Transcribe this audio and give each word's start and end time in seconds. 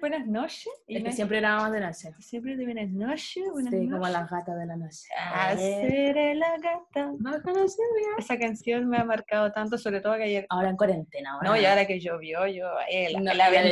buenas 0.00 0.26
noches. 0.26 0.68
Y 0.86 0.96
Es 0.96 1.02
que 1.02 1.08
no- 1.10 1.14
siempre 1.14 1.40
grabamos 1.40 1.72
de 1.72 1.80
noche. 1.80 2.10
siempre 2.18 2.56
de 2.56 2.64
buenas 2.64 2.90
noches, 2.90 3.44
buenas 3.52 3.70
Sí, 3.72 3.76
noches. 3.80 3.92
como 3.92 4.08
las 4.08 4.30
gatas 4.30 4.56
de 4.58 4.66
la 4.66 4.76
noche. 4.76 5.02
Ah, 5.18 5.54
seré 5.56 6.34
la 6.34 6.56
gata. 6.58 7.12
Esa 8.18 8.38
canción 8.38 8.88
me 8.88 8.98
ha 8.98 9.04
marcado 9.04 9.52
tanto, 9.52 9.78
sobre 9.78 10.00
todo 10.00 10.16
que 10.16 10.24
ayer. 10.24 10.46
Ahora 10.50 10.70
en 10.70 10.76
cuarentena. 10.76 11.38
No, 11.42 11.48
ahora. 11.50 11.60
y 11.60 11.64
ahora 11.66 11.86
que 11.86 12.00
llovió, 12.00 12.46
yo 12.46 12.66
eh, 12.90 13.10
la, 13.12 13.20
No, 13.20 13.30
en 13.32 13.38
la 13.38 13.44
la 13.44 13.50
ventana, 13.50 13.70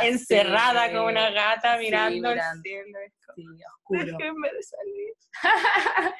ventana, 0.00 0.06
encerrada 0.06 0.86
sí. 0.88 0.94
como 0.94 1.06
una 1.08 1.30
gata 1.30 1.78
Sí, 1.78 1.84
mirando 1.84 2.30
el 2.30 2.40
cielo. 2.62 2.98
Sí, 3.34 3.44
oscuro. 3.78 4.04
Déjenme 4.18 4.48
de 4.52 4.62
salir. 4.62 6.12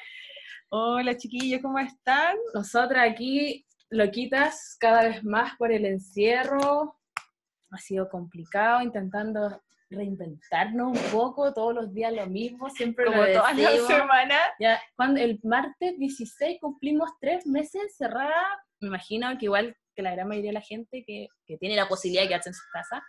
Hola 0.69 1.15
chiquillos, 1.15 1.61
¿cómo 1.61 1.77
están? 1.79 2.35
Nosotras 2.53 3.07
aquí, 3.09 3.65
loquitas, 3.89 4.75
cada 4.79 5.03
vez 5.03 5.23
más 5.23 5.55
por 5.57 5.71
el 5.71 5.85
encierro. 5.85 6.97
Ha 7.73 7.77
sido 7.77 8.09
complicado, 8.09 8.81
intentando 8.81 9.61
reinventarnos 9.89 10.97
un 10.97 11.11
poco, 11.11 11.53
todos 11.53 11.73
los 11.73 11.93
días 11.93 12.13
lo 12.13 12.25
mismo, 12.27 12.69
siempre 12.69 13.05
Como 13.05 13.23
lo 13.23 13.33
todas 13.33 13.57
las 13.57 13.87
semanas. 13.87 14.41
Ya, 14.59 14.81
cuando 14.95 15.19
el 15.19 15.39
martes 15.43 15.97
16 15.97 16.59
cumplimos 16.61 17.11
tres 17.19 17.45
meses 17.45 17.81
encerrada, 17.83 18.63
me 18.79 18.87
imagino 18.87 19.27
que 19.37 19.45
igual 19.45 19.75
que 19.95 20.01
la 20.01 20.11
gran 20.11 20.27
mayoría 20.27 20.49
de 20.49 20.55
la 20.55 20.61
gente 20.61 21.03
que, 21.05 21.27
que 21.45 21.57
tiene 21.57 21.75
la 21.75 21.87
posibilidad 21.87 22.23
de 22.23 22.29
quedarse 22.29 22.49
en 22.49 22.55
su 22.55 22.63
casa, 22.71 23.03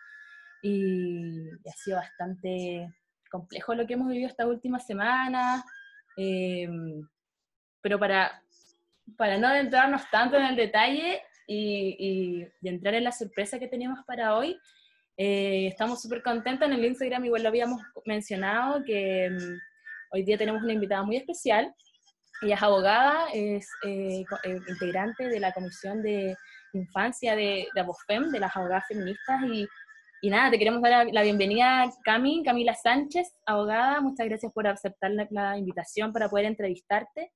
y, 0.63 1.49
y 1.49 1.69
ha 1.69 1.73
sido 1.73 1.99
bastante 1.99 2.89
complejo 3.31 3.75
lo 3.75 3.87
que 3.87 3.95
hemos 3.95 4.09
vivido 4.09 4.29
estas 4.29 4.47
últimas 4.47 4.87
semanas, 4.87 5.65
eh, 6.17 6.69
pero 7.81 7.99
para, 7.99 8.43
para 9.17 9.39
no 9.39 9.49
adentrarnos 9.49 10.09
tanto 10.11 10.37
en 10.37 10.45
el 10.45 10.57
detalle 10.57 11.23
y, 11.47 11.97
y- 11.99 12.49
y 12.63 12.69
entrar 12.69 12.95
en 12.95 13.05
la 13.05 13.13
sorpresa 13.13 13.59
que 13.59 13.69
tenemos 13.69 13.99
para 14.07 14.37
hoy, 14.37 14.59
eh, 15.17 15.69
estamos 15.69 16.03
súper 16.03 16.23
contentos. 16.23 16.67
En 16.69 16.75
el 16.75 16.85
Instagram 16.85 17.25
igual 17.25 17.43
lo 17.43 17.49
habíamos 17.49 17.81
mencionado, 18.05 18.83
que 18.85 19.31
mm, 19.31 20.15
hoy 20.15 20.23
día 20.25 20.37
tenemos 20.39 20.63
una 20.63 20.73
invitada 20.73 21.03
muy 21.03 21.17
especial. 21.17 21.73
Ella 22.43 22.57
es 22.57 22.63
abogada, 22.63 23.27
es 23.33 23.69
eh, 23.87 24.25
eh, 24.45 24.59
integrante 24.69 25.29
de 25.29 25.41
la 25.41 25.53
Comisión 25.53 26.03
de 26.03 26.37
Infancia 26.73 27.37
de, 27.37 27.69
de 27.75 27.81
ABOFEM, 27.81 28.31
de 28.33 28.41
las 28.41 28.57
abogadas 28.57 28.85
feministas. 28.89 29.41
Y, 29.53 29.67
y 30.23 30.31
nada, 30.31 30.51
te 30.51 30.59
queremos 30.59 30.83
dar 30.83 31.07
la, 31.07 31.13
la 31.13 31.23
bienvenida, 31.23 31.89
Cami, 32.05 32.43
Camila 32.45 32.75
Sánchez, 32.75 33.33
abogada. 33.47 34.01
Muchas 34.01 34.27
gracias 34.27 34.53
por 34.53 34.67
aceptar 34.67 35.13
la, 35.13 35.29
la 35.31 35.57
invitación 35.59 36.13
para 36.13 36.29
poder 36.29 36.47
entrevistarte. 36.47 37.31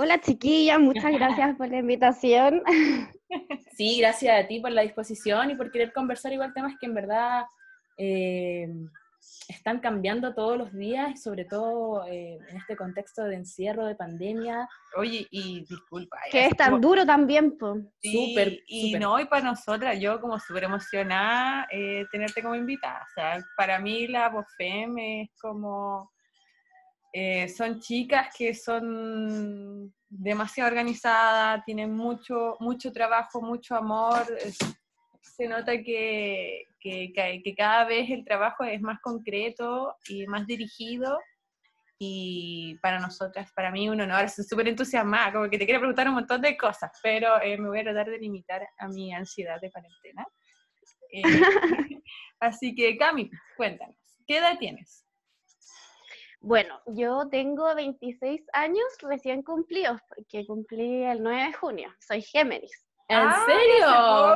Hola 0.00 0.20
chiquillas, 0.20 0.78
muchas 0.78 1.10
gracias 1.12 1.56
por 1.56 1.68
la 1.68 1.78
invitación. 1.78 2.62
Sí, 3.76 3.98
gracias 4.00 4.44
a 4.44 4.48
ti 4.48 4.58
por 4.58 4.72
la 4.72 4.82
disposición 4.82 5.50
y 5.50 5.54
por 5.54 5.70
querer 5.70 5.92
conversar 5.92 6.32
igual 6.32 6.52
temas 6.54 6.74
que 6.80 6.86
en 6.86 6.94
verdad 6.94 7.44
eh, 7.96 8.66
están 9.48 9.78
cambiando 9.80 10.34
todos 10.34 10.56
los 10.58 10.72
días, 10.72 11.10
y 11.12 11.16
sobre 11.16 11.44
todo 11.44 12.04
eh, 12.06 12.38
en 12.48 12.56
este 12.56 12.74
contexto 12.74 13.22
de 13.24 13.36
encierro, 13.36 13.86
de 13.86 13.94
pandemia. 13.94 14.68
Oye, 14.96 15.26
y 15.30 15.60
disculpa. 15.60 16.16
Que 16.32 16.40
así 16.40 16.48
es 16.50 16.56
tan 16.56 16.70
como- 16.70 16.80
duro 16.80 17.04
también, 17.06 17.56
po. 17.58 17.76
Sí, 18.00 18.30
Súper, 18.30 18.58
y 18.66 18.86
súper. 18.86 19.00
no, 19.00 19.20
y 19.20 19.26
para 19.26 19.42
nosotras, 19.44 20.00
yo 20.00 20.20
como 20.20 20.38
súper 20.40 20.64
emocionada 20.64 21.68
eh, 21.70 22.04
tenerte 22.10 22.42
como 22.42 22.54
invitada. 22.56 23.02
O 23.08 23.12
sea, 23.14 23.38
para 23.56 23.78
mí 23.78 24.08
la 24.08 24.28
BOFEM 24.30 24.98
es 24.98 25.30
como, 25.40 26.10
eh, 27.20 27.48
son 27.48 27.80
chicas 27.80 28.32
que 28.36 28.54
son 28.54 29.92
demasiado 30.08 30.68
organizadas, 30.70 31.64
tienen 31.64 31.92
mucho, 31.92 32.56
mucho 32.60 32.92
trabajo, 32.92 33.42
mucho 33.42 33.74
amor. 33.74 34.22
es- 34.44 34.56
se 35.20 35.48
nota 35.48 35.72
que, 35.82 36.62
que, 36.80 37.12
que- 37.12 37.54
cada 37.56 37.84
vez 37.86 38.08
el 38.10 38.24
trabajo 38.24 38.62
es 38.64 38.80
más 38.80 39.00
concreto 39.00 39.96
y 40.08 40.26
más 40.28 40.46
dirigido. 40.46 41.18
Y 41.98 42.76
para 42.82 43.00
nosotras, 43.00 43.50
para 43.52 43.72
mí, 43.72 43.88
un 43.88 44.00
honor, 44.00 44.24
estoy 44.26 44.44
súper 44.44 44.68
entusiasmada, 44.68 45.32
como 45.32 45.50
que 45.50 45.58
te 45.58 45.64
quiero 45.64 45.80
preguntar 45.80 46.06
un 46.08 46.14
montón 46.14 46.40
de 46.40 46.56
cosas, 46.56 46.92
pero 47.02 47.42
eh, 47.42 47.58
me 47.58 47.68
voy 47.68 47.80
a 47.80 47.84
tratar 47.84 48.08
de 48.10 48.18
limitar 48.18 48.62
a 48.78 48.86
mi 48.88 49.12
ansiedad 49.12 49.60
de 49.60 49.72
cuarentena. 49.72 50.24
Eh, 51.12 51.22
así 52.40 52.76
que, 52.76 52.96
Cami, 52.96 53.28
cuéntanos, 53.56 53.96
¿qué 54.24 54.38
edad 54.38 54.56
tienes? 54.60 55.07
Bueno, 56.40 56.80
yo 56.86 57.28
tengo 57.30 57.74
26 57.74 58.42
años 58.52 58.84
recién 59.02 59.42
cumplidos, 59.42 60.00
porque 60.08 60.46
cumplí 60.46 61.02
el 61.04 61.22
9 61.22 61.46
de 61.46 61.52
junio. 61.52 61.92
Soy 61.98 62.22
Géminis. 62.22 62.84
¿En 63.08 63.18
Ah, 63.18 63.44
serio? 63.46 63.86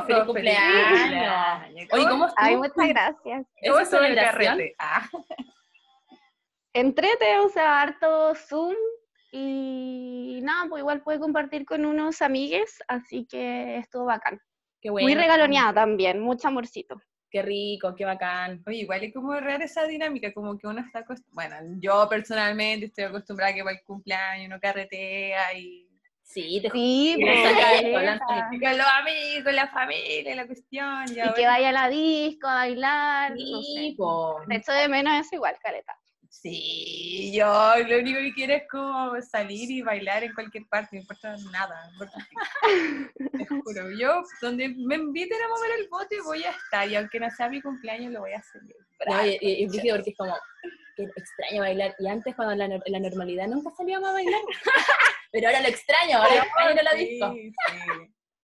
¡Feliz 0.01 0.07
feliz 0.07 0.25
cumpleaños! 0.25 0.99
cumpleaños. 0.99 1.89
Oye, 1.93 2.03
¿cómo 2.09 2.25
estuvo? 2.25 2.45
Ay, 2.45 2.57
muchas 2.57 2.87
gracias. 2.89 3.45
¿Cómo 3.65 3.79
¿Esa 3.79 3.81
estuvo 3.83 4.01
el 4.01 4.15
carrete? 4.15 4.75
Ah, 4.79 5.07
Entrete, 6.73 7.39
o 7.39 7.49
sea, 7.49 7.81
harto 7.81 8.33
Zoom 8.35 8.75
y 9.31 10.39
nada, 10.43 10.67
pues 10.69 10.81
igual 10.81 11.01
pude 11.03 11.19
compartir 11.19 11.65
con 11.65 11.85
unos 11.85 12.21
amigues, 12.21 12.79
así 12.87 13.27
que 13.29 13.77
estuvo 13.77 14.05
bacán. 14.05 14.39
Qué 14.81 14.89
bueno. 14.89 15.05
Muy 15.07 15.15
regaloneada 15.15 15.73
también, 15.73 16.19
mucho 16.19 16.47
amorcito. 16.47 16.99
Qué 17.33 17.41
rico, 17.41 17.95
qué 17.95 18.05
bacán. 18.05 18.61
Oye, 18.67 18.77
igual 18.77 19.03
es 19.03 19.11
como 19.11 19.33
rara 19.33 19.65
esa 19.65 19.85
dinámica, 19.85 20.31
como 20.31 20.55
que 20.55 20.67
uno 20.67 20.81
está 20.81 20.99
acostumbrado, 20.99 21.55
bueno, 21.63 21.77
yo 21.81 22.07
personalmente 22.07 22.85
estoy 22.85 23.05
acostumbrada 23.05 23.51
a 23.51 23.55
que 23.55 23.63
para 23.63 23.75
el 23.75 23.83
cumpleaños 23.83 24.45
uno 24.45 24.59
carretea 24.59 25.57
y, 25.57 25.89
Sí, 26.21 26.61
te 26.61 26.69
Sí, 26.69 27.17
pues, 27.19 27.91
con 27.91 28.77
los 28.77 28.87
amigos, 28.87 29.53
la 29.53 29.67
familia, 29.67 30.35
la 30.35 30.45
cuestión. 30.45 31.05
Y, 31.09 31.33
que 31.33 31.45
vaya 31.47 31.69
a 31.69 31.71
la 31.71 31.89
disco 31.89 32.47
a 32.47 32.53
bailar, 32.53 33.31
no 33.31 33.61
Sí, 33.63 33.91
sé. 33.91 33.95
po. 33.97 34.39
De 34.45 34.55
hecho, 34.57 34.71
de 34.71 34.87
menos 34.87 35.25
eso 35.25 35.35
igual, 35.35 35.55
caleta. 35.59 35.97
Sí, 36.35 37.31
yo 37.31 37.45
lo 37.87 37.99
único 37.99 38.19
que 38.19 38.33
quiero 38.33 38.53
es 38.55 38.63
como 38.69 39.21
salir 39.21 39.69
y 39.69 39.83
bailar 39.83 40.23
en 40.23 40.33
cualquier 40.33 40.65
parte, 40.67 40.95
no 40.95 41.01
importa 41.01 41.37
nada. 41.51 41.91
no. 41.99 43.37
Te 43.37 43.45
juro, 43.45 43.91
yo 43.99 44.23
donde 44.41 44.69
me 44.69 44.95
inviten 44.95 45.39
a 45.41 45.47
mover 45.47 45.71
el 45.79 45.87
bote 45.89 46.19
voy 46.21 46.43
a 46.43 46.49
estar 46.49 46.89
y 46.89 46.95
aunque 46.95 47.19
no 47.19 47.29
sea 47.29 47.49
mi 47.49 47.61
cumpleaños 47.61 48.11
lo 48.11 48.21
voy 48.21 48.33
a 48.33 48.41
celebrar. 48.41 48.77
No, 49.05 49.25
y, 49.27 49.37
y- 49.41 49.63
y 49.63 49.67
brígido 49.67 49.95
porque 49.97 50.09
es 50.09 50.17
como 50.17 50.35
que 50.97 51.03
extraño 51.03 51.61
bailar. 51.61 51.95
Y 51.99 52.07
antes, 52.07 52.35
cuando 52.35 52.53
en 52.53 52.59
la, 52.71 52.81
la 52.83 52.99
normalidad 52.99 53.47
nunca 53.47 53.69
salíamos 53.77 54.09
a 54.09 54.13
bailar. 54.13 54.41
Pero 55.31 55.47
ahora 55.47 55.61
lo 55.61 55.67
extraño, 55.67 56.17
ahora 56.17 56.35
extraño 56.43 56.79
a 56.79 56.83
la 56.83 56.91
Sí, 56.91 57.05
disco. 57.09 57.33
sí. 57.33 57.51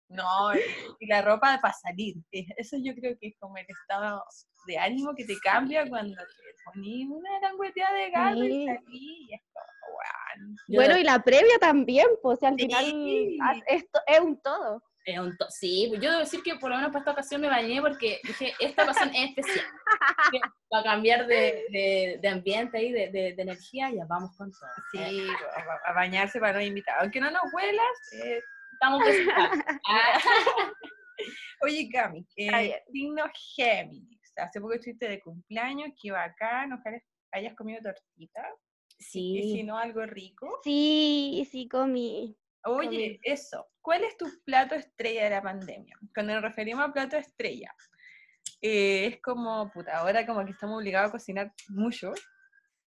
No, 0.10 0.54
y, 1.00 1.08
la 1.08 1.22
ropa 1.22 1.60
para 1.62 1.74
salir. 1.74 2.16
Eso 2.32 2.78
yo 2.84 2.94
creo 2.96 3.18
que 3.20 3.28
es 3.30 3.36
como 3.40 3.58
el 3.58 3.66
estado 3.70 4.24
de 4.68 4.78
ánimo 4.78 5.16
que 5.16 5.26
te 5.26 5.38
cambia 5.40 5.88
cuando 5.90 6.16
te 6.16 6.64
ponís 6.66 7.08
una 7.10 7.40
langueteada 7.40 7.94
de 7.96 8.08
y 8.46 8.52
Sí. 8.52 8.66
salís 8.68 9.30
y 9.30 9.34
es 9.34 9.42
como. 9.54 9.68
Yo- 10.68 10.76
Bueno, 10.82 10.98
y 10.98 11.04
la 11.04 11.24
previa 11.24 11.58
también, 11.60 12.06
pues, 12.22 12.38
o 12.38 12.40
sea, 12.40 12.50
al 12.50 12.56
final 12.58 12.86
ah, 13.42 13.56
esto 13.68 14.00
es 14.06 14.20
un 14.20 14.40
todo. 14.42 14.84
Es 15.04 15.18
un 15.18 15.36
to- 15.38 15.50
sí, 15.50 15.86
pues 15.90 16.02
yo 16.02 16.10
debo 16.12 16.20
decir 16.20 16.44
que 16.44 16.56
por 16.56 16.70
lo 16.70 16.76
menos 16.76 16.90
para 16.92 17.00
esta 17.00 17.12
ocasión 17.12 17.40
me 17.42 17.48
bañé 17.48 17.82
porque 17.82 18.20
dije, 18.24 18.54
esta 18.60 18.84
ocasión 18.84 19.10
es 19.16 19.30
especial. 19.30 19.66
Para 20.70 20.84
cambiar 20.84 21.26
de, 21.26 21.64
de- 21.72 22.20
de 22.22 22.28
ambiente 22.28 22.84
y 22.84 22.92
de, 22.92 23.10
de- 23.10 23.36
energía, 23.42 23.90
ya 23.90 24.06
vamos 24.06 24.36
con 24.38 24.52
todo. 24.52 24.70
Sí, 24.92 25.00
Eh, 25.00 25.28
a, 25.86 25.90
a 25.90 25.94
bañarse 25.94 26.40
para 26.40 26.54
no 26.60 26.62
invitar. 26.62 26.98
Aunque 27.00 27.22
no 27.22 27.32
nos 27.32 27.42
huelas. 27.54 28.14
eh, 28.22 28.42
estamos 28.74 29.02
presentados. 29.02 29.58
Ah, 29.90 30.20
Oye, 31.62 31.90
Cami, 31.92 32.24
eh, 32.36 32.84
signo 32.92 33.26
Géminis. 33.56 34.17
Hace 34.44 34.62
poco 34.62 34.74
estuviste 34.74 35.08
de 35.08 35.22
cumpleaños, 35.22 35.92
qué 36.02 36.12
bacán, 36.12 36.74
ojalá 36.74 37.02
hayas 37.32 37.56
comido 37.56 37.82
tortita. 37.82 38.48
Y 39.00 39.04
si 39.04 39.42
sí, 39.42 39.64
no, 39.64 39.78
algo 39.78 40.06
rico. 40.06 40.60
Sí, 40.64 41.48
sí, 41.52 41.68
comí. 41.68 42.36
Oye, 42.64 42.88
Comí. 42.88 43.20
eso, 43.24 43.68
¿cuál 43.82 44.04
es 44.04 44.18
tu 44.18 44.26
plato 44.44 44.76
estrella 44.76 45.26
de 45.26 45.30
la 45.30 45.42
pandemia? 45.42 45.98
Cuando 46.14 46.34
nos 46.34 46.42
referimos 46.42 46.84
a 46.84 46.92
plato 46.92 47.16
estrella, 47.16 47.74
eh, 48.62 49.06
es 49.06 49.22
como, 49.22 49.72
puta, 49.72 50.00
ahora 50.00 50.26
como 50.26 50.44
que 50.44 50.52
estamos 50.52 50.78
obligados 50.78 51.10
a 51.10 51.12
cocinar 51.12 51.54
mucho. 51.70 52.14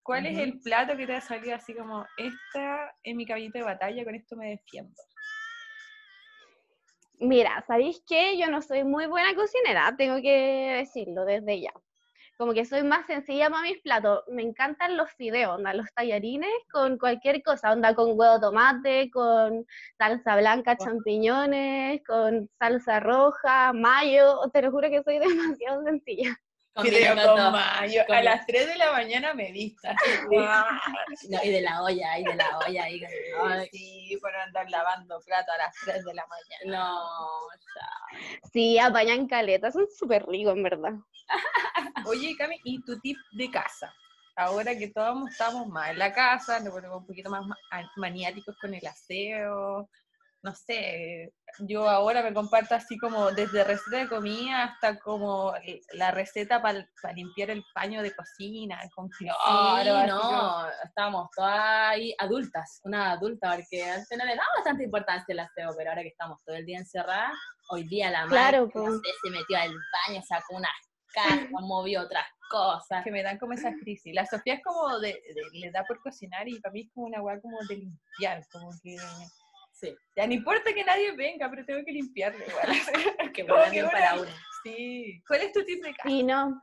¿Cuál 0.02 0.26
es 0.26 0.38
el 0.38 0.58
plato 0.60 0.96
que 0.96 1.06
te 1.06 1.14
ha 1.14 1.20
salido 1.20 1.54
así 1.54 1.75
como, 1.75 2.04
esta 2.19 2.94
es 3.02 3.14
mi 3.14 3.25
caballito 3.25 3.58
de 3.58 3.64
batalla, 3.64 4.04
con 4.04 4.14
esto 4.14 4.36
me 4.36 4.50
defiendo? 4.50 4.94
Mira, 7.20 7.62
¿sabéis 7.67 8.02
qué? 8.06 8.38
Yo 8.38 8.50
no 8.50 8.62
soy 8.62 8.82
muy 8.82 9.06
buena 9.06 9.34
cocinera, 9.34 9.94
tengo 9.96 10.17
que 10.22 10.76
decirlo 10.78 11.26
desde 11.26 11.61
ya. 11.61 11.72
Como 12.38 12.55
que 12.55 12.64
soy 12.64 12.82
más 12.82 13.06
sencilla 13.06 13.50
para 13.50 13.62
mis 13.62 13.78
platos. 13.82 14.25
Me 14.28 14.43
encantan 14.43 14.96
los 14.96 15.11
fideos, 15.12 15.56
onda, 15.56 15.75
los 15.75 15.87
tallarines 15.94 16.50
con 16.72 16.96
cualquier 16.99 17.43
cosa, 17.43 17.72
onda 17.72 17.94
con 17.94 18.19
huevo 18.19 18.40
tomate, 18.40 19.11
con 19.11 19.67
salsa 19.99 20.37
blanca, 20.38 20.78
champiñones, 20.78 22.02
con 22.06 22.49
salsa 22.58 23.00
roja, 23.00 23.75
mayo. 23.75 24.40
Te 24.52 24.62
lo 24.62 24.70
juro 24.70 24.88
que 24.88 25.02
soy 25.02 25.19
demasiado 25.58 25.84
sencilla. 25.84 26.40
Con. 26.80 27.56
A 27.56 27.86
Con- 28.06 28.24
las 28.24 28.46
3 28.46 28.66
de 28.66 28.76
la 28.76 28.92
mañana 28.92 29.34
me 29.34 29.50
vista. 29.52 29.94
No, 31.28 31.38
y 31.42 31.50
de 31.50 31.60
la 31.60 31.82
olla, 31.82 32.18
y 32.18 32.24
de 32.24 32.34
la 32.34 32.58
olla, 32.58 32.88
y 32.88 33.02
ay, 33.04 33.68
Sí, 33.70 34.18
por 34.20 34.34
andar 34.34 34.68
lavando 34.70 35.20
plato 35.20 35.52
a 35.52 35.58
las 35.58 35.74
3 35.84 36.04
de 36.04 36.14
la 36.14 36.24
mañana. 36.26 36.78
no, 36.78 36.98
ya. 37.76 38.40
Sí, 38.52 38.78
apañan 38.78 39.26
caletas, 39.26 39.74
son 39.74 39.86
súper 39.96 40.26
ricos, 40.26 40.56
en 40.56 40.62
verdad. 40.62 40.92
Oye, 42.06 42.34
Cami, 42.36 42.60
¿y 42.64 42.80
tu 42.82 42.98
tip 43.00 43.16
de 43.32 43.50
casa? 43.50 43.94
Ahora 44.36 44.76
que 44.76 44.88
todos 44.88 45.28
estamos 45.30 45.66
más 45.68 45.90
en 45.90 45.98
la 45.98 46.12
casa, 46.12 46.60
nos 46.60 46.72
ponemos 46.72 46.98
un 46.98 47.06
poquito 47.06 47.28
más 47.30 47.42
maniáticos 47.96 48.56
con 48.60 48.72
el 48.72 48.86
aseo, 48.86 49.88
no 50.42 50.54
sé, 50.54 51.32
yo 51.58 51.88
ahora 51.88 52.22
me 52.22 52.32
comparto 52.32 52.75
así 52.75 52.96
como 52.98 53.31
desde 53.32 53.62
receta 53.64 53.98
de 53.98 54.08
comida 54.08 54.64
hasta 54.64 54.98
como 54.98 55.52
la 55.92 56.10
receta 56.10 56.62
para 56.62 56.87
limpiar 57.14 57.50
el 57.50 57.62
paño 57.75 58.02
de 58.02 58.14
cocina, 58.14 58.81
con 58.94 59.08
cloro, 59.10 59.34
Sí, 60.00 60.06
no, 60.06 60.70
estábamos 60.84 61.28
todas 61.37 61.58
ahí 61.90 62.14
adultas, 62.19 62.81
una 62.84 63.12
adulta, 63.12 63.54
porque 63.54 63.84
antes 63.84 64.16
no 64.19 64.25
le 64.25 64.34
daba 64.37 64.48
bastante 64.56 64.84
importancia 64.84 65.32
el 65.32 65.40
aseo, 65.40 65.75
pero 65.76 65.90
ahora 65.90 66.02
que 66.02 66.08
estamos 66.08 66.38
todo 66.44 66.56
el 66.56 66.64
día 66.64 66.78
encerradas, 66.78 67.32
hoy 67.69 67.87
día 67.88 68.10
la 68.10 68.20
madre 68.26 68.34
Claro, 68.34 68.70
no 68.75 68.84
pues. 68.84 69.00
se 69.22 69.31
metió 69.31 69.58
al 69.58 69.75
baño, 70.08 70.22
sacó 70.26 70.56
unas 70.56 70.70
casas, 71.12 71.48
movió 71.50 72.02
otras 72.02 72.25
cosas. 72.48 73.04
que 73.04 73.10
me 73.10 73.22
dan 73.22 73.38
como 73.38 73.52
esas 73.52 73.75
crisis. 73.81 74.14
La 74.14 74.26
Sofía 74.26 74.54
es 74.54 74.62
como 74.64 74.98
de, 75.00 75.08
de- 75.12 75.58
le 75.58 75.70
da 75.70 75.84
por 75.84 76.00
cocinar 76.00 76.48
y 76.48 76.58
para 76.60 76.72
mí 76.72 76.82
es 76.82 76.88
como 76.94 77.06
una 77.06 77.20
weá 77.20 77.40
como 77.40 77.58
de 77.69 77.76
limpiar, 77.76 78.42
como 78.52 78.70
que 78.82 78.96
Sí, 79.80 79.96
ya 80.14 80.26
no 80.26 80.34
importa 80.34 80.74
que 80.74 80.84
nadie 80.84 81.12
venga, 81.12 81.48
pero 81.48 81.64
tengo 81.64 81.82
que 81.84 81.92
limpiarle 81.92 82.44
igual. 82.46 82.66
que 83.34 83.42
buena 83.44 83.64
que 83.64 83.70
bien 83.70 83.90
para 83.90 84.20
una-. 84.20 84.30
Sí. 84.62 85.22
¿Cuál 85.26 85.40
es 85.40 85.52
tu 85.52 85.64
tip 85.64 85.82
de 85.82 85.94
casa? 85.94 86.10
Y 86.10 86.22
no. 86.22 86.62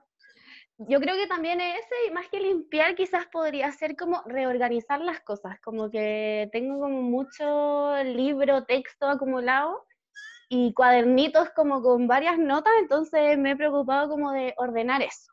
Yo 0.78 1.00
creo 1.00 1.16
que 1.16 1.26
también 1.26 1.60
ese, 1.60 1.96
y 2.08 2.12
más 2.12 2.30
que 2.30 2.40
limpiar, 2.40 2.94
quizás 2.94 3.26
podría 3.32 3.72
ser 3.72 3.96
como 3.96 4.22
reorganizar 4.28 5.02
las 5.02 5.22
cosas, 5.22 5.60
como 5.62 5.90
que 5.90 6.48
tengo 6.52 6.80
como 6.80 7.02
mucho 7.02 7.96
libro, 8.04 8.64
texto 8.66 9.08
acumulado 9.08 9.84
y 10.50 10.74
cuadernitos 10.74 11.50
como 11.56 11.82
con 11.82 12.06
varias 12.06 12.38
notas, 12.38 12.74
entonces 12.80 13.40
me 13.40 13.52
he 13.52 13.56
preocupado 13.56 14.08
como 14.08 14.32
de 14.32 14.54
ordenar 14.58 15.02
eso. 15.02 15.32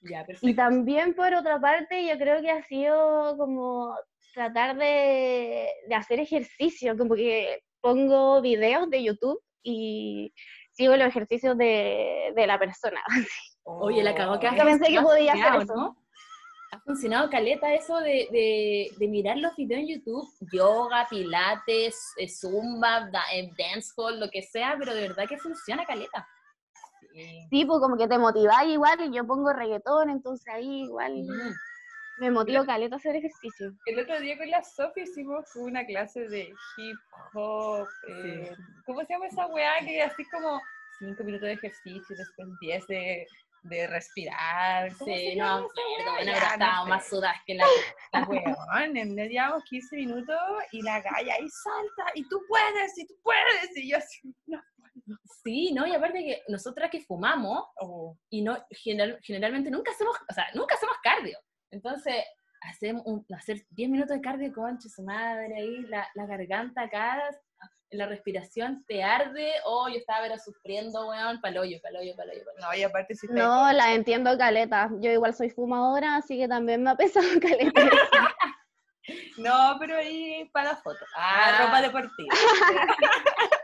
Ya, 0.00 0.24
Y 0.40 0.54
también 0.54 1.14
por 1.14 1.34
otra 1.34 1.60
parte, 1.60 2.06
yo 2.06 2.16
creo 2.16 2.40
que 2.40 2.50
ha 2.50 2.62
sido 2.62 3.36
como 3.36 3.94
tratar 4.36 4.76
de, 4.76 5.66
de 5.88 5.94
hacer 5.94 6.20
ejercicio, 6.20 6.96
como 6.96 7.14
que 7.14 7.62
pongo 7.80 8.42
videos 8.42 8.90
de 8.90 9.02
YouTube 9.02 9.40
y 9.62 10.30
sigo 10.72 10.94
los 10.94 11.08
ejercicios 11.08 11.56
de, 11.56 12.34
de 12.36 12.46
la 12.46 12.58
persona. 12.58 13.00
Oye, 13.64 14.04
la 14.04 14.14
cagó 14.14 14.38
que 14.38 14.50
Nunca 14.50 14.64
pensé 14.64 14.92
que 14.92 15.00
podía 15.00 15.32
hacer 15.32 15.62
eso. 15.62 15.74
¿no? 15.74 15.96
Ha 16.70 16.80
funcionado 16.80 17.30
caleta 17.30 17.72
eso 17.72 17.98
de, 18.00 18.28
de, 18.30 18.90
de 18.98 19.08
mirar 19.08 19.38
los 19.38 19.56
videos 19.56 19.80
en 19.80 19.88
YouTube, 19.88 20.28
yoga, 20.52 21.06
pilates, 21.08 21.96
eh, 22.18 22.28
zumba, 22.28 23.08
eh, 23.32 23.50
dancehall, 23.56 24.20
lo 24.20 24.28
que 24.28 24.42
sea, 24.42 24.76
pero 24.78 24.94
de 24.94 25.08
verdad 25.08 25.24
que 25.26 25.38
funciona 25.38 25.86
caleta. 25.86 26.28
Sí. 27.14 27.46
Sí, 27.48 27.64
pues 27.64 27.80
como 27.80 27.96
que 27.96 28.06
te 28.06 28.18
motiváis 28.18 28.70
igual 28.70 29.00
y 29.00 29.16
yo 29.16 29.26
pongo 29.26 29.50
reggaetón, 29.54 30.10
entonces 30.10 30.46
ahí 30.52 30.82
igual 30.82 31.14
Mm. 31.14 31.54
Me 32.18 32.30
motivo 32.30 32.64
caleta 32.64 32.96
a 32.96 32.98
hacer 32.98 33.16
ejercicio. 33.16 33.72
El 33.86 33.98
otro 34.00 34.18
día 34.20 34.36
con 34.38 34.48
la 34.50 34.62
Sofi 34.62 35.02
hicimos 35.02 35.54
una 35.56 35.84
clase 35.84 36.28
de 36.28 36.48
hip 36.76 36.96
hop. 37.34 37.86
eh, 38.08 38.54
¿Cómo 38.86 39.00
se 39.04 39.12
llama 39.12 39.26
esa 39.26 39.46
weá? 39.46 39.78
Que 39.84 40.02
así 40.02 40.24
como 40.30 40.60
cinco 40.98 41.24
minutos 41.24 41.46
de 41.48 41.52
ejercicio, 41.54 42.16
después 42.16 42.48
10 42.60 42.86
de, 42.86 43.26
de 43.64 43.86
respirar. 43.86 44.92
¿Cómo 44.96 45.12
se 45.12 45.18
Sí, 45.20 45.34
llama 45.36 45.60
no, 45.60 46.24
no 46.24 46.32
estábamos 46.32 46.88
más 46.88 47.06
sudas 47.08 47.36
que 47.46 47.54
la... 47.54 47.64
La 48.12 48.22
weón, 48.24 48.96
en 48.96 49.14
medio 49.14 49.30
llevamos 49.30 49.64
15 49.64 49.96
minutos 49.96 50.38
y 50.72 50.80
la 50.82 51.00
galla 51.02 51.34
ahí 51.34 51.48
salta 51.50 52.12
y 52.14 52.26
tú 52.28 52.40
puedes, 52.48 52.96
y 52.98 53.06
tú 53.06 53.14
puedes. 53.22 53.76
Y 53.76 53.90
yo 53.90 53.98
así, 53.98 54.20
no. 54.46 54.62
Sí, 55.44 55.72
¿no? 55.74 55.86
Y 55.86 55.94
aparte 55.94 56.18
que 56.24 56.42
nosotras 56.48 56.90
que 56.90 57.00
fumamos, 57.02 57.66
Oh, 57.80 58.16
y 58.30 58.42
no 58.42 58.56
general- 58.70 59.18
generalmente 59.22 59.70
nunca 59.70 59.90
hacemos, 59.92 60.16
o 60.28 60.32
sea, 60.34 60.46
nunca 60.54 60.74
hacemos 60.74 60.96
cardio. 61.02 61.38
Entonces, 61.76 62.14
hacemos 62.62 63.02
un- 63.04 63.24
hacer 63.36 63.58
10 63.70 63.90
minutos 63.90 64.16
de 64.16 64.22
cardio, 64.22 64.50
concha 64.54 64.88
su 64.88 65.02
madre, 65.02 65.54
ahí 65.56 65.82
la, 65.88 66.08
la 66.14 66.24
garganta 66.26 66.82
acá, 66.82 67.22
la 67.90 68.06
respiración 68.06 68.82
te 68.88 69.04
arde, 69.04 69.52
oh, 69.64 69.88
yo 69.88 69.96
estaba 69.96 70.22
pero 70.22 70.38
sufriendo, 70.38 71.06
weón, 71.08 71.38
paloyo, 71.42 71.78
paloyo, 71.82 72.16
paloyo, 72.16 72.40
paloyo. 72.46 72.60
no, 72.66 72.74
y 72.78 72.82
aparte 72.82 73.14
si 73.14 73.26
No, 73.28 73.70
la 73.72 73.92
entiendo 73.94 74.36
caleta. 74.38 74.90
Yo 75.00 75.10
igual 75.12 75.34
soy 75.34 75.50
fumadora, 75.50 76.16
así 76.16 76.38
que 76.38 76.48
también 76.48 76.82
me 76.82 76.90
ha 76.90 76.96
pesado 76.96 77.26
caleta. 77.40 77.82
No, 79.38 79.76
pero 79.78 79.96
ahí 79.98 80.48
para 80.52 80.70
la 80.72 80.76
foto. 80.76 81.04
Ah, 81.14 81.44
Ah. 81.58 81.64
ropa 81.66 81.82
deportiva. 81.82 82.34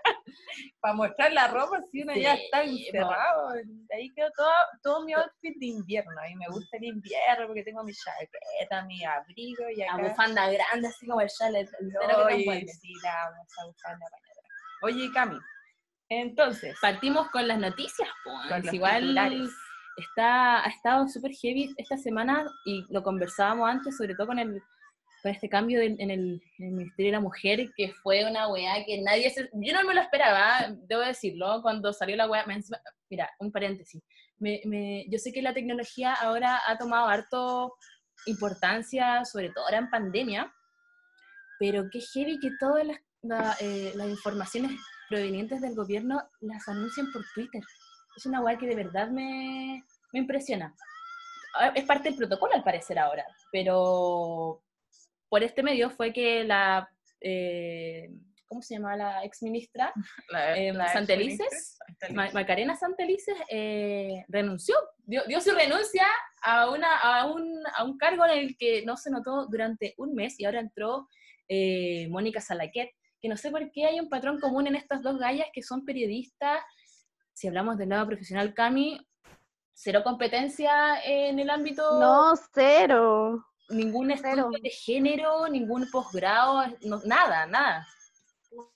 para 0.83 0.95
mostrar 0.95 1.33
la 1.33 1.47
ropa, 1.47 1.81
si 1.91 2.03
uno 2.03 2.13
ya 2.15 2.35
está 2.35 2.65
encerrado. 2.65 3.51
Ahí 3.95 4.11
quedó 4.15 4.29
todo, 4.37 4.51
todo 4.83 5.05
mi 5.05 5.13
outfit 5.15 5.57
de 5.59 5.67
invierno. 5.67 6.11
A 6.21 6.25
mí 6.25 6.35
me 6.37 6.49
gusta 6.49 6.77
el 6.77 6.85
invierno 6.85 7.47
porque 7.47 7.63
tengo 7.63 7.85
mi 7.85 7.93
chaqueta, 7.95 8.85
mi 8.85 9.03
abrigo 9.05 9.69
y 9.71 9.77
La 9.77 9.95
acá. 9.95 10.03
bufanda 10.09 10.51
grande, 10.51 10.89
así 10.89 11.07
como 11.07 11.21
el 11.21 11.29
chale, 11.29 11.61
el 11.61 11.69
entero 11.81 12.01
que 12.09 12.15
te 12.17 12.23
Oye, 12.25 12.41
envuelve. 12.43 12.69
sí, 12.69 12.93
la 13.03 13.31
vamos 13.31 13.49
a 13.59 13.67
buscar 13.67 13.93
la 13.93 14.07
bañadora. 14.11 14.49
Oye, 14.83 15.13
Cami, 15.15 15.39
entonces, 16.09 16.77
Partimos 16.83 17.31
con 17.31 17.47
las 17.49 17.59
noticias, 17.59 18.09
pues. 18.25 18.73
Igual 18.75 19.01
titulares. 19.03 19.51
está, 19.97 20.65
ha 20.65 20.69
estado 20.69 21.07
súper 21.09 21.31
heavy 21.33 21.73
esta 21.79 21.97
semana 21.97 22.45
y 22.67 22.85
lo 22.93 23.03
conversábamos 23.05 23.71
antes, 23.71 23.97
sobre 23.97 24.15
todo 24.17 24.27
con 24.27 24.39
el 24.41 24.61
con 25.23 25.31
este 25.33 25.49
cambio 25.49 25.79
de- 25.81 25.97
en, 25.99 26.11
el, 26.11 26.43
en 26.59 26.67
el 26.67 26.73
Ministerio 26.73 27.11
de 27.13 27.17
la 27.17 27.21
Mujer, 27.21 27.71
que 27.77 27.93
fue 28.03 28.29
una 28.29 28.49
weá 28.49 28.85
que 28.85 29.01
nadie 29.03 29.31
se... 29.31 29.49
Yo 29.55 29.73
no 29.73 29.87
me 29.87 29.95
lo 29.95 30.01
esperaba, 30.01 30.67
debo 30.89 31.03
decirlo, 31.03 31.61
cuando 31.63 31.93
salió 31.93 32.17
la 32.17 32.29
weá... 32.29 32.45
Mira, 33.09 33.31
un 33.39 33.53
paréntesis. 33.53 34.03
Me, 34.39 34.61
me- 34.65 35.07
yo 35.09 35.19
sé 35.19 35.33
que 35.33 35.43
la 35.43 35.55
tecnología 35.55 36.13
ahora 36.15 36.61
ha 36.67 36.77
tomado 36.77 37.07
harto 37.09 37.75
importancia, 38.27 39.25
sobre 39.25 39.51
todo 39.51 39.65
ahora 39.65 39.79
en 39.79 39.91
pandemia, 39.91 40.53
pero 41.59 41.89
qué 41.91 42.01
heavy 42.01 42.39
que 42.41 42.51
todas 42.59 42.85
las, 42.87 42.99
la- 43.23 43.57
eh, 43.61 43.93
las 43.95 44.09
informaciones 44.09 44.73
provenientes 45.09 45.61
del 45.61 45.75
gobierno 45.75 46.21
las 46.41 46.67
anuncian 46.69 47.13
por 47.13 47.23
Twitter. 47.35 47.63
Es 48.17 48.27
una 48.27 48.41
weá 48.41 48.59
que 48.59 48.67
de 48.67 48.75
verdad 48.75 49.09
me, 49.11 49.85
me 50.13 50.19
impresiona. 50.21 50.75
Ah, 51.59 51.71
Es 51.75 51.85
parte 51.85 52.09
del 52.09 52.19
protocolo 52.19 52.55
al 52.55 52.65
parecer 52.65 52.99
ahora, 52.99 53.25
pero 53.53 54.63
por 55.33 55.43
este 55.43 55.63
medio 55.63 55.89
fue 55.89 56.13
que 56.13 56.45
la, 56.45 56.87
eh, 57.23 58.11
¿cómo 58.47 58.61
se 58.61 58.75
llama 58.75 58.95
la 58.97 59.25
ex 59.25 59.43
ministra? 59.43 59.91
la, 60.29 60.59
eh, 60.59 60.75
la 60.75 60.93
Santelices, 60.93 61.79
Santelices. 61.99 62.15
Ma- 62.15 62.31
Macarena 62.35 62.77
Santelices 62.77 63.35
eh, 63.49 64.27
renunció, 64.29 64.77
dio, 64.99 65.23
dio 65.27 65.41
su 65.41 65.53
renuncia 65.53 66.05
a, 66.43 66.69
una, 66.69 66.99
a, 66.99 67.33
un, 67.33 67.51
a 67.75 67.83
un 67.83 67.97
cargo 67.97 68.27
en 68.27 68.33
el 68.41 68.57
que 68.59 68.85
no 68.85 68.99
se 68.99 69.11
notó 69.11 69.47
durante 69.47 69.95
un 69.97 70.15
mes 70.15 70.39
y 70.39 70.45
ahora 70.45 70.61
entró 70.61 71.09
eh, 71.49 72.09
Mónica 72.11 72.43
Salaquet, 72.43 72.91
que 73.19 73.29
no 73.31 73.39
sé 73.39 73.51
por 73.51 73.71
qué 73.73 73.87
hay 73.87 74.01
un 74.01 74.11
patrón 74.11 74.39
común 74.39 74.67
en 74.67 74.75
estas 74.77 75.03
dos 75.03 75.19
gallas 75.19 75.47
que 75.55 75.63
son 75.63 75.87
periodistas, 75.87 76.61
si 77.33 77.49
hablamos 77.49 77.79
del 77.79 77.89
lado 77.89 78.07
profesional, 78.07 78.53
Cami, 78.53 79.01
cero 79.73 80.03
competencia 80.05 81.03
en 81.03 81.39
el 81.39 81.49
ámbito, 81.49 81.99
No, 81.99 82.35
cero. 82.53 83.47
Ningún 83.73 84.11
estudio 84.11 84.49
cero. 84.51 84.63
de 84.63 84.71
género, 84.71 85.49
ningún 85.49 85.91
posgrado, 85.91 86.65
no- 86.83 87.01
nada, 87.05 87.47
nada. 87.47 87.87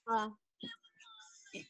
Ah. 0.08 0.30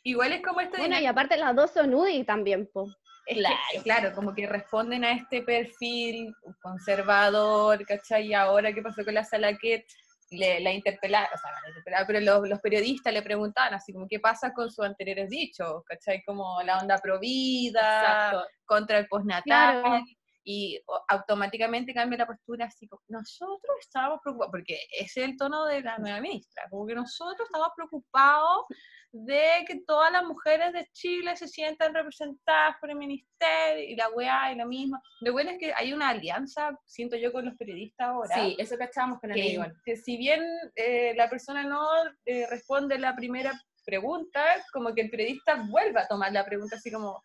Igual 0.03 0.33
es 0.33 0.43
como 0.43 0.61
este 0.61 0.79
Bueno, 0.79 0.99
y 0.99 1.07
aparte 1.07 1.37
las 1.37 1.55
dos 1.55 1.71
son 1.71 1.95
UDI 1.95 2.25
también, 2.25 2.69
po. 2.73 2.87
Claro. 3.29 3.57
claro, 3.83 4.13
como 4.15 4.33
que 4.35 4.47
responden 4.47 5.05
a 5.05 5.11
este 5.13 5.43
perfil 5.43 6.33
conservador, 6.63 7.85
¿cachai? 7.85 8.29
Y 8.29 8.35
ahora, 8.35 8.73
¿qué 8.73 8.83
pasó 8.83 9.05
con 9.05 9.15
la 9.15 9.25
Salaquet? 9.25 9.85
Le, 10.31 10.59
la 10.61 10.73
interpelaron, 10.73 11.29
o 11.35 11.39
sea, 11.39 11.51
la 11.63 11.69
interpelaron, 11.69 12.07
pero 12.07 12.21
los, 12.21 12.49
los 12.49 12.61
periodistas 12.61 13.13
le 13.13 13.23
preguntaban 13.23 13.75
así 13.75 13.93
como, 13.93 14.07
¿qué 14.09 14.19
pasa 14.21 14.53
con 14.53 14.71
sus 14.73 14.85
anteriores 14.85 15.29
dichos? 15.31 15.83
¿Cachai? 15.87 16.23
Como 16.25 16.61
la 16.63 16.79
onda 16.79 16.99
provida, 16.99 18.45
contra 18.65 18.99
el 18.99 19.07
postnatal, 19.09 19.83
Claro. 19.83 20.05
Y 20.49 20.81
automáticamente 21.09 21.93
cambia 21.93 22.19
la 22.19 22.27
postura 22.27 22.67
así 22.67 22.87
como, 22.87 23.03
nosotros 23.09 23.77
estábamos 23.81 24.21
preocupados, 24.23 24.53
porque 24.53 24.79
ese 24.97 25.23
es 25.23 25.29
el 25.29 25.37
tono 25.37 25.67
de 25.67 25.81
la 25.81 25.99
nueva 25.99 26.21
ministra, 26.21 26.63
como 26.71 26.87
que 26.87 26.95
nosotros 26.95 27.49
estamos 27.49 27.71
preocupados 27.75 28.67
de 29.11 29.65
que 29.67 29.81
todas 29.85 30.13
las 30.13 30.23
mujeres 30.23 30.73
de 30.73 30.87
Chile 30.93 31.37
se 31.37 31.49
sientan 31.49 31.93
representadas 31.93 32.77
por 32.81 32.91
el 32.91 32.97
ministerio 32.97 33.83
y 33.89 33.97
la 33.97 34.09
weá 34.11 34.53
y 34.53 34.57
lo 34.57 34.67
mismo. 34.67 35.03
Lo 35.21 35.33
bueno 35.33 35.51
es 35.51 35.59
que 35.59 35.75
hay 35.75 35.93
una 35.93 36.11
alianza, 36.11 36.79
siento 36.85 37.17
yo, 37.17 37.33
con 37.33 37.45
los 37.45 37.57
periodistas 37.57 38.07
ahora. 38.07 38.35
Sí, 38.35 38.55
eso 38.57 38.77
cachábamos 38.79 39.19
con 39.19 39.33
el 39.33 39.37
que, 39.37 39.49
igual. 39.49 39.75
que 39.85 39.97
si 39.97 40.17
bien 40.17 40.45
eh, 40.77 41.13
la 41.17 41.29
persona 41.29 41.65
no 41.65 41.89
eh, 42.25 42.47
responde 42.49 43.01
la 43.01 43.17
primera 43.17 43.53
pregunta, 43.85 44.45
como 44.73 44.95
que 44.95 45.01
el 45.01 45.11
periodista 45.11 45.67
vuelve 45.69 46.01
a 46.01 46.07
tomar 46.07 46.33
la 46.33 46.45
pregunta 46.45 46.77
así 46.77 46.93
como, 46.93 47.23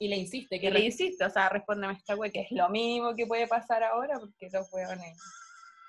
Y 0.00 0.08
le 0.08 0.16
insiste. 0.16 0.58
Que 0.58 0.70
le 0.70 0.80
insiste, 0.80 1.22
o 1.22 1.30
sea, 1.30 1.50
respóndeme 1.50 1.92
esta 1.92 2.16
wea, 2.16 2.30
que 2.30 2.40
es 2.40 2.50
lo 2.52 2.70
mínimo 2.70 3.14
que 3.14 3.26
puede 3.26 3.46
pasar 3.46 3.82
ahora, 3.82 4.18
porque 4.18 4.48
los 4.50 4.72
weones 4.72 5.18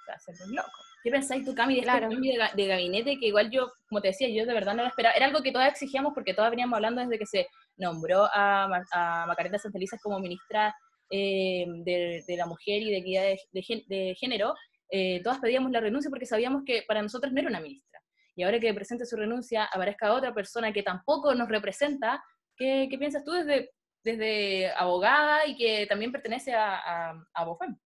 se 0.05 0.11
hacen 0.11 0.35
los 0.37 0.49
locos. 0.49 0.85
¿Qué 1.01 1.09
pensáis 1.09 1.45
tú, 1.45 1.55
Cami, 1.55 1.75
de 1.75 1.79
este 1.79 1.99
cambio 1.99 2.33
de, 2.33 2.61
de, 2.61 2.67
gabinete? 2.67 3.17
Que 3.17 3.27
igual 3.27 3.49
yo, 3.49 3.71
como 3.87 4.01
te 4.01 4.09
decía, 4.09 4.27
yo 4.27 4.45
de 4.45 4.53
verdad 4.53 4.75
no 4.75 4.83
lo 4.83 4.89
esperaba. 4.89 5.15
Era 5.15 5.27
algo 5.27 5.41
que 5.41 5.53
todas 5.53 5.71
exigíamos 5.71 6.13
porque 6.13 6.33
todas 6.33 6.51
veníamos 6.51 6.75
hablando 6.75 7.01
desde 7.01 7.17
que 7.17 7.25
se 7.25 7.47
nombró 7.77 8.25
a, 8.33 8.83
a 8.91 9.25
Macarena 9.27 9.57
Santelices 9.57 9.99
como 10.01 10.19
ministra 10.19 10.75
eh, 11.09 11.65
de, 11.67 12.23
de, 12.27 12.37
la 12.37 12.45
mujer 12.45 12.81
y 12.81 12.91
de 12.91 12.97
equidad 12.97 13.23
de, 13.23 13.83
de 13.87 14.15
género. 14.19 14.53
Eh, 14.89 15.21
todas 15.23 15.39
pedíamos 15.39 15.71
la 15.71 15.79
renuncia 15.79 16.09
porque 16.09 16.25
sabíamos 16.25 16.63
que 16.65 16.83
para 16.85 17.01
nosotros 17.01 17.31
no 17.31 17.39
era 17.39 17.49
una 17.49 17.61
ministra. 17.61 18.01
Y 18.35 18.43
ahora 18.43 18.59
que 18.59 18.73
presente 18.73 19.05
su 19.05 19.15
renuncia, 19.15 19.69
aparezca 19.73 20.13
otra 20.13 20.33
persona 20.33 20.73
que 20.73 20.83
tampoco 20.83 21.33
nos 21.33 21.47
representa, 21.47 22.21
¿qué, 22.57 22.87
qué 22.91 22.97
piensas 22.97 23.23
tú 23.23 23.31
desde, 23.31 23.71
desde 24.03 24.71
abogada 24.71 25.45
y 25.45 25.55
que 25.55 25.85
también 25.87 26.11
pertenece 26.11 26.53
a, 26.53 27.13
BOFEM? 27.45 27.77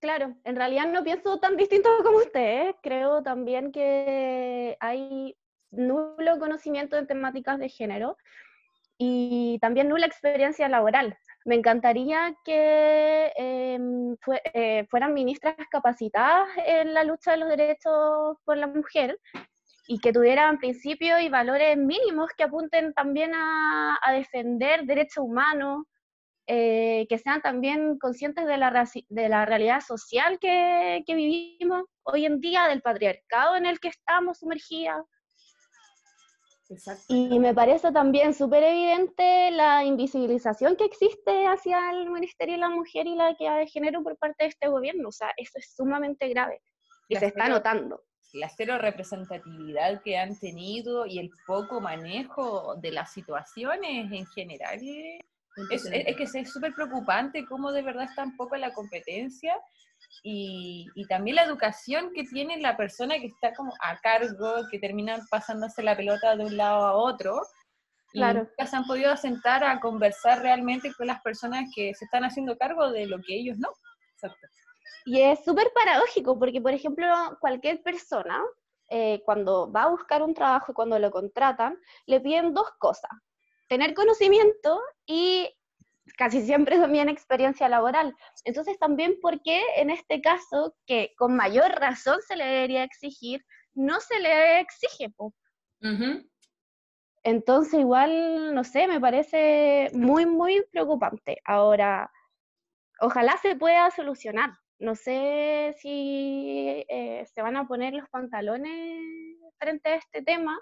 Claro, 0.00 0.36
en 0.44 0.56
realidad 0.56 0.86
no 0.86 1.02
pienso 1.02 1.40
tan 1.40 1.56
distinto 1.56 1.88
como 2.04 2.18
usted. 2.18 2.68
¿eh? 2.68 2.76
Creo 2.82 3.22
también 3.22 3.72
que 3.72 4.76
hay 4.80 5.36
nulo 5.70 6.38
conocimiento 6.38 6.96
en 6.96 7.06
temáticas 7.06 7.58
de 7.58 7.68
género 7.68 8.16
y 8.96 9.58
también 9.60 9.88
nula 9.88 10.06
experiencia 10.06 10.68
laboral. 10.68 11.16
Me 11.44 11.54
encantaría 11.54 12.34
que 12.44 13.32
em, 13.36 14.16
eh, 14.54 14.86
fueran 14.90 15.14
ministras 15.14 15.56
capacitadas 15.70 16.48
en 16.66 16.94
la 16.94 17.04
lucha 17.04 17.32
de 17.32 17.36
los 17.38 17.48
derechos 17.48 18.36
por 18.44 18.56
la 18.56 18.66
mujer 18.66 19.18
y 19.88 19.98
que 19.98 20.12
tuvieran 20.12 20.58
principios 20.58 21.20
y 21.20 21.28
valores 21.28 21.76
mínimos 21.76 22.30
que 22.36 22.44
apunten 22.44 22.92
también 22.92 23.32
a 23.34 23.98
defender 24.12 24.84
derechos 24.84 25.24
humanos, 25.24 25.86
eh, 26.50 27.06
que 27.10 27.18
sean 27.18 27.42
también 27.42 27.98
conscientes 27.98 28.46
de 28.46 28.56
la, 28.56 28.88
de 29.10 29.28
la 29.28 29.44
realidad 29.44 29.82
social 29.82 30.38
que, 30.38 31.02
que, 31.06 31.14
vivimos 31.14 31.84
hoy 32.04 32.24
en 32.24 32.40
día, 32.40 32.68
del 32.68 32.80
patriarcado 32.80 33.54
en 33.54 33.66
el 33.66 33.78
que 33.78 33.88
estamos 33.88 34.38
sumergidas. 34.38 35.04
Y 37.08 37.38
me 37.38 37.52
parece 37.52 37.92
también 37.92 38.32
súper 38.32 38.62
evidente 38.62 39.50
la 39.50 39.84
invisibilización 39.84 40.76
que 40.76 40.86
existe 40.86 41.46
hacia 41.46 41.90
el 41.90 42.08
Ministerio 42.08 42.54
de 42.54 42.60
la 42.60 42.70
Mujer 42.70 43.06
y 43.06 43.14
la 43.14 43.30
Equidad 43.30 43.58
de 43.58 43.66
Género 43.66 44.02
por 44.02 44.16
parte 44.16 44.44
de 44.44 44.48
este 44.48 44.68
gobierno. 44.68 45.10
O 45.10 45.12
sea, 45.12 45.30
eso 45.36 45.52
es 45.58 45.74
sumamente 45.74 46.28
grave 46.28 46.62
y 47.08 47.16
se 47.16 47.26
está 47.26 47.50
notando. 47.50 48.04
La 48.32 48.48
cero 48.48 48.78
representatividad 48.78 50.02
que 50.02 50.18
han 50.18 50.38
tenido 50.38 51.06
y 51.06 51.18
el 51.18 51.30
poco 51.46 51.80
manejo 51.80 52.74
de 52.76 52.92
las 52.92 53.12
situaciones 53.12 54.12
en 54.12 54.26
general 54.26 54.78
es, 55.70 55.86
es, 55.86 56.16
que 56.16 56.22
es 56.22 56.52
súper 56.52 56.74
preocupante 56.74 57.46
cómo 57.46 57.72
de 57.72 57.82
verdad 57.82 58.04
está 58.04 58.24
un 58.24 58.36
poco 58.36 58.56
la 58.56 58.72
competencia 58.72 59.58
y, 60.22 60.86
y, 60.94 61.06
también 61.06 61.36
la 61.36 61.44
educación 61.44 62.12
que 62.14 62.24
tiene 62.24 62.58
la 62.58 62.76
persona 62.76 63.18
que 63.18 63.26
está 63.26 63.52
como 63.54 63.72
a 63.80 63.98
cargo, 63.98 64.68
que 64.70 64.78
terminan 64.78 65.26
pasándose 65.28 65.82
la 65.82 65.96
pelota 65.96 66.36
de 66.36 66.44
un 66.44 66.56
lado 66.56 66.86
a 66.86 66.94
otro. 66.94 67.40
Claro. 68.12 68.40
Y 68.40 68.42
nunca 68.42 68.66
se 68.66 68.76
han 68.76 68.84
podido 68.84 69.16
sentar 69.16 69.64
a 69.64 69.80
conversar 69.80 70.40
realmente 70.40 70.92
con 70.94 71.06
las 71.08 71.20
personas 71.22 71.68
que 71.74 71.94
se 71.94 72.04
están 72.04 72.24
haciendo 72.24 72.56
cargo 72.56 72.90
de 72.90 73.06
lo 73.06 73.18
que 73.18 73.34
ellos 73.34 73.58
no. 73.58 73.68
Exacto. 74.14 74.46
Y 75.04 75.20
es 75.20 75.44
súper 75.44 75.70
paradójico 75.74 76.38
porque, 76.38 76.60
por 76.60 76.72
ejemplo, 76.72 77.06
cualquier 77.40 77.82
persona, 77.82 78.42
eh, 78.90 79.22
cuando 79.24 79.70
va 79.70 79.84
a 79.84 79.90
buscar 79.90 80.22
un 80.22 80.34
trabajo 80.34 80.72
y 80.72 80.74
cuando 80.74 80.98
lo 80.98 81.10
contratan, 81.10 81.78
le 82.06 82.20
piden 82.20 82.54
dos 82.54 82.70
cosas 82.78 83.10
tener 83.68 83.94
conocimiento 83.94 84.80
y 85.06 85.48
casi 86.16 86.42
siempre 86.42 86.78
también 86.80 87.08
experiencia 87.08 87.68
laboral. 87.68 88.14
Entonces 88.44 88.78
también 88.78 89.18
¿por 89.20 89.40
qué 89.42 89.62
en 89.76 89.90
este 89.90 90.20
caso, 90.20 90.74
que 90.86 91.14
con 91.16 91.36
mayor 91.36 91.70
razón 91.72 92.18
se 92.26 92.36
le 92.36 92.44
debería 92.44 92.82
exigir, 92.82 93.44
no 93.74 94.00
se 94.00 94.18
le 94.18 94.60
exige. 94.60 95.12
Entonces 97.22 97.78
igual, 97.78 98.54
no 98.54 98.64
sé, 98.64 98.88
me 98.88 99.00
parece 99.00 99.90
muy, 99.92 100.24
muy 100.26 100.64
preocupante. 100.72 101.38
Ahora, 101.44 102.10
ojalá 103.00 103.36
se 103.42 103.54
pueda 103.54 103.90
solucionar. 103.90 104.50
No 104.78 104.94
sé 104.94 105.74
si 105.78 106.84
eh, 106.88 107.26
se 107.32 107.42
van 107.42 107.56
a 107.56 107.66
poner 107.66 107.94
los 107.94 108.08
pantalones 108.10 109.36
frente 109.58 109.90
a 109.90 109.96
este 109.96 110.22
tema, 110.22 110.58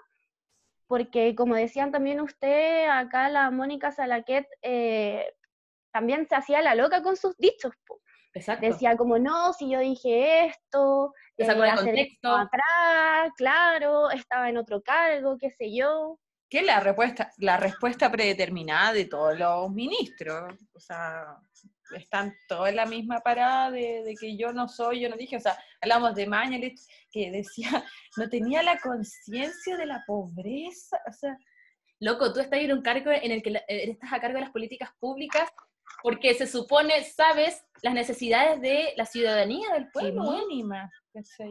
porque 0.87 1.35
como 1.35 1.55
decían 1.55 1.91
también 1.91 2.21
usted, 2.21 2.87
acá 2.89 3.29
la 3.29 3.51
Mónica 3.51 3.91
Salaquet 3.91 4.47
eh, 4.61 5.33
también 5.91 6.27
se 6.27 6.35
hacía 6.35 6.61
la 6.61 6.75
loca 6.75 7.03
con 7.03 7.15
sus 7.15 7.37
dichos. 7.37 7.73
Exacto. 8.33 8.65
Decía 8.65 8.95
como, 8.97 9.17
no, 9.19 9.53
si 9.53 9.69
yo 9.69 9.79
dije 9.79 10.45
esto, 10.45 11.13
eh, 11.37 11.47
contexto. 11.75 12.35
atrás, 12.35 13.31
claro, 13.35 14.09
estaba 14.11 14.49
en 14.49 14.57
otro 14.57 14.81
cargo, 14.81 15.37
qué 15.39 15.51
sé 15.51 15.75
yo. 15.75 16.19
Que 16.49 16.61
la 16.61 16.79
respuesta, 16.79 17.31
la 17.37 17.57
respuesta 17.57 18.11
predeterminada 18.11 18.93
de 18.93 19.05
todos 19.05 19.37
los 19.37 19.71
ministros. 19.71 20.53
O 20.73 20.79
sea, 20.79 21.37
están 21.95 22.33
todos 22.47 22.69
en 22.69 22.75
la 22.75 22.85
misma 22.85 23.19
parada 23.19 23.71
de, 23.71 24.15
que 24.19 24.37
yo 24.37 24.51
no 24.53 24.67
soy, 24.67 25.01
yo 25.01 25.09
no 25.09 25.15
dije, 25.15 25.37
o 25.37 25.39
sea, 25.39 25.57
hablamos 25.81 26.15
de 26.15 26.27
Mañalich, 26.27 26.79
que 27.11 27.31
decía, 27.31 27.83
no 28.17 28.29
tenía 28.29 28.63
la 28.63 28.79
conciencia 28.79 29.77
de 29.77 29.85
la 29.85 30.03
pobreza, 30.05 30.99
o 31.07 31.13
sea... 31.13 31.37
Loco, 31.99 32.31
tú 32.31 32.39
estás 32.41 32.59
en 32.59 32.73
un 32.73 32.83
cargo 32.83 33.09
en 33.09 33.31
el 33.31 33.41
que 33.41 33.49
eh, 33.49 33.89
estás 33.89 34.13
a 34.13 34.21
cargo 34.21 34.35
de 34.35 34.43
las 34.43 34.51
políticas 34.51 34.91
públicas 34.99 35.49
porque 36.03 36.35
se 36.35 36.45
supone, 36.45 37.03
sabes, 37.03 37.65
las 37.81 37.93
necesidades 37.93 38.61
de 38.61 38.93
la 38.95 39.05
ciudadanía 39.05 39.69
del 39.73 39.89
pueblo. 39.89 40.31
mínima, 40.31 40.91
o 41.13 41.23
sea... 41.23 41.47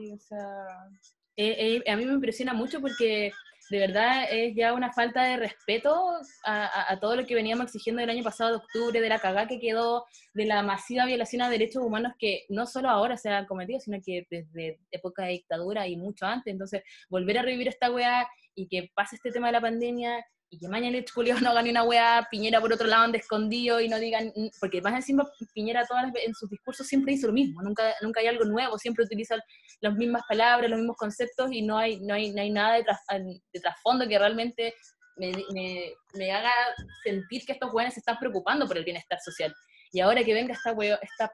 Eh, 1.37 1.83
eh, 1.87 1.91
a 1.91 1.97
mí 1.97 2.07
me 2.07 2.15
impresiona 2.15 2.55
mucho 2.55 2.81
porque 2.81 3.33
de 3.71 3.79
verdad 3.79 4.27
es 4.31 4.55
ya 4.55 4.73
una 4.73 4.93
falta 4.93 5.25
de 5.25 5.37
respeto 5.37 6.13
a, 6.45 6.99
todo 7.01 7.17
lo 7.17 7.27
que 7.27 7.35
veníamos 7.35 7.67
exigiendo 7.67 8.01
el 8.01 8.11
año 8.11 8.23
pasado 8.23 8.51
de 8.51 8.57
octubre, 8.57 9.01
de 9.01 9.09
la 9.09 9.19
cagada 9.19 9.49
que 9.49 9.59
quedó, 9.59 10.05
de 10.35 10.47
la 10.47 10.63
masiva 10.63 11.05
violación 11.05 11.43
a 11.43 11.51
derechos 11.51 11.83
humanos 11.83 12.13
que 12.19 12.45
no 12.49 12.67
solo 12.67 12.89
ahora 12.89 13.17
se 13.17 13.31
ha 13.31 13.47
cometido, 13.47 13.81
sino 13.81 13.99
que 14.05 14.27
desde 14.31 14.79
época 14.93 15.25
de 15.25 15.33
dictadura 15.33 15.89
y 15.89 15.97
mucho 15.97 16.27
antes. 16.27 16.53
Entonces, 16.53 16.83
volver 17.09 17.39
a 17.39 17.43
revivir 17.43 17.69
esta 17.69 17.91
weá 17.91 18.29
y 18.55 18.69
que 18.69 18.91
pase 18.95 19.17
este 19.17 19.33
tema 19.33 19.49
de 19.49 19.55
la 19.55 19.61
pandemia 19.61 20.25
y 20.51 20.59
que 20.59 20.69
mañana 20.69 20.97
el 20.99 21.05
Julio 21.13 21.39
no 21.41 21.55
gane 21.55 21.71
una 21.71 21.83
weá, 21.83 22.27
Piñera 22.31 22.61
por 22.61 22.73
otro 22.73 22.87
lado 22.87 23.05
ande 23.05 23.19
escondido 23.19 23.81
y 23.81 23.89
no 23.89 23.99
digan, 23.99 24.33
porque 24.61 24.81
más 24.81 24.95
encima 24.95 25.29
Piñera 25.55 25.87
todas 25.87 26.13
en 26.25 26.35
sus 26.35 26.49
discursos 26.49 26.87
siempre 26.87 27.15
dice 27.15 27.27
lo 27.27 27.33
mismo, 27.33 27.63
nunca, 27.63 27.95
nunca 28.03 28.21
hay 28.21 28.29
algo 28.29 28.45
nuevo, 28.45 28.79
siempre 28.79 29.05
utiliza 29.05 29.37
las 29.81 29.95
mismas 29.95 30.23
palabras, 30.29 30.71
los 30.71 30.79
mismos 30.79 30.97
conceptos 30.97 31.51
y 31.53 31.63
no 31.63 31.79
hay, 31.79 32.01
no 32.01 32.15
hay, 32.15 32.33
no 32.33 32.43
hay 32.43 32.51
nada 32.51 32.77
de, 32.77 33.61
trasfondo 33.61 34.07
que 34.07 34.19
realmente 34.19 34.75
me, 35.17 35.33
me, 35.53 35.93
me, 36.15 36.31
haga 36.31 36.53
sentir 37.03 37.45
que 37.47 37.53
estos 37.53 37.71
jóvenes 37.71 37.95
se 37.95 38.01
están 38.01 38.19
preocupando 38.19 38.67
por 38.67 38.77
el 38.77 38.85
bienestar 38.85 39.19
social. 39.21 39.55
Y 39.93 40.01
ahora 40.01 40.23
que 40.23 40.35
venga 40.35 40.53
esta, 40.53 40.73
wea, 40.73 40.99
esta 41.01 41.33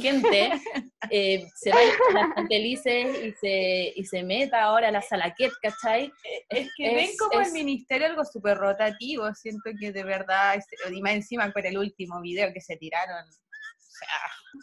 gente 0.00 0.50
eh, 1.10 1.46
se 1.54 1.70
vaya 1.70 1.92
a 2.10 2.12
las 2.12 2.34
Santelices 2.34 3.24
y 3.24 3.32
se, 3.32 3.92
y 3.96 4.04
se 4.04 4.22
meta 4.22 4.62
ahora 4.62 4.88
a 4.88 4.92
la 4.92 5.02
Salaquet, 5.02 5.52
¿cachai? 5.62 6.12
Es 6.48 6.68
que 6.76 6.94
ven 6.94 7.10
como 7.18 7.40
el 7.40 7.52
ministerio 7.52 8.06
algo 8.06 8.24
súper 8.24 8.56
rotativo, 8.56 9.32
siento 9.34 9.70
que 9.78 9.92
de 9.92 10.04
verdad, 10.04 10.58
y 10.90 11.02
más 11.02 11.14
encima 11.14 11.52
con 11.52 11.64
el 11.64 11.78
último 11.78 12.20
video 12.20 12.52
que 12.52 12.60
se 12.60 12.76
tiraron, 12.76 13.24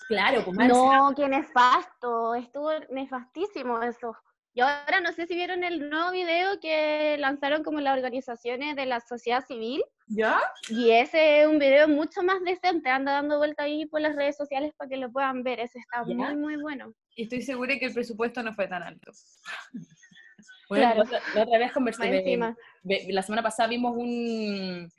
claro, 0.08 0.44
pues 0.46 0.68
No, 0.68 1.14
qué 1.16 1.28
nefasto, 1.28 2.36
estuvo 2.36 2.72
nefastísimo 2.90 3.82
eso. 3.82 4.16
Y 4.56 4.62
ahora 4.62 5.02
no 5.02 5.12
sé 5.14 5.26
si 5.26 5.34
vieron 5.34 5.64
el 5.64 5.90
nuevo 5.90 6.12
video 6.12 6.60
que 6.60 7.18
lanzaron 7.18 7.64
como 7.64 7.80
las 7.80 7.98
organizaciones 7.98 8.76
de 8.76 8.86
la 8.86 9.00
sociedad 9.00 9.44
civil. 9.46 9.84
¿Ya? 10.16 10.40
Y 10.70 10.92
ese 10.92 11.42
es 11.42 11.48
un 11.48 11.58
video 11.58 11.88
mucho 11.88 12.22
más 12.22 12.42
decente, 12.44 12.90
anda 12.90 13.14
dando 13.14 13.38
vuelta 13.38 13.64
ahí 13.64 13.86
por 13.86 14.00
las 14.02 14.16
redes 14.16 14.38
sociales 14.38 14.72
para 14.78 14.90
que 14.90 14.98
lo 14.98 15.12
puedan 15.12 15.44
ver. 15.44 15.60
Ese 15.60 15.80
está 15.80 16.04
muy, 16.04 16.36
muy 16.36 16.56
bueno. 16.58 16.94
Y 17.16 17.24
estoy 17.24 17.42
segura 17.42 17.78
que 17.80 17.86
el 17.86 17.94
presupuesto 17.94 18.44
no 18.44 18.54
fue 18.54 18.68
tan 18.68 18.84
alto. 18.84 19.12
Bueno, 20.70 21.04
la, 21.36 21.44
otra 21.44 21.60
vez 21.60 21.72
conversé, 21.72 22.40
la 22.84 23.22
semana 23.22 23.44
pasada 23.44 23.70
vimos 23.70 23.96
un, 23.96 24.90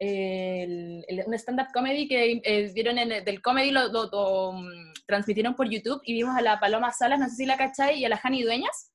un 0.00 1.34
stand-up 1.34 1.68
comedy 1.72 2.08
que 2.08 2.42
eh, 2.44 2.72
vieron 2.74 2.98
en 2.98 3.24
del 3.24 3.40
comedy, 3.40 3.70
lo, 3.70 3.88
lo, 3.88 4.52
mm, 4.52 4.92
transmitieron 5.06 5.54
por 5.54 5.70
YouTube 5.70 6.02
y 6.04 6.12
vimos 6.14 6.36
a 6.36 6.42
la 6.42 6.60
Paloma 6.60 6.92
Salas, 6.92 7.20
no 7.20 7.28
sé 7.28 7.36
si 7.36 7.46
la 7.46 7.56
cachai, 7.56 7.98
y 7.98 8.04
a 8.04 8.08
la 8.08 8.18
Jani 8.18 8.42
Dueñas. 8.42 8.92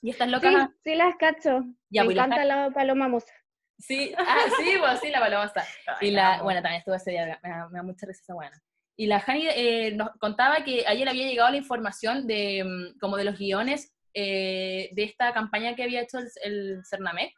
Y 0.00 0.10
están 0.10 0.32
locas. 0.32 0.52
Sí, 0.52 0.90
sí 0.90 0.94
las 0.96 1.14
cacho. 1.16 1.60
Me 1.90 2.04
pues, 2.04 2.16
encanta 2.16 2.44
la, 2.44 2.70
paloma 2.70 3.08
moza. 3.08 3.32
Sí, 3.86 4.14
ah, 4.16 4.44
sí, 4.58 4.74
pues 4.78 5.00
sí, 5.00 5.10
la 5.10 5.18
paloma 5.20 5.44
moza. 5.46 5.64
Y 6.00 6.10
la, 6.12 6.40
bueno, 6.42 6.62
también 6.62 6.78
estuvo 6.78 6.94
ese 6.94 7.10
día, 7.10 7.38
me 7.42 7.48
da, 7.50 7.82
mucha 7.82 8.06
risa 8.06 8.22
esa 8.22 8.34
buena. 8.34 8.62
Y 8.96 9.06
la 9.06 9.20
Jani 9.20 9.48
eh, 9.48 9.92
nos 9.96 10.10
contaba 10.20 10.62
que 10.64 10.84
ayer 10.86 11.08
había 11.08 11.26
llegado 11.26 11.50
la 11.50 11.56
información 11.56 12.26
de 12.26 12.62
mm, 12.64 12.98
como 13.00 13.16
de 13.16 13.24
los 13.24 13.38
guiones 13.38 13.92
eh, 14.14 14.90
de 14.92 15.02
esta 15.04 15.32
campaña 15.32 15.74
que 15.74 15.82
había 15.82 16.02
hecho 16.02 16.18
el, 16.18 16.28
el 16.44 16.82
Cernamec 16.88 17.32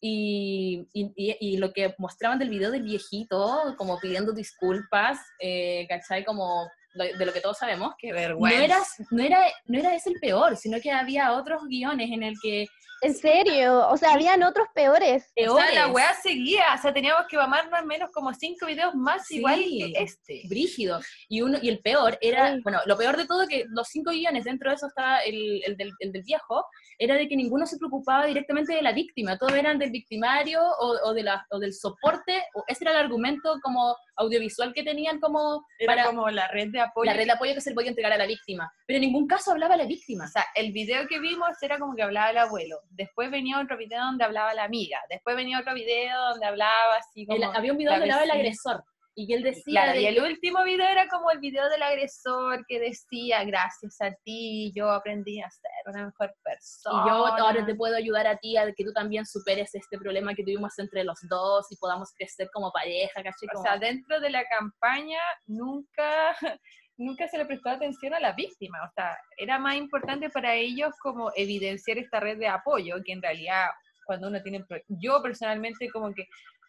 Y, 0.00 0.88
y, 0.92 1.12
y- 1.16 1.56
lo 1.58 1.72
que 1.72 1.94
mostraban 1.98 2.38
del 2.38 2.50
video 2.50 2.70
del 2.70 2.82
viejito, 2.82 3.74
como 3.78 3.98
pidiendo 4.00 4.32
disculpas, 4.32 5.18
eh, 5.40 5.86
¿cachai? 5.88 6.24
Como 6.24 6.68
de 6.94 7.26
lo 7.26 7.32
que 7.32 7.40
todos 7.40 7.58
sabemos, 7.58 7.94
Qué 7.98 8.08
no 8.10 8.14
vergüenza. 8.14 8.64
era, 8.64 8.78
no, 9.10 9.22
era, 9.22 9.38
no 9.66 9.78
era 9.78 9.94
ese 9.94 10.10
el 10.10 10.20
peor, 10.20 10.56
sino 10.56 10.80
que 10.80 10.90
había 10.90 11.32
otros 11.34 11.62
guiones 11.68 12.10
en 12.10 12.22
el 12.22 12.34
que 12.42 12.66
En 13.02 13.14
serio, 13.14 13.86
o 13.88 13.96
sea, 13.98 14.12
habían 14.14 14.42
otros 14.44 14.66
peores. 14.74 15.30
O 15.48 15.56
sea, 15.56 15.66
la 15.66 15.72
peores, 15.72 15.94
weá 15.94 16.14
seguía, 16.22 16.64
o 16.78 16.80
sea, 16.80 16.94
teníamos 16.94 17.26
que 17.28 17.36
mamarnos 17.36 17.74
al 17.74 17.84
menos 17.86 18.08
como 18.12 18.32
cinco 18.32 18.64
videos 18.66 18.94
más 18.94 19.26
Sí. 19.26 19.38
igual 19.38 19.58
que 19.58 19.92
este. 19.96 20.42
brígido. 20.48 21.00
Y, 21.28 21.42
uno, 21.42 21.58
y 21.60 21.68
el 21.68 21.80
peor 21.80 22.16
era, 22.22 22.54
Sí. 22.54 22.60
bueno, 22.62 22.78
lo 22.86 22.96
peor 22.96 23.16
de 23.16 23.26
todo 23.26 23.46
que 23.46 23.64
los 23.68 23.88
cinco 23.88 24.10
guiones, 24.12 24.44
dentro 24.44 24.70
de 24.70 24.76
eso 24.76 24.86
estaba 24.86 25.18
el, 25.18 25.60
el 25.66 25.76
del, 25.76 25.90
el 25.98 26.12
del 26.12 26.22
viejo, 26.22 26.64
era 26.98 27.16
de 27.16 27.28
que 27.28 27.36
ninguno 27.36 27.66
se 27.66 27.76
preocupaba 27.76 28.24
directamente 28.24 28.72
de 28.74 28.80
la 28.82 28.92
víctima, 28.92 29.36
todos 29.36 29.52
eran 29.52 29.78
del 29.78 29.90
victimario 29.90 30.62
o, 30.62 31.08
o, 31.08 31.12
de 31.12 31.24
la, 31.24 31.44
o 31.50 31.58
del 31.58 31.74
soporte, 31.74 32.42
o 32.54 32.64
ese 32.68 32.84
era 32.84 32.92
el 32.92 32.98
argumento 33.04 33.58
como 33.62 33.96
audiovisual 34.16 34.72
que 34.72 34.82
tenían 34.84 35.18
como 35.20 35.66
Era 35.78 35.94
para 35.94 36.06
como 36.06 36.30
la 36.30 36.46
red 36.48 36.68
de 36.70 36.80
apoyo. 36.84 37.06
la 37.10 37.16
red 37.16 37.26
de 37.26 37.32
apoyo 37.32 37.54
que 37.54 37.60
se 37.60 37.70
le 37.70 37.74
podía 37.74 37.90
entregar 37.90 38.12
a 38.12 38.16
la 38.16 38.26
víctima. 38.26 38.72
Pero 38.86 38.96
en 38.98 39.02
ningún 39.02 39.26
caso 39.26 39.52
hablaba 39.52 39.76
la 39.76 39.84
víctima. 39.84 40.24
O 40.24 40.28
sea, 40.28 40.44
el 40.54 40.72
video 40.72 41.06
que 41.08 41.18
vimos 41.20 41.60
era 41.62 41.78
como 41.78 41.94
que 41.94 42.02
hablaba 42.02 42.30
el 42.30 42.38
abuelo. 42.38 42.80
Después 42.90 43.30
venía 43.30 43.60
otro 43.60 43.76
video 43.76 44.00
donde 44.04 44.24
hablaba 44.24 44.54
la 44.54 44.64
amiga. 44.64 45.00
Después 45.10 45.36
venía 45.36 45.60
otro 45.60 45.74
video 45.74 46.18
donde 46.30 46.46
hablaba 46.46 46.96
así 46.98 47.26
como. 47.26 47.36
El- 47.50 47.56
había 47.56 47.72
un 47.72 47.78
video 47.78 47.92
donde 47.92 48.04
hablaba 48.12 48.24
el 48.24 48.30
agresor 48.30 48.84
y 49.16 49.32
él 49.32 49.42
decía 49.42 49.82
Claro, 49.82 49.92
de 49.92 50.02
y 50.02 50.06
el 50.06 50.14
que- 50.16 50.20
último 50.22 50.64
video 50.64 50.88
era 50.88 51.06
como 51.08 51.30
el 51.30 51.38
video 51.38 51.68
del 51.68 51.82
agresor 51.82 52.64
que 52.66 52.80
decía, 52.80 53.44
gracias 53.44 54.00
a 54.00 54.12
ti, 54.24 54.72
yo 54.74 54.90
aprendí 54.90 55.40
a 55.40 55.48
ser 55.50 55.70
una 55.86 56.06
mejor 56.06 56.30
y 56.36 56.42
persona. 56.42 57.04
yo 57.06 57.26
ahora 57.26 57.64
te 57.64 57.74
puedo 57.74 57.96
ayudar 57.96 58.26
a 58.26 58.36
ti 58.36 58.56
a 58.56 58.72
que 58.72 58.84
tú 58.84 58.92
también 58.92 59.24
superes 59.26 59.74
este 59.74 59.98
problema 59.98 60.34
que 60.34 60.42
tuvimos 60.42 60.78
entre 60.78 61.04
los 61.04 61.18
dos 61.28 61.66
y 61.70 61.76
podamos 61.76 62.12
crecer 62.16 62.48
como 62.52 62.72
pareja, 62.72 63.22
¿cachai? 63.22 63.48
O 63.56 63.62
sea, 63.62 63.78
dentro 63.78 64.18
de 64.20 64.30
la 64.30 64.44
campaña 64.46 65.20
nunca, 65.46 66.34
nunca 66.96 67.28
se 67.28 67.38
le 67.38 67.46
prestó 67.46 67.70
atención 67.70 68.14
a 68.14 68.20
la 68.20 68.32
víctima. 68.32 68.78
O 68.84 68.90
sea, 68.94 69.16
era 69.36 69.58
más 69.58 69.76
importante 69.76 70.30
para 70.30 70.54
ellos 70.54 70.92
como 71.00 71.30
evidenciar 71.36 71.98
esta 71.98 72.20
red 72.20 72.38
de 72.38 72.48
apoyo, 72.48 72.96
que 73.04 73.12
en 73.12 73.22
realidad 73.22 73.66
cuando 74.06 74.28
uno 74.28 74.42
tiene... 74.42 74.64
Yo 74.88 75.22
personalmente 75.22 75.88
como 75.90 76.12
que 76.12 76.26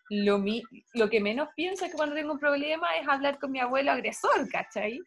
lo, 0.09 0.37
mi- 0.39 0.63
lo 0.93 1.09
que 1.09 1.19
menos 1.19 1.49
pienso 1.55 1.85
es 1.85 1.91
que 1.91 1.97
cuando 1.97 2.15
tengo 2.15 2.33
un 2.33 2.39
problema 2.39 2.95
es 2.97 3.07
hablar 3.07 3.39
con 3.39 3.51
mi 3.51 3.59
abuelo 3.59 3.91
agresor, 3.91 4.47
¿cachai? 4.51 4.99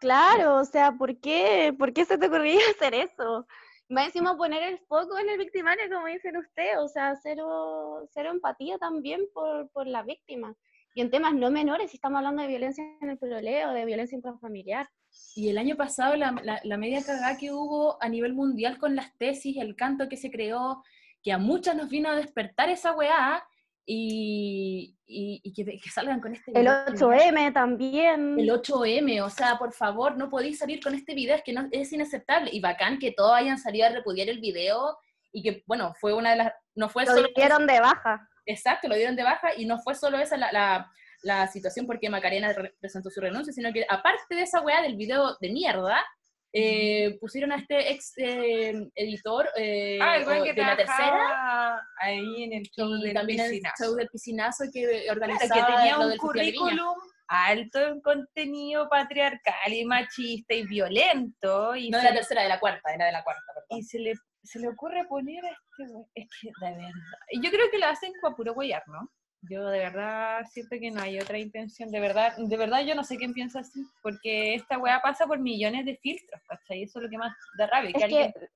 Claro, 0.00 0.56
o 0.56 0.64
sea, 0.64 0.92
¿por 0.92 1.18
qué? 1.20 1.74
¿Por 1.78 1.92
qué 1.92 2.04
se 2.04 2.18
te 2.18 2.26
ocurría 2.26 2.60
hacer 2.76 2.94
eso? 2.94 3.46
Más 3.88 4.06
encima 4.06 4.36
poner 4.36 4.62
el 4.64 4.78
foco 4.80 5.18
en 5.18 5.28
el 5.30 5.38
victimario, 5.38 5.84
como 5.92 6.06
dicen 6.06 6.36
ustedes, 6.36 6.76
o 6.78 6.88
sea, 6.88 7.14
cero, 7.22 8.06
cero 8.12 8.30
empatía 8.32 8.78
también 8.78 9.20
por, 9.32 9.70
por 9.70 9.86
la 9.86 10.02
víctima. 10.02 10.54
Y 10.94 11.02
en 11.02 11.10
temas 11.10 11.34
no 11.34 11.50
menores, 11.50 11.90
si 11.90 11.98
estamos 11.98 12.18
hablando 12.18 12.42
de 12.42 12.48
violencia 12.48 12.82
en 13.00 13.10
el 13.10 13.18
pololeo, 13.18 13.70
de 13.72 13.84
violencia 13.84 14.16
intrafamiliar. 14.16 14.88
Y 15.34 15.50
el 15.50 15.58
año 15.58 15.76
pasado 15.76 16.16
la, 16.16 16.32
la, 16.42 16.58
la 16.64 16.76
media 16.78 17.04
cagada 17.04 17.36
que 17.36 17.52
hubo 17.52 18.02
a 18.02 18.08
nivel 18.08 18.32
mundial 18.32 18.78
con 18.78 18.96
las 18.96 19.14
tesis, 19.18 19.56
el 19.58 19.76
canto 19.76 20.08
que 20.08 20.16
se 20.16 20.30
creó, 20.30 20.82
que 21.22 21.32
a 21.32 21.38
muchas 21.38 21.76
nos 21.76 21.88
vino 21.90 22.08
a 22.08 22.16
despertar 22.16 22.70
esa 22.70 22.92
weá 22.92 23.46
y, 23.86 24.96
y, 25.06 25.40
y 25.44 25.52
que, 25.52 25.64
que 25.78 25.90
salgan 25.90 26.20
con 26.20 26.34
este 26.34 26.50
El 26.52 26.62
video. 26.62 26.84
8M 26.86 27.52
también. 27.52 28.38
El 28.38 28.50
8M, 28.50 29.22
o 29.22 29.30
sea, 29.30 29.56
por 29.58 29.72
favor, 29.72 30.16
no 30.16 30.28
podéis 30.28 30.58
salir 30.58 30.82
con 30.82 30.94
este 30.94 31.14
video, 31.14 31.36
es 31.36 31.42
que 31.42 31.52
no, 31.52 31.68
es 31.70 31.92
inaceptable. 31.92 32.50
Y 32.52 32.60
bacán 32.60 32.98
que 32.98 33.12
todos 33.12 33.32
hayan 33.34 33.58
salido 33.58 33.86
a 33.86 33.90
repudiar 33.90 34.28
el 34.28 34.40
video 34.40 34.98
y 35.32 35.42
que, 35.42 35.62
bueno, 35.66 35.94
fue 36.00 36.12
una 36.14 36.30
de 36.30 36.36
las, 36.36 36.52
no 36.74 36.88
fue 36.88 37.04
Lo 37.06 37.12
solo... 37.12 37.28
dieron 37.34 37.66
de 37.66 37.78
baja. 37.80 38.28
Exacto, 38.44 38.88
lo 38.88 38.96
dieron 38.96 39.16
de 39.16 39.22
baja 39.22 39.50
y 39.56 39.66
no 39.66 39.78
fue 39.80 39.94
solo 39.94 40.18
esa 40.18 40.36
la, 40.36 40.50
la, 40.52 40.90
la 41.22 41.46
situación 41.48 41.86
porque 41.86 42.08
Macarena 42.10 42.52
re- 42.52 42.74
presentó 42.80 43.10
su 43.10 43.20
renuncia, 43.20 43.52
sino 43.52 43.72
que 43.72 43.84
aparte 43.88 44.34
de 44.34 44.42
esa 44.42 44.60
weá 44.62 44.82
del 44.82 44.96
video 44.96 45.36
de 45.40 45.50
mierda, 45.50 46.04
eh, 46.58 47.18
pusieron 47.20 47.52
a 47.52 47.56
este 47.56 47.92
ex 47.92 48.12
eh, 48.16 48.88
editor 48.94 49.46
eh, 49.56 49.98
Ah, 50.00 50.16
el 50.16 50.24
o 50.24 50.30
de 50.44 50.54
la 50.54 50.76
tercera 50.76 51.82
ahí 52.00 52.44
en 52.44 52.52
el 52.54 52.62
show 52.70 52.88
y 52.96 53.02
del 53.04 53.14
también 53.14 53.40
el 53.40 53.50
piscinazo. 53.50 53.84
show 53.84 53.94
del 53.94 54.08
piscinazo 54.08 54.64
que 54.72 54.82
Claro, 54.86 55.12
organizaba 55.12 55.66
que 55.66 55.72
tenía 55.74 55.98
un 55.98 56.16
currículum 56.16 56.96
alto 57.28 57.78
en 57.88 58.00
contenido 58.00 58.88
patriarcal 58.88 59.72
y 59.72 59.84
machista 59.84 60.54
y 60.54 60.66
violento. 60.66 61.76
Y 61.76 61.90
No 61.90 61.98
de 61.98 62.04
la 62.04 62.14
tercera, 62.14 62.42
de 62.42 62.48
la 62.48 62.60
cuarta, 62.60 62.94
era 62.94 63.06
de 63.06 63.12
la 63.12 63.22
cuarta, 63.24 63.42
perdón. 63.54 63.78
y 63.78 63.82
se 63.82 63.98
le, 63.98 64.14
se 64.42 64.58
le 64.60 64.68
ocurre 64.68 65.04
poner 65.08 65.44
a 65.44 65.48
este. 65.50 65.84
Es 66.14 66.26
que, 66.40 66.48
de 66.64 66.70
verdad. 66.72 66.90
y 67.32 67.42
Yo 67.44 67.50
creo 67.50 67.70
que 67.70 67.78
lo 67.78 67.86
hacen 67.86 68.12
para 68.22 68.34
puro 68.34 68.54
guayar, 68.54 68.82
¿no? 68.86 69.10
Yo 69.48 69.66
de 69.68 69.78
verdad 69.78 70.44
siento 70.50 70.76
que 70.80 70.90
no 70.90 71.00
hay 71.02 71.18
otra 71.18 71.38
intención. 71.38 71.90
De 71.90 72.00
verdad, 72.00 72.34
de 72.36 72.56
verdad 72.56 72.80
yo 72.84 72.94
no 72.94 73.04
sé 73.04 73.16
quién 73.16 73.32
piensa 73.32 73.60
así. 73.60 73.84
Porque 74.02 74.54
esta 74.54 74.78
weá 74.78 75.00
pasa 75.02 75.26
por 75.26 75.38
millones 75.38 75.84
de 75.84 75.96
filtros, 75.96 76.40
¿cachai? 76.48 76.82
Eso 76.82 76.98
es 76.98 77.04
lo 77.04 77.10
que 77.10 77.18
más 77.18 77.36
da 77.58 77.66
rabia. 77.66 77.92
que 77.92 77.98
Es 77.98 78.04
alguien- 78.04 78.32
que 78.32 78.48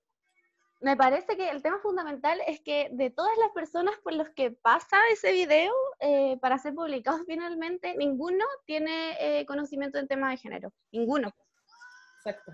me 0.83 0.97
parece 0.97 1.37
que 1.37 1.51
el 1.51 1.61
tema 1.63 1.79
fundamental 1.81 2.41
es 2.47 2.61
que 2.61 2.89
de 2.93 3.11
todas 3.11 3.37
las 3.37 3.51
personas 3.51 3.95
por 4.03 4.15
los 4.15 4.31
que 4.31 4.51
pasa 4.51 4.97
ese 5.13 5.31
video 5.33 5.73
eh, 6.01 6.39
para 6.41 6.57
ser 6.59 6.75
publicado 6.75 7.23
finalmente, 7.27 7.95
ninguno 7.97 8.45
tiene 8.65 9.17
eh, 9.21 9.45
conocimiento 9.45 9.99
en 9.99 10.09
tema 10.09 10.31
de 10.31 10.39
género. 10.39 10.73
Ninguno. 10.91 11.35
Exacto. 12.19 12.53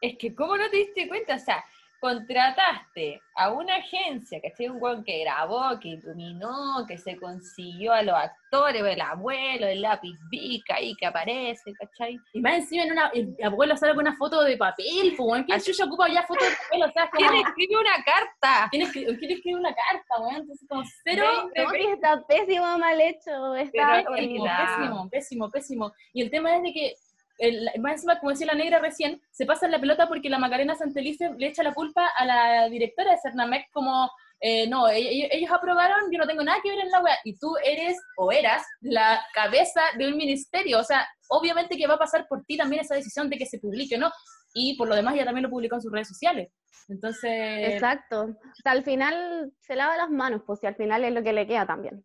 Es 0.00 0.16
que, 0.18 0.34
¿cómo 0.34 0.56
no 0.56 0.68
te 0.68 0.78
diste 0.78 1.06
cuenta? 1.08 1.36
O 1.36 1.38
sea, 1.38 1.64
contrataste 2.00 3.20
a 3.36 3.50
una 3.50 3.76
agencia, 3.76 4.40
¿cachai? 4.40 4.68
Un 4.68 4.82
weón 4.82 5.04
que 5.04 5.20
grabó, 5.20 5.78
que 5.78 5.88
iluminó, 5.88 6.84
que 6.88 6.98
se 6.98 7.16
consiguió 7.16 7.92
a 7.92 8.02
los 8.02 8.14
actores, 8.14 8.82
el 8.82 9.00
abuelo, 9.00 9.66
el 9.66 9.82
lápiz 9.82 10.16
bica 10.30 10.76
ahí 10.76 10.94
que 10.96 11.06
aparece, 11.06 11.72
¿cachai? 11.74 12.18
Y 12.32 12.40
más 12.40 12.54
encima 12.54 12.84
en 12.84 12.92
una, 12.92 13.08
el 13.14 13.36
abuelo 13.44 13.76
sale 13.76 13.94
con 13.94 14.06
una 14.06 14.16
foto 14.16 14.42
de 14.42 14.56
papel, 14.56 15.14
pues, 15.16 15.20
weón. 15.20 15.44
¿Quién 15.44 15.60
chucha 15.60 15.84
ocupa 15.84 16.08
ya 16.08 16.22
foto 16.22 16.44
de 16.44 16.50
papel? 16.50 16.82
O 16.82 16.92
sea, 16.92 17.10
como, 17.10 17.28
¿Quién 17.28 17.46
escribe 17.46 17.80
una 17.80 18.04
carta? 18.04 18.68
¿quién 18.70 18.82
escribe, 18.82 19.18
quién 19.18 19.30
escribe 19.32 19.60
una 19.60 19.74
carta, 19.74 20.20
weón? 20.20 20.36
Entonces, 20.36 20.68
como 20.68 20.82
cero, 21.04 21.50
No, 21.54 21.72
está 21.72 22.26
pésimo, 22.26 22.78
mal 22.78 23.00
hecho. 23.00 23.54
Está. 23.56 24.04
Claro. 24.04 24.12
pésimo, 24.16 25.08
pésimo, 25.10 25.50
pésimo. 25.50 25.92
Y 26.12 26.22
el 26.22 26.30
tema 26.30 26.56
es 26.56 26.62
de 26.62 26.72
que, 26.72 26.94
el, 27.40 27.70
más 27.80 27.92
encima, 27.94 28.18
como 28.18 28.30
decía 28.30 28.46
la 28.46 28.54
negra 28.54 28.78
recién, 28.78 29.20
se 29.30 29.46
pasa 29.46 29.66
la 29.68 29.80
pelota 29.80 30.06
porque 30.08 30.28
la 30.28 30.38
Macarena 30.38 30.74
Santelice 30.74 31.30
le 31.38 31.48
echa 31.48 31.62
la 31.62 31.74
culpa 31.74 32.06
a 32.16 32.24
la 32.24 32.68
directora 32.68 33.12
de 33.12 33.18
Cernamec 33.22 33.70
como, 33.72 34.10
eh, 34.40 34.68
no, 34.68 34.88
e- 34.88 35.00
e- 35.00 35.28
ellos 35.32 35.50
aprobaron, 35.50 36.10
yo 36.12 36.18
no 36.18 36.26
tengo 36.26 36.42
nada 36.42 36.58
que 36.62 36.70
ver 36.70 36.80
en 36.80 36.90
la 36.90 37.00
wea, 37.02 37.16
y 37.24 37.38
tú 37.38 37.54
eres 37.64 37.98
o 38.16 38.30
eras 38.30 38.62
la 38.80 39.20
cabeza 39.34 39.82
de 39.98 40.08
un 40.08 40.16
ministerio, 40.16 40.78
o 40.78 40.84
sea, 40.84 41.06
obviamente 41.28 41.76
que 41.76 41.86
va 41.86 41.94
a 41.94 41.98
pasar 41.98 42.26
por 42.28 42.44
ti 42.44 42.56
también 42.56 42.82
esa 42.82 42.94
decisión 42.94 43.28
de 43.30 43.38
que 43.38 43.46
se 43.46 43.58
publique, 43.58 43.96
¿no? 43.98 44.10
Y 44.54 44.76
por 44.76 44.88
lo 44.88 44.94
demás 44.94 45.14
ella 45.14 45.24
también 45.24 45.44
lo 45.44 45.50
publicó 45.50 45.76
en 45.76 45.82
sus 45.82 45.92
redes 45.92 46.08
sociales. 46.08 46.50
Entonces, 46.88 47.72
Exacto. 47.72 48.22
O 48.22 48.62
sea, 48.62 48.72
al 48.72 48.82
final 48.82 49.52
se 49.60 49.76
lava 49.76 49.96
las 49.96 50.10
manos, 50.10 50.42
pues 50.44 50.58
si 50.60 50.66
al 50.66 50.74
final 50.74 51.04
es 51.04 51.12
lo 51.12 51.22
que 51.22 51.32
le 51.32 51.46
queda 51.46 51.66
también. 51.66 52.04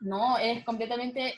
No, 0.00 0.38
es 0.38 0.64
completamente 0.64 1.34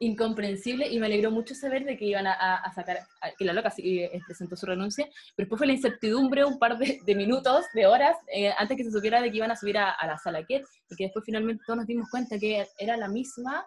incomprensible 0.00 0.88
y 0.88 0.98
me 0.98 1.06
alegró 1.06 1.30
mucho 1.30 1.54
saber 1.54 1.84
de 1.84 1.96
que 1.96 2.04
iban 2.06 2.26
a, 2.26 2.72
sacar, 2.74 2.98
a- 3.20 3.30
que 3.38 3.44
la 3.44 3.52
loca 3.52 3.70
sí, 3.70 4.00
eh, 4.00 4.20
presentó 4.26 4.56
su 4.56 4.66
renuncia, 4.66 5.06
pero 5.36 5.44
después 5.46 5.58
fue 5.58 5.66
la 5.66 5.72
incertidumbre 5.72 6.44
un 6.44 6.58
par 6.58 6.76
de, 6.78 7.00
de 7.04 7.14
minutos, 7.14 7.64
de 7.74 7.86
horas, 7.86 8.16
eh, 8.32 8.52
antes 8.58 8.76
que 8.76 8.84
se 8.84 8.90
supiera 8.90 9.20
de 9.22 9.30
que 9.30 9.36
iban 9.38 9.50
a 9.50 9.56
subir 9.56 9.78
a, 9.78 9.90
a 9.90 10.06
la 10.06 10.18
sala 10.18 10.44
Ket, 10.44 10.64
y 10.90 10.96
que 10.96 11.04
después 11.04 11.24
finalmente 11.24 11.62
todos 11.66 11.78
nos 11.78 11.86
dimos 11.86 12.08
cuenta 12.10 12.38
que 12.38 12.66
era 12.78 12.96
la 12.96 13.08
misma, 13.08 13.66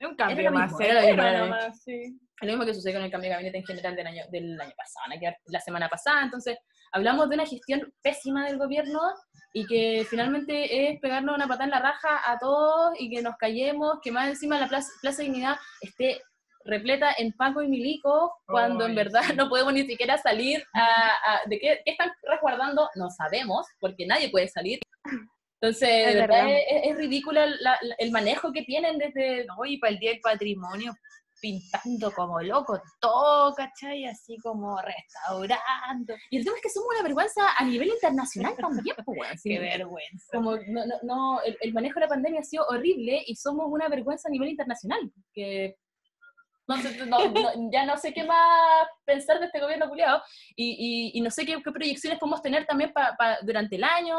un 0.00 0.16
cambio 0.16 0.52
más 0.52 0.70
mismo, 0.70 0.80
era 0.84 1.02
era 1.08 1.72
sí. 1.72 2.18
Lo 2.40 2.48
mismo 2.48 2.64
que 2.66 2.74
sucedió 2.74 2.98
con 2.98 3.04
el 3.04 3.10
cambio 3.10 3.28
de 3.30 3.34
gabinete 3.34 3.58
en 3.58 3.64
general 3.66 3.96
del 3.96 4.06
año, 4.06 4.24
del 4.30 4.60
año 4.60 4.72
pasado, 4.76 5.06
la 5.46 5.60
semana 5.60 5.88
pasada, 5.88 6.22
entonces 6.22 6.58
hablamos 6.92 7.28
de 7.28 7.34
una 7.36 7.46
gestión 7.46 7.92
pésima 8.02 8.46
del 8.46 8.58
gobierno 8.58 9.00
y 9.52 9.66
que 9.66 10.04
finalmente 10.08 10.90
es 10.90 11.00
pegarnos 11.00 11.34
una 11.36 11.46
patada 11.46 11.64
en 11.64 11.70
la 11.70 11.80
raja 11.80 12.20
a 12.30 12.38
todos 12.38 12.94
y 12.98 13.08
que 13.10 13.22
nos 13.22 13.36
callemos, 13.36 13.98
que 14.02 14.10
más 14.12 14.28
encima 14.28 14.58
la 14.58 14.68
Plaza, 14.68 14.88
Plaza 15.00 15.22
Dignidad 15.22 15.56
esté 15.80 16.20
repleta 16.66 17.12
en 17.18 17.32
Paco 17.32 17.62
y 17.62 17.68
Milico, 17.68 18.34
cuando 18.46 18.86
en 18.86 18.94
verdad 18.94 19.20
sí. 19.26 19.34
no 19.36 19.48
podemos 19.48 19.72
ni 19.74 19.86
siquiera 19.86 20.16
salir 20.18 20.64
a, 20.72 20.84
a- 20.84 21.40
¿de 21.46 21.58
qué, 21.58 21.82
están 21.84 22.10
resguardando? 22.22 22.88
No 22.94 23.10
sabemos, 23.10 23.66
porque 23.78 24.06
nadie 24.06 24.30
puede 24.30 24.48
salir. 24.48 24.80
Entonces, 25.60 26.08
Es 26.08 26.14
verdad, 26.14 26.44
verdad. 26.46 26.58
es, 26.70 26.90
es 26.90 26.96
ridícula 26.96 27.46
la- 27.46 27.78
la- 27.82 27.94
el 27.98 28.10
manejo 28.10 28.50
que 28.52 28.62
tienen 28.62 28.98
desde... 28.98 29.44
No, 29.44 29.64
y 29.64 29.78
para 29.78 29.92
el 29.92 29.98
Día 29.98 30.10
del 30.12 30.20
Patrimonio 30.20 30.94
pintando 31.44 32.10
como 32.12 32.40
loco 32.40 32.80
todo, 33.00 33.54
¿cachai? 33.54 34.06
Así 34.06 34.38
como 34.38 34.78
restaurando. 34.80 36.14
Y 36.30 36.38
el 36.38 36.44
tema 36.44 36.56
es 36.56 36.62
que 36.62 36.70
somos 36.70 36.88
una 36.94 37.02
vergüenza 37.02 37.42
a 37.58 37.64
nivel 37.64 37.88
internacional 37.88 38.54
también, 38.56 38.96
pues. 39.04 39.42
Qué 39.42 39.58
vergüenza. 39.58 40.26
como 40.32 40.56
no, 40.56 40.86
no, 40.86 40.94
no, 41.02 41.42
el, 41.42 41.54
el 41.60 41.74
manejo 41.74 41.96
de 42.00 42.06
la 42.06 42.08
pandemia 42.08 42.40
ha 42.40 42.44
sido 42.44 42.64
horrible 42.66 43.22
y 43.26 43.36
somos 43.36 43.66
una 43.68 43.88
vergüenza 43.88 44.28
a 44.28 44.32
nivel 44.32 44.48
internacional. 44.48 45.00
Que 45.34 45.76
no 46.66 46.76
no- 46.78 47.70
ya 47.70 47.84
no 47.84 47.98
sé 47.98 48.14
qué 48.14 48.24
más 48.24 48.88
pensar 49.04 49.38
de 49.38 49.46
este 49.46 49.60
gobierno 49.60 49.86
culiado 49.86 50.22
y, 50.56 51.10
y, 51.14 51.18
y 51.18 51.20
no 51.20 51.30
sé 51.30 51.44
qué, 51.44 51.62
qué 51.62 51.72
proyecciones 51.72 52.18
podemos 52.18 52.40
tener 52.40 52.64
también 52.64 52.90
pa- 52.94 53.14
pa- 53.18 53.36
durante 53.42 53.76
el 53.76 53.84
año. 53.84 54.16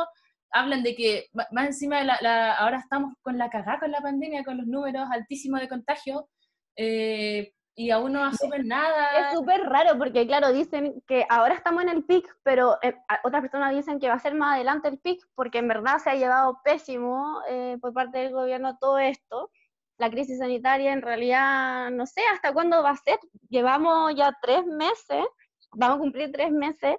hablan 0.51 0.83
de 0.83 0.95
que 0.95 1.25
más 1.51 1.65
encima 1.65 1.97
de 1.99 2.05
la, 2.05 2.17
la- 2.21 2.53
ahora 2.55 2.77
estamos 2.77 3.13
con 3.23 3.37
la 3.39 3.49
cagada 3.49 3.79
con 3.79 3.91
la 3.91 3.99
pandemia, 3.99 4.43
con 4.43 4.57
los 4.57 4.67
números 4.67 5.07
altísimos 5.11 5.59
de 5.59 5.67
contagio, 5.67 6.29
eh, 6.75 7.53
y 7.77 7.91
aún 7.91 8.13
no 8.13 8.23
asumen 8.23 8.67
nada. 8.67 9.31
Es 9.31 9.37
súper 9.37 9.61
raro 9.63 9.97
porque, 9.97 10.25
claro, 10.25 10.53
dicen 10.53 11.03
que 11.07 11.25
ahora 11.29 11.55
estamos 11.55 11.83
en 11.83 11.89
el 11.89 12.05
pic, 12.05 12.25
pero 12.43 12.77
eh, 12.81 12.95
otras 13.23 13.41
personas 13.41 13.75
dicen 13.75 13.99
que 13.99 14.07
va 14.07 14.13
a 14.13 14.19
ser 14.19 14.33
más 14.33 14.55
adelante 14.55 14.87
el 14.87 14.97
pic, 14.99 15.21
porque 15.35 15.57
en 15.57 15.67
verdad 15.67 15.99
se 15.99 16.09
ha 16.09 16.15
llevado 16.15 16.61
pésimo 16.63 17.41
eh, 17.49 17.77
por 17.81 17.93
parte 17.93 18.19
del 18.19 18.31
gobierno 18.31 18.77
todo 18.77 18.97
esto. 18.97 19.51
La 19.97 20.09
crisis 20.09 20.39
sanitaria, 20.39 20.93
en 20.93 21.01
realidad, 21.01 21.89
no 21.91 22.05
sé 22.05 22.21
hasta 22.33 22.53
cuándo 22.53 22.81
va 22.81 22.91
a 22.91 22.97
ser. 22.97 23.19
Llevamos 23.49 24.15
ya 24.15 24.37
tres 24.41 24.65
meses, 24.65 25.25
vamos 25.71 25.97
a 25.97 25.99
cumplir 25.99 26.31
tres 26.31 26.51
meses, 26.51 26.95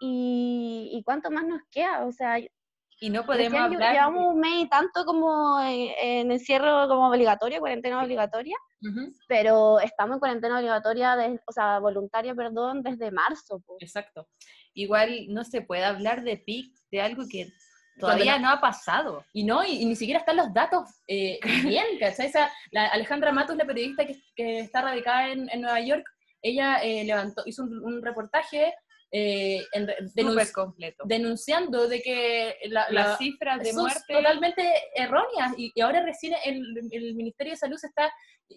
y, 0.00 0.90
y 0.92 1.02
¿cuánto 1.04 1.30
más 1.30 1.46
nos 1.46 1.62
queda? 1.70 2.04
O 2.04 2.12
sea, 2.12 2.38
Y 3.02 3.10
no 3.10 3.26
podemos 3.26 3.52
recién 3.60 3.74
hablar. 3.74 3.92
llevamos 3.94 4.34
un 4.34 4.40
mes 4.40 4.54
y 4.64 4.68
tanto 4.68 5.04
como 5.04 5.60
en, 5.60 5.90
en 6.00 6.30
encierro 6.32 6.86
como 6.88 7.08
obligatorio, 7.08 7.58
cuarentena 7.60 8.00
obligatoria 8.02 8.56
Ujú, 8.80 9.12
pero 9.28 9.80
estamos 9.80 10.14
en 10.16 10.20
cuarentena 10.20 10.58
obligatoria, 10.58 11.16
de- 11.16 11.40
o 11.46 11.52
sea, 11.52 11.78
voluntaria, 11.80 12.34
perdón, 12.34 12.82
desde 12.82 13.10
marzo. 13.10 13.60
po. 13.66 13.76
Exacto. 13.80 14.28
Igual 14.74 15.26
no 15.28 15.42
se 15.44 15.62
puede 15.62 15.84
hablar 15.84 16.22
de 16.22 16.36
PIC, 16.36 16.74
de 16.90 17.00
algo 17.00 17.24
que 17.30 17.48
todavía 17.98 18.38
no 18.38 18.48
ha 18.50 18.60
pasado. 18.60 19.24
Y 19.32 19.44
no, 19.44 19.64
y, 19.64 19.82
y 19.82 19.84
ni 19.84 19.96
siquiera 19.96 20.20
están 20.20 20.36
los 20.36 20.52
datos 20.54 20.88
eh, 21.08 21.38
bien, 21.76 21.84
¿cachai? 22.00 22.28
O 22.28 22.30
sea, 22.32 22.50
la 22.70 22.86
Alejandra 22.86 23.32
Matos, 23.32 23.56
la 23.56 23.64
periodista 23.66 24.06
que, 24.06 24.16
que 24.34 24.60
está 24.60 24.80
radicada 24.82 25.28
en, 25.28 25.48
en 25.50 25.60
Nueva 25.60 25.80
York, 25.80 26.04
ella 26.40 26.78
eh, 26.82 27.04
levantó, 27.04 27.42
hizo 27.46 27.62
un, 27.64 27.78
un 27.84 28.02
reportaje 28.02 28.74
eh, 29.12 29.62
en 29.72 29.86
re- 29.86 29.96
denun- 30.16 30.30
Súper 30.32 30.52
completo. 30.52 31.04
denunciando 31.06 31.86
de 31.86 32.00
que 32.00 32.56
la- 32.64 32.86
la- 32.90 33.08
Las 33.08 33.18
cifras 33.18 33.60
de 33.62 33.72
son 33.72 33.82
muerte. 33.82 34.14
totalmente 34.14 34.62
erróneas 34.94 35.52
y, 35.58 35.70
y 35.74 35.80
ahora 35.82 36.02
recién 36.02 36.34
el, 36.44 36.62
el 36.90 37.14
Ministerio 37.14 37.52
de 37.52 37.58
Salud 37.58 37.76
se 37.76 37.88
está 37.88 38.10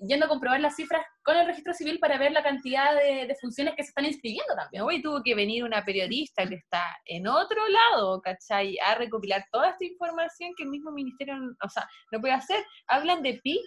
yendo 0.07 0.25
a 0.25 0.29
comprobar 0.29 0.59
las 0.59 0.75
cifras 0.75 1.05
con 1.23 1.37
el 1.37 1.45
registro 1.47 1.73
civil 1.73 1.99
para 1.99 2.17
ver 2.17 2.31
la 2.33 2.43
cantidad 2.43 2.95
de, 2.95 3.27
de 3.27 3.35
funciones 3.35 3.75
que 3.75 3.83
se 3.83 3.89
están 3.89 4.05
inscribiendo 4.05 4.53
también. 4.55 4.83
Hoy 4.83 5.01
tuvo 5.01 5.21
que 5.23 5.35
venir 5.35 5.63
una 5.63 5.83
periodista 5.85 6.47
que 6.47 6.55
está 6.55 6.83
en 7.05 7.27
otro 7.27 7.61
lado, 7.67 8.21
¿cachai? 8.21 8.77
A 8.79 8.95
recopilar 8.95 9.45
toda 9.51 9.69
esta 9.69 9.85
información 9.85 10.51
que 10.57 10.63
el 10.63 10.69
mismo 10.69 10.91
ministerio, 10.91 11.35
o 11.63 11.69
sea, 11.69 11.87
no 12.11 12.19
puede 12.19 12.33
hacer. 12.33 12.61
Hablan 12.87 13.21
de 13.23 13.39
PIC, 13.41 13.61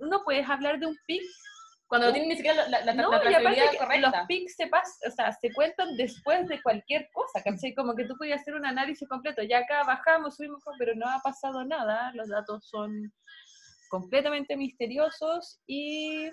no 0.00 0.22
puedes 0.24 0.48
hablar 0.48 0.78
de 0.78 0.86
un 0.86 0.96
PIC. 1.06 1.22
Cuando 1.88 2.08
no 2.08 2.12
tienen 2.12 2.30
ni 2.30 2.36
siquiera 2.36 2.68
la, 2.68 2.84
la, 2.84 2.94
No, 2.94 3.10
trazabilidad 3.10 3.66
correcta. 3.78 4.10
los 4.10 4.26
PIC 4.26 4.48
se, 4.48 4.66
pas, 4.66 4.98
o 5.06 5.10
sea, 5.10 5.32
se 5.32 5.52
cuentan 5.52 5.96
después 5.96 6.48
de 6.48 6.60
cualquier 6.60 7.08
cosa, 7.12 7.42
¿cachai? 7.44 7.74
Como 7.74 7.94
que 7.94 8.04
tú 8.06 8.16
podías 8.16 8.40
hacer 8.40 8.54
un 8.54 8.66
análisis 8.66 9.08
completo. 9.08 9.42
Ya 9.42 9.58
acá 9.58 9.84
bajamos, 9.84 10.36
subimos, 10.36 10.62
pero 10.78 10.94
no 10.96 11.08
ha 11.08 11.20
pasado 11.22 11.64
nada. 11.64 12.10
Los 12.14 12.28
datos 12.28 12.68
son 12.68 13.12
completamente 13.88 14.56
misteriosos 14.56 15.60
y... 15.66 16.28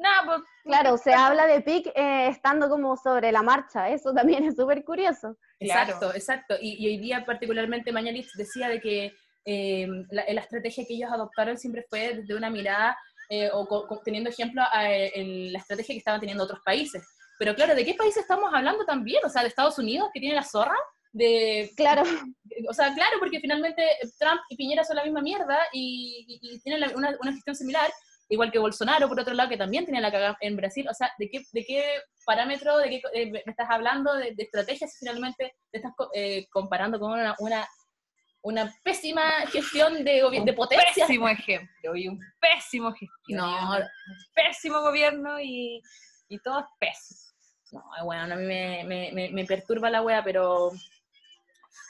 Nada, 0.00 0.22
pues 0.26 0.40
Claro, 0.64 0.96
se 0.96 1.12
habla 1.12 1.46
de 1.46 1.60
PIC 1.60 1.88
eh, 1.94 2.28
estando 2.28 2.68
como 2.68 2.96
sobre 2.96 3.32
la 3.32 3.42
marcha, 3.42 3.88
eso 3.88 4.12
también 4.14 4.44
es 4.44 4.54
súper 4.54 4.84
curioso. 4.84 5.36
Claro. 5.58 5.90
Exacto, 5.92 6.14
exacto. 6.14 6.54
Y, 6.60 6.84
y 6.84 6.86
hoy 6.86 6.98
día 6.98 7.24
particularmente 7.24 7.90
Mañalich 7.90 8.30
decía 8.36 8.68
de 8.68 8.80
que 8.80 9.12
eh, 9.44 9.88
la, 10.10 10.24
la 10.28 10.40
estrategia 10.40 10.84
que 10.86 10.94
ellos 10.94 11.10
adoptaron 11.10 11.56
siempre 11.58 11.84
fue 11.88 12.14
desde 12.14 12.36
una 12.36 12.50
mirada 12.50 12.96
eh, 13.28 13.50
o 13.52 13.66
co- 13.66 14.00
teniendo 14.04 14.30
ejemplo 14.30 14.62
a 14.72 14.90
eh, 14.92 15.12
el- 15.14 15.52
la 15.52 15.58
estrategia 15.58 15.94
que 15.94 15.98
estaban 15.98 16.20
teniendo 16.20 16.44
otros 16.44 16.60
países. 16.64 17.02
Pero 17.38 17.54
claro, 17.54 17.74
¿de 17.74 17.84
qué 17.84 17.94
países 17.94 18.22
estamos 18.22 18.52
hablando 18.52 18.84
también? 18.84 19.24
O 19.24 19.28
sea, 19.28 19.42
de 19.42 19.48
Estados 19.48 19.78
Unidos, 19.78 20.08
que 20.12 20.20
tiene 20.20 20.34
la 20.34 20.42
zorra, 20.44 20.74
de... 21.12 21.70
Claro, 21.76 22.02
O 22.68 22.74
sea, 22.74 22.92
claro, 22.94 23.16
porque 23.18 23.40
finalmente 23.40 23.82
Trump 24.18 24.40
y 24.50 24.56
Piñera 24.56 24.84
son 24.84 24.96
la 24.96 25.04
misma 25.04 25.22
mierda 25.22 25.58
y, 25.72 26.24
y- 26.42 26.54
y 26.54 26.60
tienen 26.60 26.80
la- 26.80 26.96
una, 26.96 27.16
una 27.20 27.32
gestión 27.32 27.54
similar, 27.56 27.90
igual 28.28 28.50
que 28.52 28.58
Bolsonaro, 28.58 29.08
por 29.08 29.18
otro 29.20 29.32
lado, 29.34 29.48
que 29.48 29.56
también 29.56 29.84
tiene 29.84 30.00
la 30.00 30.10
cagada 30.12 30.36
en 30.40 30.56
Brasil. 30.56 30.86
O 30.88 30.94
sea, 30.94 31.10
¿de 31.18 31.30
qué, 31.30 31.42
de 31.52 31.64
qué 31.64 31.84
parámetro, 32.26 32.76
de 32.78 32.90
qué 32.90 33.02
eh, 33.14 33.30
me 33.30 33.42
estás 33.46 33.68
hablando, 33.70 34.12
de, 34.14 34.34
de 34.34 34.42
estrategias 34.42 34.92
si 34.92 34.98
finalmente 34.98 35.54
te 35.70 35.78
estás 35.78 35.92
eh, 36.14 36.46
comparando 36.50 36.98
con 37.00 37.12
una, 37.12 37.34
una, 37.38 37.66
una 38.42 38.72
pésima 38.84 39.46
gestión 39.52 40.04
de, 40.04 40.22
de 40.44 40.52
potencia? 40.52 41.06
pésimo 41.06 41.28
ejemplo 41.28 41.96
y 41.96 42.08
un 42.08 42.20
pésimo 42.40 42.92
gestión. 42.92 43.38
No, 43.38 43.76
un 43.76 43.82
pésimo 44.34 44.80
gobierno 44.80 45.40
y, 45.40 45.82
y 46.28 46.38
todo 46.38 46.60
es 46.60 46.66
pésimo. 46.78 47.32
no, 47.72 48.04
bueno, 48.04 48.34
a 48.34 48.36
mí 48.36 48.44
me, 48.44 48.84
me, 48.84 49.12
me, 49.12 49.30
me 49.30 49.44
perturba 49.44 49.90
la 49.90 50.02
wea, 50.02 50.22
pero 50.24 50.70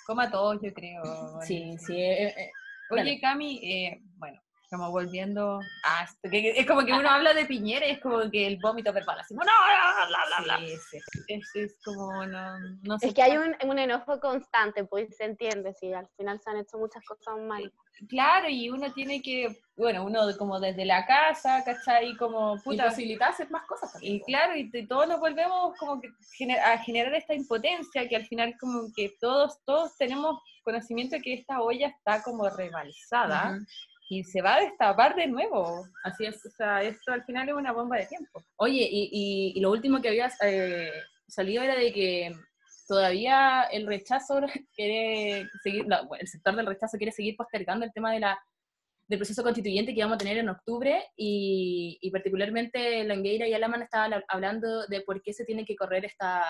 Como 0.06 0.22
a 0.22 0.30
todos, 0.30 0.58
yo 0.62 0.72
creo. 0.72 1.02
sí, 1.42 1.76
sí. 1.78 1.94
eh, 2.00 2.28
eh, 2.28 2.50
Oye. 2.90 3.20
Cami, 3.20 3.60
eh, 3.62 4.00
bueno, 4.16 4.40
como 4.68 4.90
volviendo 4.90 5.60
a 5.84 6.04
esto, 6.04 6.18
que- 6.30 6.42
que 6.42 6.50
es 6.60 6.66
como 6.66 6.84
que 6.84 6.92
uno 6.92 7.08
habla 7.08 7.32
de 7.34 7.46
Piñera 7.46 7.86
y 7.86 7.92
es 7.92 8.00
como 8.00 8.30
que 8.30 8.46
el 8.46 8.58
vómito 8.58 8.92
verbal, 8.92 9.18
así 9.20 9.34
como, 9.34 9.44
no, 9.44 9.52
bla, 9.64 10.06
bla, 10.06 10.24
bla, 10.26 10.58
bla. 10.58 10.58
Sí, 10.66 10.76
sí. 10.90 10.98
Es, 11.28 11.50
es 11.54 11.78
como, 11.84 12.26
no, 12.26 12.58
no 12.82 12.98
sé. 12.98 13.08
es 13.08 13.14
que 13.14 13.22
hay 13.22 13.36
un, 13.38 13.56
un 13.64 13.78
enojo 13.78 14.20
constante, 14.20 14.84
pues 14.84 15.16
se 15.16 15.24
entiende, 15.24 15.72
si 15.74 15.92
al 15.92 16.08
final 16.16 16.40
se 16.40 16.50
han 16.50 16.58
hecho 16.58 16.78
muchas 16.78 17.04
cosas 17.04 17.36
mal. 17.38 17.72
Claro, 18.08 18.48
y 18.48 18.70
uno 18.70 18.92
tiene 18.92 19.20
que, 19.22 19.48
bueno, 19.76 20.04
uno 20.04 20.20
como 20.38 20.60
desde 20.60 20.84
la 20.84 21.04
casa, 21.04 21.64
¿cachai? 21.64 22.16
Como, 22.16 22.54
Y 22.56 22.60
puta, 22.60 22.84
posibilitar 22.90 23.30
hacer 23.30 23.50
más 23.50 23.66
cosas 23.66 23.92
también. 23.92 24.14
Y 24.16 24.20
claro, 24.22 24.54
y 24.54 24.86
todos 24.86 25.08
nos 25.08 25.18
volvemos 25.18 25.74
como 25.78 26.00
que 26.00 26.08
gener- 26.38 26.60
a 26.60 26.78
generar 26.78 27.12
esta 27.14 27.34
impotencia 27.34 28.08
que 28.08 28.14
al 28.14 28.26
final 28.26 28.54
como 28.60 28.82
que 28.94 29.16
todos, 29.20 29.58
todos 29.64 29.96
tenemos 29.96 30.40
conocimiento 30.62 31.16
de 31.16 31.22
que 31.22 31.34
esta 31.34 31.60
olla 31.60 31.88
está 31.88 32.22
como 32.22 32.48
rebalsada. 32.48 33.58
Y 34.08 34.24
se 34.24 34.40
va 34.42 34.54
a 34.56 34.60
destapar 34.60 35.14
de 35.14 35.26
nuevo. 35.26 35.86
Así 36.04 36.24
es. 36.24 36.44
O 36.46 36.50
sea, 36.50 36.82
esto 36.82 37.12
al 37.12 37.24
final 37.24 37.48
es 37.48 37.54
una 37.54 37.72
bomba 37.72 37.96
de 37.98 38.06
tiempo. 38.06 38.42
Oye, 38.56 38.88
y, 38.90 39.08
y- 39.12 39.52
y 39.56 39.60
lo 39.60 39.70
último 39.70 40.00
que 40.00 40.08
había 40.08 40.30
eh, 40.42 40.90
salido 41.26 41.62
era 41.62 41.76
de 41.76 41.92
que 41.92 42.32
todavía 42.86 43.64
el 43.70 43.86
rechazo 43.86 44.40
quiere 44.74 45.46
seguir, 45.62 45.84
bueno, 45.84 46.06
el 46.20 46.26
sector 46.28 46.56
del 46.56 46.66
rechazo 46.66 46.96
quiere 46.96 47.12
seguir 47.12 47.36
postergando 47.36 47.84
el 47.84 47.92
tema 47.92 48.12
de 48.12 48.20
la, 48.20 48.38
del 49.08 49.18
proceso 49.18 49.42
constituyente 49.42 49.94
que 49.94 50.02
vamos 50.02 50.14
a 50.16 50.18
tener 50.18 50.38
en 50.38 50.48
octubre 50.48 51.04
y, 51.16 51.98
y 52.00 52.10
particularmente 52.10 53.04
Langueira 53.04 53.46
y 53.46 53.52
Alaman 53.54 53.82
estaban 53.82 54.12
hab- 54.12 54.24
hablando 54.28 54.86
de 54.86 55.02
por 55.02 55.20
qué 55.22 55.32
se 55.34 55.44
tiene 55.44 55.64
que 55.66 55.76
correr 55.76 56.04
esta, 56.06 56.42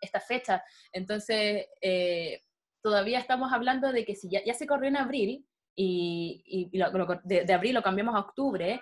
esta 0.00 0.20
fecha. 0.20 0.62
Entonces, 0.92 1.66
eh, 1.80 2.40
todavía 2.82 3.18
estamos 3.20 3.52
hablando 3.52 3.92
de 3.92 4.04
que 4.04 4.16
si 4.16 4.28
ya, 4.28 4.40
ya 4.44 4.54
se 4.54 4.66
corrió 4.66 4.88
en 4.88 4.96
abril 4.96 5.46
y, 5.76 6.70
y- 6.72 6.78
lo- 6.78 6.90
lo- 6.90 7.20
de, 7.24 7.44
de 7.44 7.52
abril 7.52 7.74
lo 7.74 7.82
cambiamos 7.82 8.14
a 8.14 8.20
octubre, 8.20 8.80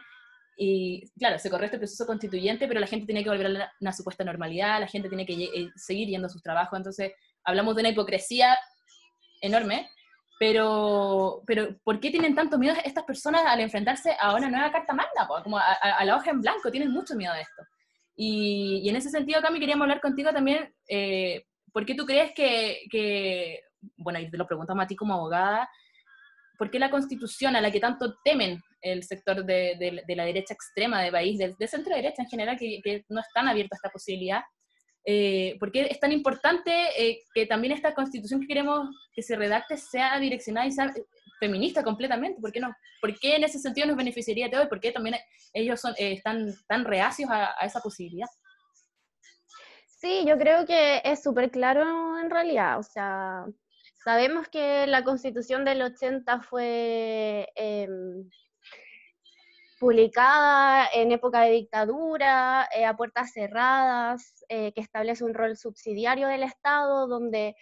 y 0.56 1.08
claro, 1.18 1.38
se 1.38 1.48
corrió 1.50 1.64
este 1.66 1.78
proceso 1.78 2.06
constituyente, 2.06 2.68
pero 2.68 2.78
la 2.80 2.86
gente 2.86 3.06
tiene 3.06 3.22
que 3.24 3.30
volver 3.30 3.46
a 3.46 3.50
la- 3.50 3.72
una 3.80 3.92
supuesta 3.92 4.22
normalidad, 4.24 4.80
la 4.80 4.86
gente 4.88 5.08
tiene 5.08 5.24
que 5.26 5.34
ye- 5.36 5.50
eh, 5.54 5.70
seguir 5.76 6.08
yendo 6.08 6.26
a 6.26 6.30
sus 6.30 6.42
trabajos, 6.42 6.76
entonces 6.78 7.12
hablamos 7.44 7.74
de 7.74 7.80
una 7.82 7.88
hipocresía 7.90 8.56
enorme, 9.40 9.88
pero, 10.38 11.42
pero 11.46 11.76
¿por 11.84 12.00
qué 12.00 12.10
tienen 12.10 12.34
tanto 12.34 12.58
miedo 12.58 12.74
estas 12.84 13.04
personas 13.04 13.42
al 13.46 13.60
enfrentarse 13.60 14.14
a 14.20 14.34
una 14.34 14.50
nueva 14.50 14.72
carta 14.72 14.92
magna? 14.92 15.26
po? 15.26 15.42
Como 15.42 15.56
a- 15.58 15.72
a 15.72 16.04
la 16.04 16.16
hoja 16.16 16.30
en 16.30 16.40
blanco, 16.40 16.70
tienen 16.70 16.90
mucho 16.90 17.14
miedo 17.14 17.32
de 17.32 17.42
esto. 17.42 17.62
Y, 18.16 18.80
y 18.84 18.88
en 18.88 18.96
ese 18.96 19.08
sentido, 19.08 19.40
Cami, 19.40 19.58
queríamos 19.60 19.84
hablar 19.84 20.00
contigo 20.00 20.32
también, 20.32 20.74
eh, 20.88 21.44
¿por 21.72 21.86
qué 21.86 21.94
tú 21.94 22.04
crees 22.04 22.32
que, 22.34 22.80
que, 22.90 23.60
bueno, 23.96 24.18
y 24.18 24.30
te 24.30 24.36
lo 24.36 24.46
preguntamos 24.46 24.84
a 24.84 24.86
ti 24.86 24.96
como 24.96 25.14
abogada, 25.14 25.68
¿por 26.62 26.70
qué 26.70 26.78
la 26.78 26.92
constitución 26.92 27.56
a 27.56 27.60
la 27.60 27.72
que 27.72 27.80
tanto 27.80 28.14
temen 28.22 28.52
el 28.82 29.02
sector 29.02 29.44
de, 29.44 29.74
de- 29.80 30.02
de 30.06 30.16
la 30.16 30.24
derecha 30.24 30.54
extrema 30.54 31.02
de 31.02 31.10
país, 31.10 31.36
de, 31.36 31.56
de 31.58 31.66
centro 31.66 31.92
derecha 31.96 32.22
en 32.22 32.28
general, 32.28 32.56
que, 32.56 32.80
que 32.84 33.04
no 33.08 33.20
están 33.20 33.48
abiertos 33.48 33.76
a 33.76 33.80
esta 33.80 33.90
posibilidad? 33.90 34.42
Eh, 35.04 35.56
¿Por 35.58 35.72
qué 35.72 35.88
es 35.90 35.98
tan 35.98 36.12
importante 36.12 36.70
eh, 36.96 37.18
que 37.34 37.46
también 37.46 37.72
esta 37.74 37.92
constitución 37.94 38.40
que 38.40 38.46
queremos 38.46 38.88
que 39.12 39.22
se 39.22 39.34
redacte 39.34 39.76
sea 39.76 40.20
direccionada 40.20 40.68
y 40.68 40.70
sea 40.70 40.92
feminista 41.40 41.82
completamente? 41.82 42.40
¿Por 42.40 42.52
qué 42.52 42.60
no? 42.60 42.72
¿Por 43.00 43.18
qué 43.18 43.34
en 43.34 43.42
ese 43.42 43.58
sentido 43.58 43.88
nos 43.88 43.96
beneficiaría 43.96 44.46
a 44.46 44.50
todos? 44.50 44.68
¿Por 44.68 44.78
qué 44.78 44.92
también 44.92 45.16
ellos 45.52 45.80
son, 45.80 45.92
eh, 45.98 46.12
están 46.12 46.54
tan 46.68 46.84
reacios 46.84 47.28
a, 47.30 47.50
a 47.60 47.66
esa 47.66 47.80
posibilidad? 47.80 48.28
Sí, 49.88 50.24
yo 50.28 50.38
creo 50.38 50.64
que 50.66 51.00
es 51.04 51.22
súper 51.22 51.50
claro 51.50 52.18
en 52.20 52.30
realidad, 52.30 52.78
o 52.78 52.82
sea, 52.84 53.44
sabemos 54.04 54.48
que 54.48 54.86
la 54.86 55.04
constitución 55.04 55.64
del 55.64 55.82
80 55.82 56.40
fue 56.40 57.48
em, 57.54 58.28
publicada 59.78 60.88
en 60.92 61.12
época 61.12 61.42
de 61.42 61.50
dictadura, 61.52 62.68
eh, 62.76 62.84
a 62.84 62.96
puertas 62.96 63.32
cerradas, 63.32 64.44
eh, 64.48 64.72
que 64.72 64.80
establece 64.80 65.24
un 65.24 65.34
rol 65.34 65.56
subsidiario 65.56 66.28
del 66.28 66.44
Estado, 66.44 67.06
donde 67.08 67.56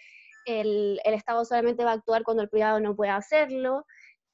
el, 0.45 0.99
Estado 1.03 1.45
solamente 1.45 1.83
va 1.83 1.91
a 1.91 1.95
actuar 1.95 2.23
cuando 2.23 2.43
el 2.43 2.49
privado 2.49 2.79
no 2.79 2.95
puede 2.95 3.11
hacerlo, 3.11 3.85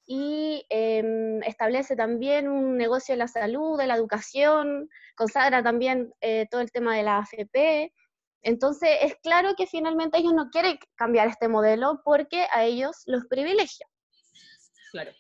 y 0.06 0.66
em, 0.70 1.42
establece 1.44 1.96
también 1.96 2.48
un 2.48 2.78
negocio 2.78 3.14
de 3.14 3.20
la 3.20 3.28
salud, 3.28 3.78
de 3.78 3.88
la 3.88 3.96
educación, 3.96 4.90
consagra 5.16 5.64
también 5.64 6.14
eh, 6.22 6.48
todo 6.50 6.62
el 6.62 6.72
tema 6.72 6.96
de 6.96 7.04
la 7.04 7.18
AFP, 7.18 7.94
Entonces, 8.42 8.90
es 9.02 9.16
claro 9.24 9.56
que 9.56 9.68
finalmente 9.68 10.18
ellos 10.18 10.34
no 10.34 10.50
quieren 10.50 10.80
cambiar 10.96 11.28
este 11.28 11.48
modelo 11.48 12.02
porque 12.04 12.48
a 12.54 12.64
ellos 12.64 13.04
los 13.06 13.26
privilegia. 13.26 13.88
Claro. 14.92 15.12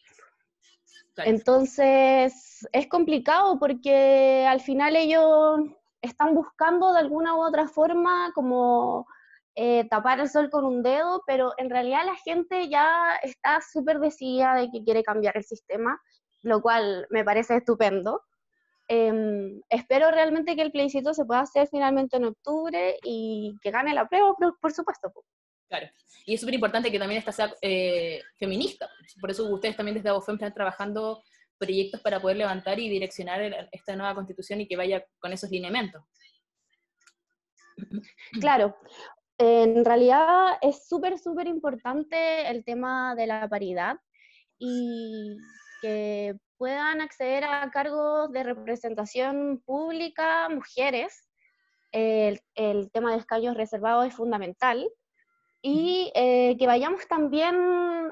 Entonces, 1.17 2.67
es 2.71 2.87
complicado 2.87 3.57
porque 3.59 4.45
al 4.47 4.61
final 4.61 4.95
ellos 4.95 5.59
están 6.01 6.35
buscando 6.35 6.93
de 6.93 6.99
alguna 6.99 7.35
u 7.35 7.43
otra 7.43 7.67
forma 7.67 8.31
como 8.33 9.07
eh, 9.55 9.87
tapar 9.89 10.19
el 10.19 10.29
sol 10.29 10.49
con 10.51 10.65
un 10.65 10.83
dedo, 10.83 11.23
pero 11.25 11.53
en 11.57 11.69
realidad 11.69 12.05
la 12.05 12.15
gente 12.15 12.69
ya 12.69 13.15
está 13.23 13.59
súper 13.61 13.99
decidida 13.99 14.53
de 14.53 14.69
que 14.69 14.83
quiere 14.83 15.03
cambiar 15.03 15.35
el 15.35 15.43
sistema, 15.43 15.99
lo 16.43 16.61
cual 16.61 17.07
me 17.09 17.23
parece 17.23 17.57
estupendo. 17.57 18.21
Em, 18.89 19.61
espero 19.69 20.11
realmente 20.11 20.55
que 20.55 20.61
el 20.61 20.71
plebiscito 20.71 21.13
se 21.13 21.25
pueda 21.25 21.41
hacer 21.41 21.67
finalmente 21.69 22.15
en 22.15 22.25
octubre 22.25 22.97
y 23.03 23.57
que 23.61 23.71
gane 23.71 23.93
la 23.93 24.07
prueba, 24.07 24.33
por, 24.61 24.71
supuesto. 24.71 25.11
Claro, 25.67 25.87
y 26.25 26.35
es 26.35 26.39
súper 26.39 26.55
importante 26.55 26.89
que 26.89 26.99
también 26.99 27.19
esta 27.19 27.33
sea 27.33 27.53
eh, 27.61 28.21
feminista, 28.37 28.89
por 29.19 29.29
eso 29.29 29.45
ustedes 29.53 29.75
también 29.75 29.95
desde 29.95 30.09
ABOFEM 30.09 30.35
están 30.35 30.53
trabajando 30.53 31.21
proyectos 31.57 31.99
para 32.01 32.21
poder 32.21 32.37
levantar 32.37 32.79
y 32.79 32.87
direccionar 32.87 33.69
esta 33.71 33.95
nueva 33.95 34.15
constitución 34.15 34.61
y 34.61 34.67
que 34.67 34.77
vaya 34.77 35.03
con 35.19 35.33
esos 35.33 35.49
lineamientos. 35.49 36.03
Claro, 38.41 38.75
en 39.37 39.85
realidad 39.85 40.57
es 40.61 40.87
súper, 40.87 41.19
súper 41.19 41.47
importante 41.47 42.49
el 42.49 42.63
tema 42.63 43.15
de 43.15 43.27
la 43.27 43.47
paridad 43.47 43.97
y 44.57 45.37
que 45.81 46.35
puedan 46.57 47.01
acceder 47.01 47.43
a 47.43 47.69
cargos 47.71 48.31
de 48.31 48.43
representación 48.43 49.61
pública 49.65 50.49
mujeres. 50.49 51.27
El, 51.91 52.41
tema 52.91 53.11
de 53.11 53.17
escaños 53.17 53.55
reservados 53.55 54.07
es 54.07 54.13
fundamental. 54.13 54.87
Y 55.61 56.11
eh, 56.15 56.55
que 56.59 56.67
vayamos 56.67 57.07
también 57.07 57.55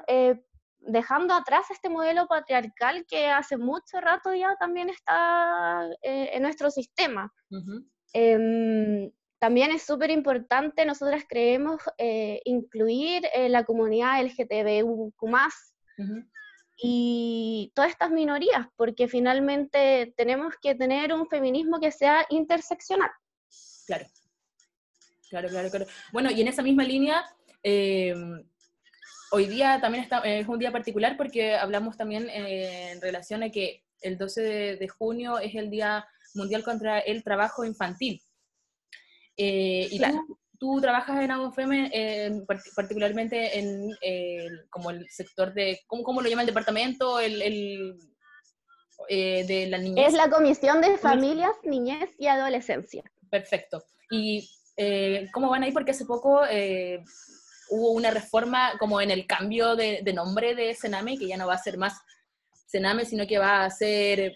eh, 0.08 0.42
dejando 0.80 1.34
atrás 1.34 1.70
este 1.70 1.88
modelo 1.88 2.26
patriarcal 2.26 3.06
que 3.06 3.28
hace 3.28 3.56
mucho 3.56 4.00
rato 4.00 4.34
ya 4.34 4.56
también 4.56 4.90
está 4.90 5.88
eh, 6.02 6.30
en 6.32 6.42
nuestro 6.42 6.70
sistema. 6.70 7.32
También 9.38 9.70
es 9.70 9.82
súper 9.82 10.10
importante, 10.10 10.86
nosotras 10.86 11.24
creemos, 11.28 11.80
eh, 11.98 12.40
incluir 12.44 13.22
eh, 13.34 13.48
la 13.48 13.64
comunidad 13.64 14.22
LGTBIQ+, 14.22 15.14
y 16.76 17.72
todas 17.74 17.90
estas 17.90 18.10
minorías, 18.10 18.66
porque 18.76 19.08
finalmente 19.08 20.12
tenemos 20.16 20.54
que 20.60 20.74
tener 20.74 21.12
un 21.12 21.26
feminismo 21.26 21.80
que 21.80 21.90
sea 21.90 22.26
interseccional. 22.28 23.10
Claro, 23.86 24.06
claro, 25.30 25.48
claro, 25.48 25.70
claro. 25.70 25.86
Bueno, 26.12 26.30
y 26.30 26.40
en 26.40 26.48
esa 26.48 26.62
misma 26.62 26.84
línea, 26.84 27.24
em, 27.62 28.44
hoy 29.32 29.46
día 29.46 29.80
también 29.80 30.04
está, 30.04 30.18
es 30.18 30.46
un 30.46 30.58
día 30.58 30.72
particular 30.72 31.16
porque 31.16 31.54
hablamos 31.54 31.96
también 31.96 32.28
eh, 32.28 32.92
en 32.92 33.00
relación 33.00 33.42
a 33.42 33.50
que 33.50 33.84
el 34.02 34.18
12 34.18 34.76
de 34.76 34.88
junio 34.88 35.38
es 35.38 35.54
el 35.54 35.70
Día 35.70 36.06
Mundial 36.34 36.62
contra 36.62 36.98
el 36.98 37.24
Trabajo 37.24 37.64
Infantil. 37.64 38.20
Eh, 39.36 39.88
y 39.90 39.98
tú, 39.98 40.38
trabajas 40.80 41.22
en 41.22 41.30
AGOFEM 41.30 41.90
particularmente 42.74 43.58
en 43.58 43.90
como 44.70 44.90
el 44.90 45.08
sector 45.08 45.52
de, 45.54 45.80
¿cómo, 45.86 46.02
¿cómo, 46.02 46.22
lo 46.22 46.28
llama 46.28 46.42
el 46.42 46.48
departamento? 46.48 47.20
El, 47.20 47.42
el 47.42 47.98
eh, 49.08 49.44
de 49.46 49.66
la 49.66 49.78
niñez. 49.78 50.08
Es 50.08 50.14
la 50.14 50.30
Comisión 50.30 50.80
de 50.80 50.98
Familias, 50.98 51.56
Niñez 51.64 52.10
y 52.18 52.26
Adolescencia. 52.26 53.04
Perfecto. 53.30 53.82
¿Y 54.10 54.48
eh, 54.76 55.28
cómo 55.32 55.50
van 55.50 55.62
ahí? 55.62 55.72
Porque 55.72 55.90
hace 55.90 56.04
poco 56.04 56.42
hubo 57.68 57.90
una 57.90 58.10
reforma 58.10 58.72
como 58.78 59.00
en 59.00 59.10
el 59.10 59.26
cambio 59.26 59.74
de, 59.76 60.00
de, 60.02 60.12
nombre 60.12 60.54
de 60.54 60.74
Sename, 60.74 61.18
que 61.18 61.26
ya 61.26 61.36
no 61.36 61.46
va 61.46 61.54
a 61.54 61.58
ser 61.58 61.78
más 61.78 62.00
Sename, 62.66 63.04
sino 63.04 63.26
que 63.26 63.38
va 63.38 63.64
a 63.64 63.70
ser 63.70 64.32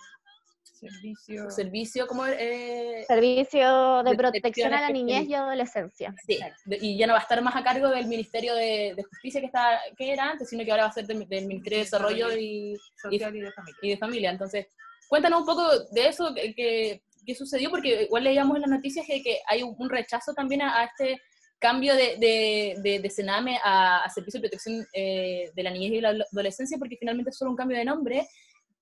Servicio. 0.80 1.50
Servicio, 1.50 2.06
como, 2.06 2.24
eh, 2.26 3.04
Servicio 3.06 4.02
de, 4.02 4.14
protección, 4.16 4.72
a 4.72 4.80
la 4.80 4.90
niñez 4.90 5.28
y 5.28 5.34
adolescencia. 5.34 6.14
Sí, 6.26 6.38
y 6.80 6.96
ya 6.96 7.06
no 7.06 7.12
va 7.12 7.18
a 7.18 7.22
estar 7.22 7.42
más 7.42 7.54
a 7.54 7.62
cargo 7.62 7.88
del 7.88 8.06
Ministerio 8.06 8.54
de, 8.54 8.96
Justicia 9.10 9.40
que, 9.40 9.46
está, 9.46 9.78
que 9.96 10.12
era 10.12 10.30
antes, 10.30 10.48
sino 10.48 10.64
que 10.64 10.70
ahora 10.70 10.84
va 10.84 10.88
a 10.88 10.92
ser 10.92 11.06
del, 11.06 11.18
Ministerio 11.18 11.78
de 11.78 11.84
Desarrollo 11.84 12.32
y, 12.34 12.76
y, 13.10 13.18
de 13.18 13.52
y, 13.82 13.90
de 13.90 13.96
Familia. 13.98 14.30
Entonces, 14.30 14.68
cuéntanos 15.08 15.40
un 15.40 15.46
poco 15.46 15.68
de 15.90 16.08
eso, 16.08 16.34
que, 16.34 16.54
que, 16.54 17.34
sucedió, 17.34 17.70
porque 17.70 18.04
igual 18.04 18.24
leíamos 18.24 18.56
en 18.56 18.62
las 18.62 18.70
noticias 18.70 19.06
que, 19.06 19.22
que 19.22 19.38
hay 19.46 19.62
un 19.62 19.88
rechazo 19.88 20.32
también 20.34 20.62
a, 20.62 20.84
este 20.84 21.20
cambio 21.60 21.94
de, 21.94 22.16
de, 22.16 22.98
de, 23.00 23.10
Sename 23.10 23.60
a, 23.62 24.08
Servicio 24.12 24.40
de 24.40 24.48
Protección 24.48 24.86
eh, 24.94 25.50
de 25.54 25.62
la 25.62 25.70
Niñez 25.70 25.92
y 25.92 26.00
la 26.00 26.16
Adolescencia, 26.32 26.78
porque 26.78 26.96
finalmente 26.96 27.30
es 27.30 27.36
solo 27.36 27.50
un 27.50 27.56
cambio 27.56 27.76
de 27.76 27.84
nombre 27.84 28.26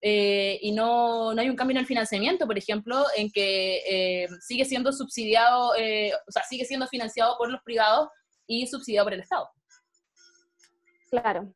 eh, 0.01 0.59
y 0.63 0.73
no, 0.73 1.35
no, 1.35 1.41
hay 1.41 1.49
un 1.49 1.57
cambio 1.57 1.75
en 1.75 1.81
el 1.81 1.87
financiamiento, 1.87 2.47
por 2.47 2.57
ejemplo, 2.57 3.05
en 3.17 3.31
que 3.31 3.83
eh, 4.25 4.29
sigue 4.41 4.65
siendo 4.65 4.93
subsidiado, 4.93 5.75
eh, 5.77 6.13
o 6.27 6.31
sea, 6.31 6.45
sigue 6.45 6.65
siendo 6.65 6.87
financiado 6.87 7.37
por 7.37 7.51
los 7.51 7.63
privados 7.63 8.09
y 8.47 8.67
subsidiado 8.67 9.07
por 9.07 9.15
el 9.15 9.21
Estado. 9.21 9.49
Claro. 11.11 11.53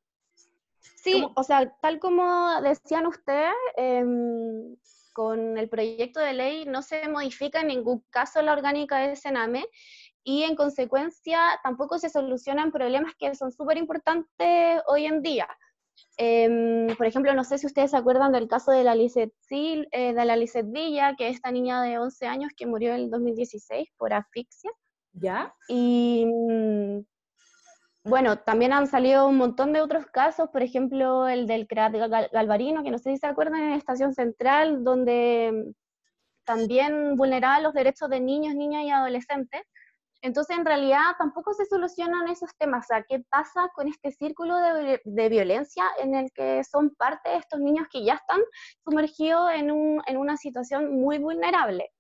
Sí, 0.96 1.24
o 1.34 1.42
sea, 1.42 1.72
tal 1.80 1.98
como 1.98 2.60
decían 2.62 3.06
ustedes, 3.06 3.52
em, 3.76 4.76
con 5.12 5.58
el 5.58 5.68
proyecto 5.68 6.20
de 6.20 6.32
ley 6.32 6.64
no 6.64 6.82
se 6.82 7.06
modifica 7.08 7.60
en 7.60 7.68
ningún 7.68 8.04
caso 8.10 8.40
la 8.40 8.52
orgánica 8.52 8.98
de 8.98 9.14
Sename 9.14 9.66
y 10.24 10.44
en 10.44 10.56
consecuencia 10.56 11.60
tampoco 11.62 11.98
se 11.98 12.08
solucionan 12.08 12.72
problemas 12.72 13.14
que 13.18 13.34
son 13.34 13.52
súper 13.52 13.76
importantes 13.76 14.80
hoy 14.86 15.04
en 15.06 15.20
día 15.20 15.48
Em, 16.18 16.94
por 16.96 17.06
ejemplo, 17.06 17.32
no 17.34 17.44
sé 17.44 17.58
si 17.58 17.66
ustedes 17.66 17.90
se 17.90 17.96
acuerdan 17.96 18.32
del 18.32 18.48
caso 18.48 18.70
de 18.70 18.84
la 18.84 18.94
Lizeth, 18.94 19.32
eh, 19.50 20.14
de 20.14 20.24
la 20.24 20.36
Villa, 20.64 21.14
que 21.16 21.28
es 21.28 21.36
esta 21.36 21.50
niña 21.50 21.82
de 21.82 21.98
11 21.98 22.26
años 22.26 22.52
que 22.56 22.66
murió 22.66 22.94
en 22.94 23.00
el 23.00 23.10
2016 23.10 23.88
por 23.96 24.12
asfixia. 24.12 24.70
¿Ya? 25.14 25.54
Y 25.68 26.24
mm, 26.26 27.00
bueno, 28.04 28.38
también 28.38 28.72
han 28.72 28.86
salido 28.86 29.28
un 29.28 29.36
montón 29.36 29.72
de 29.72 29.80
otros 29.80 30.06
casos, 30.06 30.48
por 30.50 30.62
ejemplo, 30.62 31.28
el 31.28 31.46
del 31.46 31.66
CRAT 31.66 31.94
Galvarino, 32.32 32.82
que 32.82 32.90
no 32.90 32.98
sé 32.98 33.12
si 33.12 33.18
se 33.18 33.26
acuerdan 33.26 33.60
en 33.62 33.72
Estación 33.72 34.12
Central, 34.12 34.84
donde 34.84 35.52
mm, 35.52 35.72
también 36.44 37.16
vulneraba 37.16 37.60
los 37.60 37.74
derechos 37.74 38.08
de 38.10 38.20
niños, 38.20 38.54
niñas 38.54 38.84
y 38.84 38.90
adolescentes. 38.90 39.62
Entonces, 40.22 40.56
en 40.56 40.64
realidad, 40.64 41.16
tampoco 41.18 41.52
se 41.52 41.66
solucionan 41.66 42.28
esos 42.28 42.50
temas. 42.56 42.86
O 42.86 42.88
sea, 42.88 43.02
¿qué 43.02 43.24
pasa 43.28 43.68
con 43.74 43.88
este 43.88 44.12
círculo 44.12 44.56
de, 44.56 45.28
violencia 45.28 45.84
en 45.98 46.14
el 46.14 46.30
que 46.32 46.62
son 46.62 46.90
parte 46.94 47.30
de 47.30 47.36
estos 47.38 47.58
niños 47.58 47.88
que 47.90 48.04
ya 48.04 48.14
están 48.14 48.40
sumergidos 48.84 49.50
en, 49.52 49.70
una 50.16 50.36
situación 50.36 51.00
muy 51.00 51.18
vulnerable? 51.18 51.90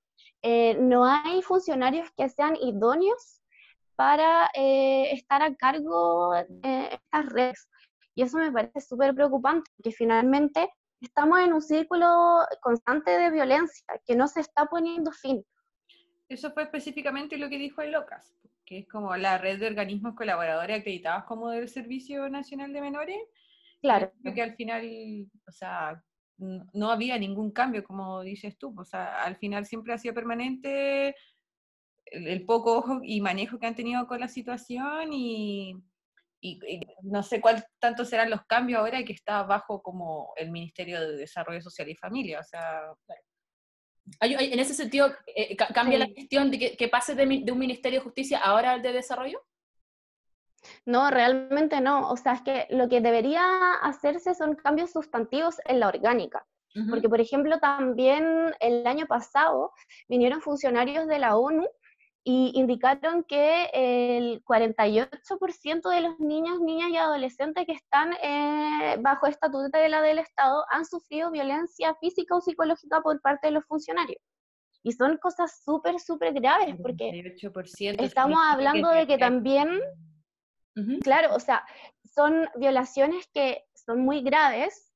Eh, 0.40 0.76
no 0.78 1.04
hay 1.04 1.42
funcionarios 1.42 2.08
que 2.16 2.28
sean 2.28 2.56
idóneos 2.60 3.42
para 3.96 4.50
eh, 4.54 5.12
estar 5.12 5.42
a 5.42 5.54
cargo 5.56 6.32
de 6.48 6.90
estas 6.92 7.26
redes. 7.26 7.68
Y 8.14 8.22
eso 8.22 8.38
me 8.38 8.52
parece 8.52 8.80
súper 8.80 9.14
preocupante, 9.14 9.68
porque 9.76 9.90
finalmente 9.90 10.70
estamos 11.00 11.40
en 11.40 11.52
un 11.52 11.62
círculo 11.62 12.38
constante 12.60 13.10
de 13.18 13.30
violencia 13.30 13.84
que 14.06 14.14
no 14.14 14.28
se 14.28 14.40
está 14.40 14.66
poniendo 14.66 15.10
fin. 15.10 15.44
Eso 16.32 16.50
fue 16.52 16.62
específicamente 16.62 17.36
lo 17.36 17.48
que 17.50 17.58
dijo 17.58 17.82
el 17.82 17.92
LOCAS, 17.92 18.34
que 18.64 18.78
es 18.78 18.88
como 18.88 19.14
la 19.16 19.36
red 19.36 19.58
de 19.60 19.66
organismos 19.66 20.14
colaboradores 20.14 20.80
acreditados 20.80 21.24
como 21.24 21.50
del 21.50 21.68
Servicio 21.68 22.28
Nacional 22.30 22.72
de 22.72 22.80
Menores. 22.80 23.20
Claro. 23.82 24.12
Que 24.34 24.42
al 24.42 24.54
final, 24.54 25.28
o 25.46 25.52
sea, 25.52 26.02
no 26.38 26.90
había 26.90 27.18
ningún 27.18 27.50
cambio, 27.50 27.84
como 27.84 28.22
dices 28.22 28.56
tú. 28.56 28.74
O 28.78 28.84
sea, 28.84 29.22
al 29.24 29.36
final 29.36 29.66
siempre 29.66 29.92
ha 29.92 29.98
sido 29.98 30.14
permanente 30.14 31.14
el, 32.06 32.44
poco 32.46 32.78
ojo 32.78 33.00
y 33.02 33.20
manejo 33.20 33.58
que 33.58 33.66
han 33.66 33.74
tenido 33.74 34.06
con 34.06 34.20
la 34.20 34.28
situación 34.28 35.12
y, 35.12 35.76
no 37.02 37.22
sé 37.22 37.40
cuál 37.40 37.64
tanto 37.78 38.04
serán 38.04 38.30
los 38.30 38.44
cambios 38.46 38.80
ahora 38.80 39.04
que 39.04 39.12
está 39.12 39.42
bajo 39.44 39.80
como 39.80 40.32
el 40.36 40.50
Ministerio 40.50 41.00
de 41.00 41.16
Desarrollo 41.18 41.60
Social 41.60 41.88
y 41.88 41.94
Familia. 41.94 42.40
O 42.40 42.44
sea, 42.44 42.82
en 44.20 44.60
ese 44.60 44.74
sentido, 44.74 45.12
eh, 45.34 45.56
¿cambia 45.56 45.98
la 45.98 46.06
gestión 46.06 46.50
de 46.50 46.76
que, 46.76 46.88
pase 46.88 47.14
de, 47.14 47.52
un 47.52 47.58
Ministerio 47.58 48.00
de 48.00 48.04
Justicia 48.04 48.38
ahora 48.38 48.72
al 48.72 48.82
de 48.82 48.92
Desarrollo? 48.92 49.40
No, 50.86 51.10
realmente 51.10 51.80
no. 51.80 52.10
O 52.10 52.16
sea, 52.16 52.34
es 52.34 52.42
que 52.42 52.66
lo 52.70 52.88
que 52.88 53.00
debería 53.00 53.74
hacerse 53.82 54.34
son 54.34 54.54
cambios 54.54 54.92
sustantivos 54.92 55.56
en 55.64 55.80
la 55.80 55.88
orgánica. 55.88 56.46
Porque, 56.88 57.08
por 57.08 57.20
ejemplo, 57.20 57.58
también 57.58 58.54
el 58.58 58.86
año 58.86 59.04
pasado 59.06 59.72
vinieron 60.08 60.40
funcionarios 60.40 61.06
de 61.06 61.18
la 61.18 61.36
ONU 61.36 61.68
y 62.24 62.52
indicaron 62.54 63.24
que 63.24 63.68
el 63.72 64.44
48% 64.44 65.88
de 65.90 66.00
los 66.02 66.20
niños, 66.20 66.60
niñas 66.60 66.90
y 66.90 66.96
adolescentes 66.96 67.66
que 67.66 67.72
están 67.72 68.12
eh, 68.22 68.96
bajo 69.00 69.26
esta 69.26 69.50
tutela 69.50 70.00
del 70.02 70.20
Estado 70.20 70.64
han 70.70 70.84
sufrido 70.84 71.32
violencia 71.32 71.96
física 71.96 72.36
o 72.36 72.40
psicológica 72.40 73.00
por 73.00 73.20
parte 73.20 73.48
de 73.48 73.54
los 73.54 73.64
funcionarios. 73.64 74.22
Y 74.84 74.92
son 74.92 75.16
cosas 75.16 75.62
súper, 75.64 75.98
súper 75.98 76.32
graves, 76.34 76.76
porque 76.80 77.10
38% 77.10 78.02
estamos 78.02 78.38
hablando 78.44 78.90
de 78.90 79.06
que 79.06 79.18
también, 79.18 79.80
claro, 81.02 81.34
o 81.34 81.40
sea, 81.40 81.64
son 82.04 82.48
violaciones 82.56 83.28
que 83.32 83.64
son 83.74 84.00
muy 84.00 84.22
graves, 84.22 84.91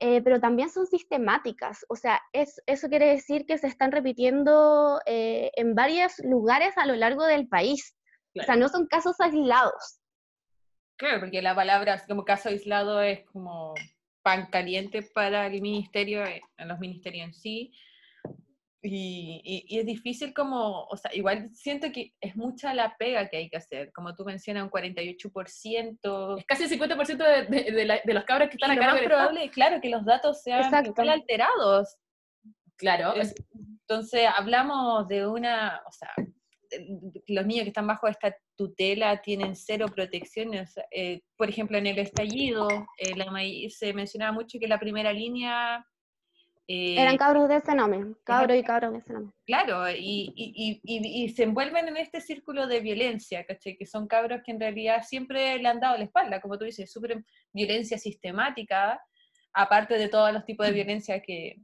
eh, 0.00 0.22
pero 0.22 0.40
también 0.40 0.70
son 0.70 0.86
sistemáticas. 0.86 1.84
O 1.88 1.96
sea, 1.96 2.20
es, 2.32 2.62
eso 2.66 2.88
quiere 2.88 3.06
decir 3.06 3.46
que 3.46 3.58
se 3.58 3.66
están 3.66 3.92
repitiendo 3.92 5.00
eh, 5.06 5.50
en 5.56 5.74
varios 5.74 6.18
lugares 6.20 6.76
a 6.76 6.86
lo 6.86 6.94
largo 6.94 7.24
del 7.24 7.48
país. 7.48 7.96
O 8.38 8.42
sea, 8.42 8.56
no 8.56 8.68
son 8.68 8.86
casos 8.86 9.16
aislados. 9.20 10.00
Claro, 10.96 11.20
porque 11.20 11.42
la 11.42 11.54
palabra 11.54 12.00
como 12.06 12.24
caso 12.24 12.48
aislado 12.48 13.00
es 13.02 13.24
como 13.26 13.74
pan 14.22 14.48
caliente 14.50 15.02
para 15.02 15.46
el 15.46 15.60
ministerio, 15.60 16.24
eh, 16.24 16.40
en 16.56 16.68
los 16.68 16.78
ministerios 16.78 17.26
en 17.26 17.34
sí. 17.34 17.72
Y, 18.80 19.40
y- 19.44 19.64
y 19.74 19.78
es 19.80 19.86
difícil 19.86 20.32
como, 20.32 20.84
o 20.84 20.96
sea, 20.96 21.12
igual 21.14 21.48
siento 21.52 21.90
que 21.90 22.12
es 22.20 22.36
mucha 22.36 22.72
la 22.74 22.94
pega 22.96 23.28
que 23.28 23.36
hay 23.38 23.50
que 23.50 23.56
hacer. 23.56 23.90
Como 23.92 24.14
tú 24.14 24.24
mencionas, 24.24 24.62
un 24.62 24.70
48%. 24.70 26.38
Es 26.38 26.46
casi 26.46 26.64
el 26.64 26.70
50% 26.70 27.24
de, 27.24 27.46
de- 27.46 27.72
de 27.72 27.84
la- 27.84 28.00
de 28.04 28.14
los 28.14 28.24
cabros 28.24 28.48
que 28.48 28.54
están 28.54 28.70
Y 28.70 28.78
a 28.78 28.80
lo 28.86 28.92
más 28.92 29.02
probable, 29.02 29.50
claro, 29.50 29.80
que 29.80 29.88
los 29.88 30.04
datos 30.04 30.42
sean 30.42 30.62
alterados. 31.10 31.96
Claro, 32.76 33.14
Es- 33.14 33.34
Entonces, 33.88 34.28
hablamos 34.36 35.08
de 35.08 35.26
una, 35.26 35.80
o 35.86 35.90
sea, 35.90 36.10
los 37.26 37.46
niños 37.46 37.62
que 37.64 37.70
están 37.70 37.86
bajo 37.86 38.06
esta 38.06 38.36
tutela 38.54 39.20
tienen 39.22 39.56
cero 39.56 39.86
protecciones. 39.92 40.74
Eh, 40.90 41.22
por 41.36 41.48
ejemplo, 41.48 41.78
en 41.78 41.86
el 41.86 41.98
estallido, 41.98 42.68
eh, 42.98 43.16
la 43.16 43.26
se 43.70 43.92
mencionaba 43.94 44.32
mucho 44.32 44.58
que 44.60 44.68
la 44.68 44.78
primera 44.78 45.10
línea, 45.12 45.82
eh, 46.68 47.00
Eran 47.00 47.16
cabros 47.16 47.48
de 47.48 47.60
Sename, 47.60 48.14
cabros 48.24 48.56
y 48.56 48.62
cabros 48.62 48.92
de 48.92 49.00
Sename. 49.00 49.30
claro, 49.46 49.88
y, 49.90 50.32
y- 50.36 50.52
y- 50.54 50.80
y- 50.84 51.24
y 51.24 51.28
se 51.30 51.44
envuelven 51.44 51.88
en 51.88 51.96
este 51.96 52.20
círculo 52.20 52.66
de 52.66 52.80
violencia, 52.80 53.44
¿cachai? 53.46 53.76
Que 53.76 53.86
son 53.86 54.06
cabros 54.06 54.42
que 54.44 54.52
en 54.52 54.60
realidad 54.60 55.02
siempre 55.02 55.58
le 55.58 55.66
han 55.68 55.80
dado 55.80 55.96
la 55.98 56.04
espalda, 56.04 56.40
como 56.40 56.58
tú 56.58 56.64
dices, 56.66 56.92
súper 56.92 57.24
violencia 57.52 57.96
sistemática, 57.98 59.00
aparte 59.54 59.94
de 59.98 60.08
todos 60.08 60.32
los 60.32 60.44
tipos 60.44 60.66
de 60.66 60.72
violencia 60.72 61.20
que... 61.20 61.56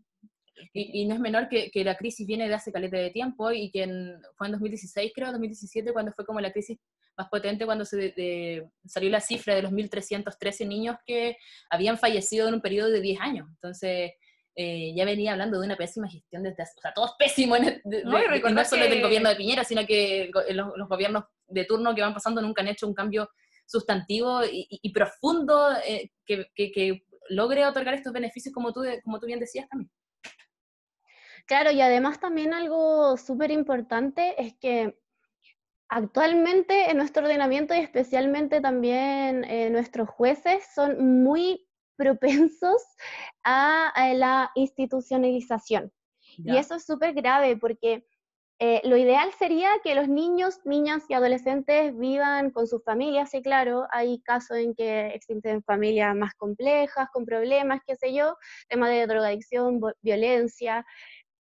Y, 0.73 1.03
y 1.03 1.07
no 1.07 1.15
es 1.15 1.21
menor 1.21 1.49
que, 1.49 1.69
que 1.71 1.83
la 1.85 1.97
crisis 1.97 2.27
viene 2.27 2.49
de 2.49 2.55
hace 2.55 2.73
caleta 2.73 2.97
de 2.97 3.11
tiempo 3.11 3.51
y 3.51 3.71
que 3.71 3.83
en- 3.83 4.17
fue 4.37 4.47
en 4.47 4.53
2016, 4.53 5.13
creo, 5.15 5.33
2017, 5.33 5.93
cuando 5.93 6.13
fue 6.13 6.25
como 6.25 6.41
la 6.41 6.53
crisis 6.53 6.79
más 7.19 7.29
potente, 7.29 7.65
cuando 7.67 7.85
se 7.85 7.97
de- 7.97 8.69
salió 8.87 9.11
la 9.11 9.21
cifra 9.21 9.55
de 9.55 9.63
los 9.63 9.73
1.313 9.73 10.67
niños 10.67 10.97
que 11.05 11.37
habían 11.69 11.99
fallecido 11.99 12.49
en 12.49 12.55
un 12.55 12.61
periodo 12.61 12.91
de 12.91 13.01
10 13.01 13.21
años. 13.21 13.49
Entonces, 13.51 14.13
eh, 14.57 14.93
ya 14.95 15.05
venía 15.05 15.33
hablando 15.33 15.59
de 15.61 15.67
una 15.67 15.77
pésima 15.77 16.09
gestión 16.09 16.43
desde 16.45 16.63
hace, 16.63 16.75
o 16.79 16.81
sea, 16.83 16.93
todo 16.95 17.07
es 17.07 17.13
pésimo, 17.19 17.57
en 17.57 17.65
el- 17.65 17.81
de- 17.85 18.05
No, 18.05 18.19
de- 18.19 18.41
no 18.53 18.65
solo 18.65 18.85
que- 18.85 18.89
del 18.91 19.03
gobierno 19.03 19.29
de 19.29 19.37
Piñera, 19.37 19.65
sino 19.65 19.85
que 19.87 20.31
go- 20.33 20.43
los, 20.51 20.73
los 20.77 20.89
gobiernos 20.89 21.25
de 21.49 21.65
turno 21.65 21.95
que 21.95 22.03
van 22.03 22.15
pasando 22.15 22.41
nunca 22.41 22.63
han 22.63 22.69
hecho 22.69 22.87
un 22.87 22.95
cambio 22.95 23.29
sustantivo 23.67 24.45
y, 24.45 24.67
y- 24.71 24.81
y 24.83 24.93
profundo 24.93 25.71
eh, 25.87 26.11
que, 26.25 26.47
que- 26.55 26.71
que 26.71 27.05
logre 27.31 27.65
otorgar 27.67 27.95
estos 27.95 28.13
beneficios 28.13 28.55
como 28.55 28.73
tú, 28.73 28.83
como 29.03 29.19
tú 29.19 29.27
bien 29.27 29.41
decías 29.41 29.69
también. 29.69 29.91
Claro, 31.47 31.71
y 31.73 31.81
además 31.81 32.21
también 32.21 32.55
algo 32.55 33.17
súper 33.17 33.51
importante 33.51 34.35
es 34.41 34.55
que 34.59 34.99
actualmente 35.89 36.91
en 36.91 36.97
nuestro 36.97 37.25
ordenamiento 37.25 37.75
y 37.75 37.79
especialmente 37.79 38.61
también 38.61 39.45
eh, 39.45 39.69
nuestros 39.71 40.09
jueces 40.09 40.65
son 40.75 41.23
muy 41.23 41.67
propensos 41.97 42.83
a, 43.45 43.89
a 43.89 44.15
la 44.15 44.51
institucionalización. 44.55 45.93
Y 46.39 46.57
eso 46.57 46.75
es 46.75 46.85
súper 46.85 47.15
grave 47.15 47.57
porque 47.57 48.05
eh, 48.61 48.81
lo 48.85 48.97
ideal 48.97 49.33
sería 49.37 49.69
que 49.83 49.97
los 49.97 50.09
niños, 50.09 50.61
niñas 50.65 51.03
y 51.09 51.15
adolescentes 51.15 51.97
vivan 51.99 52.51
con 52.51 52.69
sus 52.69 52.85
familias, 52.85 53.31
sí, 53.31 53.43
claro, 53.43 53.87
hay 53.91 54.21
casos 54.21 54.59
en 54.59 54.75
que 54.77 55.09
existen 55.09 55.63
familias 55.65 56.15
más 56.15 56.35
complejas, 56.35 57.09
con 57.13 57.27
problemas, 57.27 57.81
qué 57.85 57.97
sé 57.97 58.15
yo, 58.15 58.37
tema 58.69 58.89
de 58.89 59.09
drogadicción, 59.09 59.81
violencia, 60.03 60.87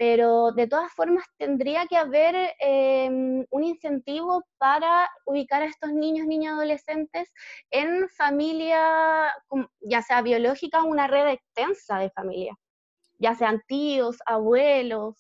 pero 0.06 0.52
de 0.52 0.68
todas 0.68 0.92
formas 0.92 1.24
tendría 1.38 1.88
que 1.88 1.96
haber 1.96 2.36
eh, 2.60 3.08
un 3.50 3.64
incentivo 3.64 4.44
para 4.58 5.10
ubicar 5.26 5.62
a 5.62 5.68
estos 5.68 5.94
niños, 5.94 6.28
niñas, 6.28 6.56
adolescentes 6.56 7.32
en 7.72 8.10
familia, 8.10 9.34
ya 9.80 10.02
sea 10.02 10.22
biológica 10.22 10.84
o 10.84 10.88
una 10.88 11.08
red 11.08 11.30
extensa 11.30 12.00
de 12.00 12.10
familia, 12.10 12.54
ya 13.18 13.34
sean 13.34 13.62
tíos, 13.66 14.18
abuelos. 14.26 15.16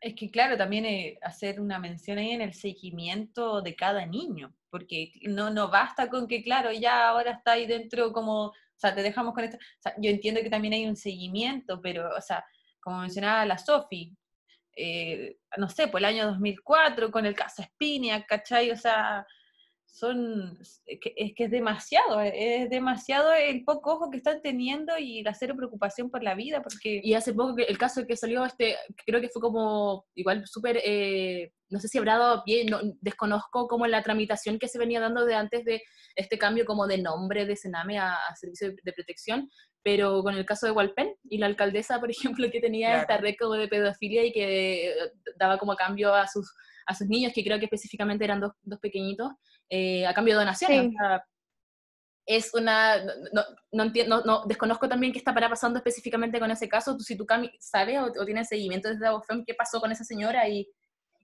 Es 0.00 0.14
que 0.14 0.30
claro, 0.30 0.56
también 0.56 0.86
eh, 0.86 1.18
hacer 1.22 1.60
una 1.60 1.80
mención 1.80 2.18
ahí 2.18 2.30
en 2.30 2.42
el 2.42 2.54
seguimiento 2.54 3.60
de 3.60 3.74
cada 3.74 4.06
niño, 4.06 4.54
porque 4.70 5.10
no, 5.22 5.50
no 5.50 5.68
basta 5.68 6.08
con 6.08 6.28
que, 6.28 6.44
claro, 6.44 6.70
ya 6.70 7.08
ahora 7.08 7.32
está 7.32 7.52
ahí 7.52 7.66
dentro 7.66 8.12
como, 8.12 8.44
o 8.44 8.54
sea, 8.76 8.94
te 8.94 9.02
dejamos 9.02 9.34
con 9.34 9.42
esto. 9.42 9.56
O 9.56 9.82
sea, 9.82 9.94
yo 9.98 10.10
entiendo 10.10 10.42
que 10.42 10.50
también 10.50 10.74
hay 10.74 10.86
un 10.86 10.94
seguimiento, 10.94 11.80
pero, 11.80 12.08
o 12.16 12.20
sea, 12.20 12.44
como 12.82 12.98
mencionaba 12.98 13.46
la 13.46 13.56
Sofi, 13.58 14.14
eh, 14.74 15.36
no 15.56 15.68
sé, 15.68 15.88
por 15.88 16.00
el 16.00 16.06
año 16.06 16.26
2004 16.26 17.10
con 17.10 17.24
el 17.26 17.34
caso 17.34 17.62
Espinia, 17.62 18.24
¿cachai? 18.26 18.70
O 18.70 18.76
sea, 18.76 19.26
son, 19.92 20.58
es 20.62 20.80
que, 21.00 21.14
es 21.36 21.50
demasiado, 21.50 22.18
es 22.22 22.70
demasiado 22.70 23.30
el 23.34 23.62
poco 23.62 23.92
ojo 23.92 24.10
que 24.10 24.16
están 24.16 24.40
teniendo 24.40 24.96
y 24.96 25.22
la 25.22 25.34
cero 25.34 25.54
preocupación 25.54 26.10
por 26.10 26.22
la 26.22 26.34
vida, 26.34 26.62
porque... 26.62 27.00
Y 27.04 27.12
hace 27.12 27.34
poco 27.34 27.54
el 27.58 27.76
caso 27.76 28.06
que 28.06 28.16
salió, 28.16 28.42
este, 28.46 28.76
creo 29.04 29.20
que 29.20 29.28
fue 29.28 29.42
como 29.42 30.06
igual 30.14 30.46
súper, 30.46 30.80
eh, 30.82 31.52
no 31.68 31.78
sé 31.78 31.88
si 31.88 31.98
habrá 31.98 32.16
dado 32.16 32.42
pie, 32.42 32.64
no, 32.64 32.80
desconozco 33.02 33.68
como 33.68 33.86
la 33.86 34.02
tramitación 34.02 34.58
que 34.58 34.68
se 34.68 34.78
venía 34.78 34.98
dando 34.98 35.26
de 35.26 35.34
antes 35.34 35.62
de 35.66 35.82
este 36.16 36.38
cambio 36.38 36.64
como 36.64 36.86
de 36.86 36.96
nombre 36.96 37.44
de 37.44 37.54
Sename 37.54 37.98
a, 37.98 38.14
a 38.14 38.34
Servicio 38.36 38.70
de, 38.70 38.76
de 38.82 38.92
Protección, 38.94 39.50
pero 39.82 40.22
con 40.22 40.34
el 40.34 40.46
caso 40.46 40.64
de 40.64 40.72
Walpen 40.72 41.14
y 41.24 41.36
la 41.36 41.46
alcaldesa, 41.46 42.00
por 42.00 42.10
ejemplo, 42.38 42.50
que 42.50 42.60
tenía 42.60 42.88
Claro. 42.88 43.02
esta 43.02 43.16
red 43.18 43.34
como 43.38 43.54
de 43.54 43.68
pedofilia 43.68 44.24
y 44.24 44.32
que 44.32 44.88
eh, 44.88 44.94
daba 45.38 45.58
como 45.58 45.76
cambio 45.76 46.14
a 46.14 46.26
sus, 46.26 46.50
a 46.86 46.94
sus 46.94 47.08
niños, 47.08 47.32
que 47.34 47.44
creo 47.44 47.58
que 47.58 47.66
específicamente 47.66 48.24
eran 48.24 48.40
dos, 48.40 48.52
dos 48.62 48.80
pequeñitos, 48.80 49.28
eh, 49.74 50.06
a 50.06 50.12
cambio 50.12 50.34
de 50.34 50.40
donaciones. 50.40 50.80
Sí. 50.82 50.86
O 50.88 50.90
sea, 50.98 51.24
es 52.26 52.52
una, 52.52 53.02
no, 53.02 53.12
no, 53.32 53.42
no 53.72 53.82
entiendo, 53.82 54.22
no, 54.24 54.44
desconozco 54.46 54.86
también 54.86 55.12
qué 55.14 55.18
estará 55.18 55.48
pasando 55.48 55.78
específicamente 55.78 56.38
con 56.38 56.50
ese 56.50 56.68
caso, 56.68 56.94
tú, 56.96 57.02
si 57.02 57.16
tú 57.16 57.26
sabes 57.58 57.98
o, 57.98 58.04
o 58.04 58.26
tienes 58.26 58.48
seguimiento 58.48 58.90
desde 58.90 59.06
Abofem, 59.06 59.44
qué 59.44 59.54
pasó 59.54 59.80
con 59.80 59.90
esa 59.90 60.04
señora 60.04 60.46
y, 60.46 60.68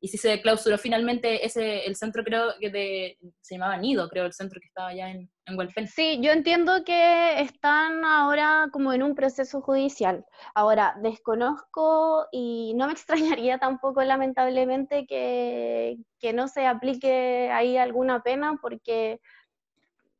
y 0.01 0.09
si 0.09 0.17
se 0.17 0.41
clausuró 0.41 0.79
finalmente 0.79 1.45
ese, 1.45 1.85
el 1.85 1.95
centro 1.95 2.25
creo 2.25 2.55
que 2.59 2.71
de, 2.71 3.19
se 3.41 3.55
llamaba 3.55 3.77
Nido, 3.77 4.09
creo, 4.09 4.25
el 4.25 4.33
centro 4.33 4.59
que 4.61 4.67
estaba 4.67 4.89
allá 4.89 5.11
en, 5.11 5.31
en. 5.49 5.87
Sí, 5.89 6.19
yo 6.23 6.31
entiendo 6.33 6.85
que 6.85 7.41
están 7.41 8.05
ahora 8.05 8.69
como 8.73 8.93
en 8.93 9.03
un 9.03 9.15
proceso 9.15 9.61
judicial. 9.61 10.25
Ahora, 10.55 10.97
desconozco 11.03 12.27
y 12.33 12.75
no 12.77 12.87
me 12.87 12.93
extrañaría 13.41 13.59
tampoco, 13.59 14.03
lamentablemente, 14.03 15.07
que, 15.07 15.97
que 16.21 16.33
no 16.33 16.49
se 16.49 16.67
aplique 16.67 17.51
ahí 17.53 17.77
alguna 17.77 18.23
pena, 18.23 18.59
porque 18.61 19.21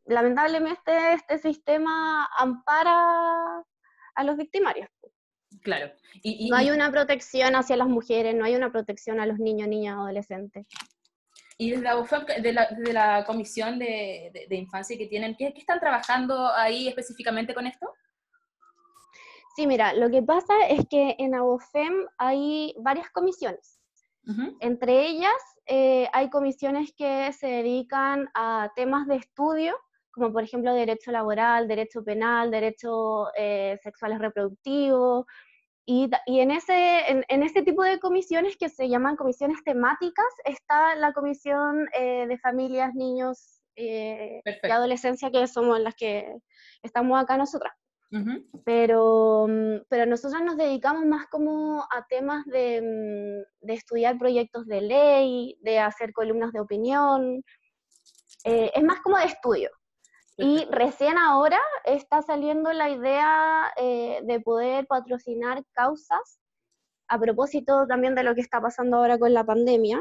lamentablemente 0.07 1.13
este 1.13 1.39
sistema 1.39 2.27
ampara 2.37 3.63
a 4.15 4.25
los 4.25 4.37
victimarios. 4.37 4.89
Claro. 5.63 5.93
Y, 6.23 6.47
y- 6.47 6.51
No 6.51 6.57
hay 6.57 6.71
una 6.71 6.91
protección 6.91 7.55
hacia 7.57 7.77
las 7.77 7.89
mujeres, 7.89 8.35
no 8.35 8.45
hay 8.45 8.55
una 8.55 8.71
protección 8.71 9.21
a 9.21 9.27
los 9.27 9.39
niños, 9.39 9.69
niñas, 9.69 9.97
adolescentes. 9.97 10.67
Y 11.59 11.73
desde 11.73 11.89
Abofem, 11.89 12.25
de 12.25 12.53
la, 12.53 12.67
de 12.71 12.93
la 12.93 13.25
comisión 13.27 13.79
de, 13.79 14.31
de- 14.33 14.47
de 14.49 14.57
infancia 14.57 14.97
que 14.97 15.07
tienen, 15.09 15.35
¿qué, 15.37 15.53
qué 15.53 15.59
están 15.61 15.81
trabajando 15.81 16.49
ahí 16.55 16.87
específicamente 16.89 17.53
con 17.53 17.67
esto? 17.67 17.87
Sí, 19.57 19.67
mira, 19.67 19.93
lo 19.93 20.09
que 20.09 20.23
pasa 20.23 20.55
es 20.69 20.87
que 20.89 21.17
en 21.19 21.35
ABOFEM 21.35 22.07
hay 22.17 22.75
varias 22.79 23.11
comisiones. 23.11 23.81
Entre 24.61 25.07
ellas 25.07 25.33
eh, 25.67 26.07
hay 26.13 26.29
comisiones 26.29 26.93
que 26.95 27.33
se 27.33 27.47
dedican 27.47 28.29
a 28.35 28.71
temas 28.77 29.07
de 29.09 29.17
estudio, 29.17 29.75
como 30.13 30.33
por 30.33 30.43
ejemplo 30.45 30.75
derecho 30.75 31.11
laboral, 31.11 31.67
derecho 31.67 32.05
penal, 32.05 32.51
derecho 32.51 33.29
eh, 33.35 33.79
sexuales 33.83 34.19
reproductivos. 34.19 35.25
Y, 35.91 36.11
en, 36.27 36.51
ese, 36.51 37.11
en, 37.11 37.25
en 37.29 37.43
ese 37.43 37.63
tipo 37.63 37.83
de 37.83 37.99
comisiones 37.99 38.59
que 38.59 38.69
se 38.69 38.91
llaman 38.91 39.17
comisiones 39.17 39.65
temáticas 39.65 40.27
está 40.45 40.95
la 40.97 41.15
comisión 41.15 41.89
eh, 41.99 42.27
de 42.27 42.39
familias, 42.41 42.95
niños 42.95 43.63
eh, 43.75 44.43
y 44.45 44.71
adolescencia, 44.71 45.31
que 45.31 45.47
somos 45.47 45.81
las 45.81 45.95
que 45.95 46.31
estamos 46.83 47.19
acá 47.19 47.39
nosotras. 47.39 47.73
Pero, 48.67 49.47
mm, 49.49 49.87
pero 49.89 50.05
nosotros 50.05 50.43
nos 50.43 50.59
dedicamos 50.59 51.07
más 51.07 51.27
como 51.29 51.81
a 51.81 52.07
temas 52.07 52.45
de, 52.45 52.83
mm, 52.83 53.67
de 53.67 53.73
estudiar 53.73 54.19
proyectos 54.19 54.67
de 54.67 54.83
ley, 54.83 55.57
de 55.63 55.79
hacer 55.79 56.13
columnas 56.13 56.53
de 56.53 56.61
opinión, 56.61 57.43
eh, 58.45 58.71
es 58.75 58.85
más 58.85 59.01
como 59.01 59.17
de 59.17 59.25
estudio. 59.25 59.71
Y 60.39 60.67
recién 60.71 61.19
ahora 61.19 61.59
está 61.85 62.23
saliendo 62.23 62.73
la 62.73 62.91
idea 62.91 63.73
eh, 63.77 64.21
de 64.23 64.41
poder 64.41 64.87
patrocinar 64.87 65.65
causas 65.73 66.41
a 67.09 67.19
propósito 67.19 67.87
también 67.89 68.15
de 68.15 68.23
lo 68.23 68.35
que 68.35 68.41
está 68.41 68.61
pasando 68.61 68.99
ahora 68.99 69.19
con 69.19 69.35
la 69.35 69.45
pandemia, 69.45 70.01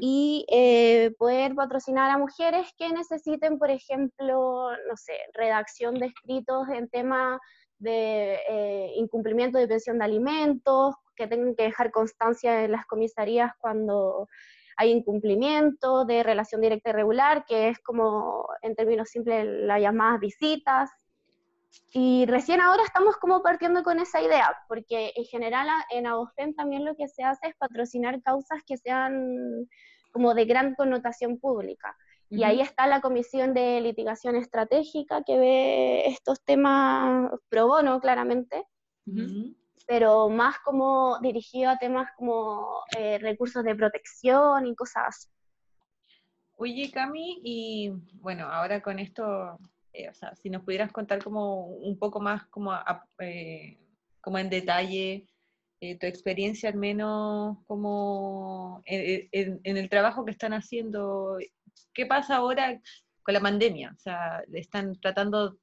y 0.00 0.44
eh, 0.50 1.14
poder 1.16 1.54
patrocinar 1.54 2.10
a 2.10 2.18
mujeres 2.18 2.68
que 2.76 2.90
necesiten, 2.90 3.58
por 3.58 3.70
ejemplo, 3.70 4.70
no 4.86 4.96
sé, 4.96 5.14
redacción 5.32 5.94
de 5.94 6.06
escritos 6.06 6.68
en 6.68 6.90
tema 6.90 7.40
de 7.78 8.38
eh, 8.48 8.92
incumplimiento 8.96 9.58
de 9.58 9.66
pensión 9.66 9.98
de 9.98 10.04
alimentos, 10.04 10.94
que 11.16 11.26
tengan 11.26 11.54
que 11.54 11.64
dejar 11.64 11.90
constancia 11.90 12.64
en 12.64 12.72
las 12.72 12.84
comisarías 12.86 13.52
cuando 13.58 14.28
hay 14.76 14.90
incumplimiento 14.90 16.04
de 16.04 16.22
relación 16.22 16.60
directa 16.60 16.90
y 16.90 16.92
regular, 16.92 17.44
que 17.46 17.68
es 17.68 17.78
como 17.80 18.46
en 18.62 18.74
términos 18.74 19.08
simples 19.08 19.46
las 19.46 19.80
llamadas 19.80 20.20
visitas, 20.20 20.90
y 21.94 22.26
recién 22.26 22.60
ahora 22.60 22.82
estamos 22.84 23.16
como 23.16 23.42
partiendo 23.42 23.82
con 23.82 23.98
esa 23.98 24.20
idea, 24.20 24.54
porque 24.68 25.12
en 25.14 25.24
general 25.24 25.68
en 25.90 26.06
AOFEM 26.06 26.54
también 26.54 26.84
lo 26.84 26.94
que 26.96 27.08
se 27.08 27.22
hace 27.22 27.48
es 27.48 27.56
patrocinar 27.56 28.22
causas 28.22 28.62
que 28.66 28.76
sean 28.76 29.68
como 30.10 30.34
de 30.34 30.44
gran 30.44 30.74
connotación 30.74 31.38
pública. 31.38 31.96
Y 32.28 32.44
ahí 32.44 32.62
está 32.62 32.86
la 32.86 33.02
Comisión 33.02 33.52
de 33.52 33.78
Litigación 33.82 34.36
Estratégica 34.36 35.22
que 35.22 35.38
ve 35.38 36.06
estos 36.06 36.42
temas 36.42 37.30
pro 37.50 37.66
bono, 37.66 38.00
claramente, 38.00 38.64
pero 39.86 40.28
más 40.28 40.58
como 40.64 41.18
dirigido 41.20 41.70
a 41.70 41.78
temas 41.78 42.08
como 42.16 42.82
eh, 42.96 43.18
recursos 43.18 43.64
de 43.64 43.74
protección 43.74 44.66
y 44.66 44.74
cosas. 44.74 45.30
Oye, 46.56 46.90
Cami, 46.92 47.40
y 47.42 47.90
bueno, 48.14 48.46
ahora 48.46 48.82
con 48.82 48.98
esto 48.98 49.58
eh, 49.92 50.08
o 50.08 50.14
sea, 50.14 50.34
si 50.36 50.48
nos 50.48 50.62
pudieras 50.62 50.92
contar 50.92 51.22
como 51.22 51.66
un 51.66 51.98
poco 51.98 52.20
más 52.20 52.46
como, 52.46 52.72
eh, 53.18 53.78
como 54.20 54.38
en 54.38 54.50
detalle 54.50 55.26
tu 55.98 56.06
experiencia 56.06 56.68
al 56.68 56.76
menos 56.76 57.58
como 57.66 58.82
en, 58.84 59.76
el 59.76 59.88
trabajo 59.88 60.24
que 60.24 60.30
están 60.30 60.52
haciendo, 60.52 61.38
¿qué 61.92 62.06
pasa 62.06 62.36
ahora 62.36 62.80
con 63.24 63.34
la 63.34 63.40
pandemia? 63.40 63.92
O 63.92 63.98
sea, 63.98 64.44
están 64.52 64.94
tratando... 65.00 65.58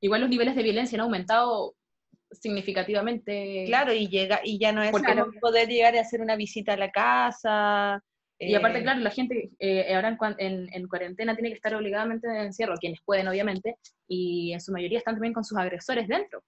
Igual 0.00 0.22
los 0.22 0.30
niveles 0.30 0.56
de 0.56 0.62
violencia 0.62 0.96
han 0.96 1.02
aumentado 1.02 1.74
significativamente. 2.32 3.64
Claro, 3.66 3.92
y 3.92 4.08
llega 4.08 4.40
y 4.44 4.58
ya 4.58 4.72
no 4.72 4.82
es 4.82 4.92
como 4.92 5.30
poder 5.40 5.68
llegar 5.68 5.96
a 5.96 6.00
hacer 6.00 6.20
una 6.20 6.36
visita 6.36 6.74
a 6.74 6.76
la 6.76 6.90
casa, 6.90 8.02
y 8.42 8.54
aparte, 8.54 8.78
eh, 8.78 8.82
claro, 8.82 9.00
la 9.00 9.10
gente 9.10 9.50
eh, 9.58 9.94
ahora 9.94 10.16
en, 10.38 10.66
en, 10.72 10.88
cuarentena 10.88 11.34
tiene 11.34 11.50
que 11.50 11.56
estar 11.56 11.74
obligadamente 11.74 12.26
en 12.26 12.36
encierro, 12.36 12.74
quienes 12.76 13.00
pueden, 13.02 13.28
obviamente, 13.28 13.76
y 14.08 14.54
en 14.54 14.62
su 14.62 14.72
mayoría 14.72 14.98
están 14.98 15.16
también 15.16 15.34
con 15.34 15.44
sus 15.44 15.58
agresores 15.58 16.08
dentro. 16.08 16.42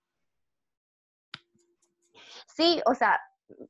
Sí, 2.56 2.80
o 2.86 2.94
sea, 2.94 3.20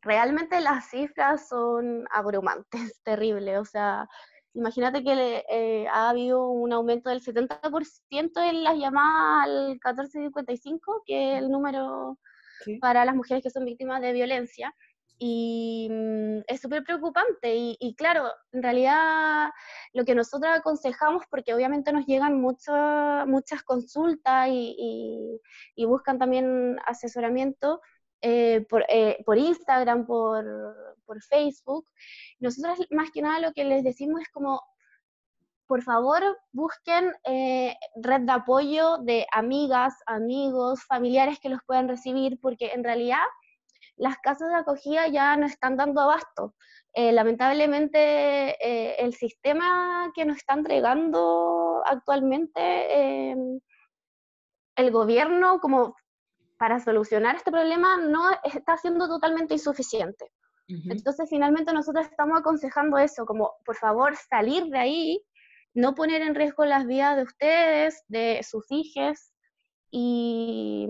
realmente 0.02 0.60
las 0.60 0.88
cifras 0.88 1.48
son 1.48 2.06
abrumantes, 2.12 2.70
terribles. 3.02 3.58
O 3.58 3.64
sea, 3.64 4.08
imagínate 4.54 5.02
que 5.02 5.44
eh, 5.50 5.86
ha 5.88 6.10
habido 6.10 6.48
un 6.48 6.72
aumento 6.72 7.10
del 7.10 7.22
70% 7.22 8.48
en 8.48 8.64
las 8.64 8.76
llamadas 8.76 9.44
al 9.44 9.68
1455, 9.68 11.02
que 11.06 11.32
es 11.32 11.38
el 11.42 11.50
número 11.50 12.18
para 12.80 13.04
las 13.04 13.14
mujeres 13.14 13.42
que 13.42 13.50
son 13.50 13.64
víctimas 13.64 14.00
de 14.00 14.12
violencia 14.12 14.72
y 15.24 15.88
mm, 15.88 16.40
es 16.48 16.60
súper 16.60 16.82
preocupante. 16.82 17.54
Y, 17.54 17.94
claro, 17.96 18.24
en 18.50 18.62
realidad 18.62 19.50
lo 19.92 20.04
que 20.04 20.16
nosotros 20.16 20.52
aconsejamos, 20.52 21.22
porque 21.30 21.54
obviamente 21.54 21.92
nos 21.92 22.06
llegan 22.06 22.40
muchas 22.40 23.62
consultas 23.64 24.48
y, 24.50 25.40
buscan 25.86 26.18
también 26.18 26.76
asesoramiento 26.86 27.80
eh, 28.20 28.66
por, 28.68 28.84
eh, 28.88 29.22
por, 29.24 29.38
Instagram, 29.38 30.06
por, 30.06 30.44
por 31.12 31.22
Facebook, 31.22 31.84
nosotros 32.40 32.78
más 32.90 33.10
que 33.10 33.20
nada 33.20 33.38
lo 33.38 33.52
que 33.52 33.64
les 33.64 33.84
decimos 33.84 34.22
es 34.22 34.30
como, 34.30 34.62
por 35.66 35.82
favor, 35.82 36.22
busquen 36.52 37.12
eh, 37.24 37.76
red 37.96 38.22
de 38.22 38.32
apoyo 38.32 38.96
de 38.98 39.26
amigas, 39.30 39.94
amigos, 40.06 40.84
familiares 40.84 41.38
que 41.38 41.50
los 41.50 41.60
puedan 41.66 41.86
recibir, 41.86 42.40
porque 42.40 42.72
en 42.72 42.82
realidad 42.82 43.24
las 43.96 44.16
casas 44.18 44.48
de 44.48 44.54
acogida 44.54 45.06
ya 45.08 45.36
no 45.36 45.44
están 45.44 45.76
dando 45.76 46.00
abasto. 46.00 46.54
Eh, 46.94 47.12
lamentablemente, 47.12 47.98
eh, 48.66 48.96
el 48.98 49.12
sistema 49.12 50.10
que 50.14 50.24
nos 50.24 50.38
está 50.38 50.54
entregando 50.54 51.82
actualmente 51.84 53.32
el 54.76 54.90
gobierno 54.90 55.60
como 55.60 55.94
para 56.58 56.80
solucionar 56.80 57.36
este 57.36 57.50
problema 57.50 57.98
no 57.98 58.30
está 58.44 58.78
siendo 58.78 59.08
totalmente 59.08 59.52
insuficiente. 59.52 60.30
Entonces, 60.90 61.28
finalmente 61.28 61.72
nosotros 61.72 62.06
estamos 62.06 62.38
aconsejando 62.38 62.98
eso, 62.98 63.26
como 63.26 63.52
por 63.64 63.76
favor 63.76 64.16
salir 64.16 64.64
de 64.64 64.78
ahí, 64.78 65.24
no 65.74 65.94
poner 65.94 66.22
en 66.22 66.34
riesgo 66.34 66.64
las 66.64 66.86
vidas 66.86 67.16
de 67.16 67.22
ustedes, 67.22 68.04
de 68.08 68.40
sus 68.42 68.64
hijos, 68.70 69.32
y, 69.94 70.88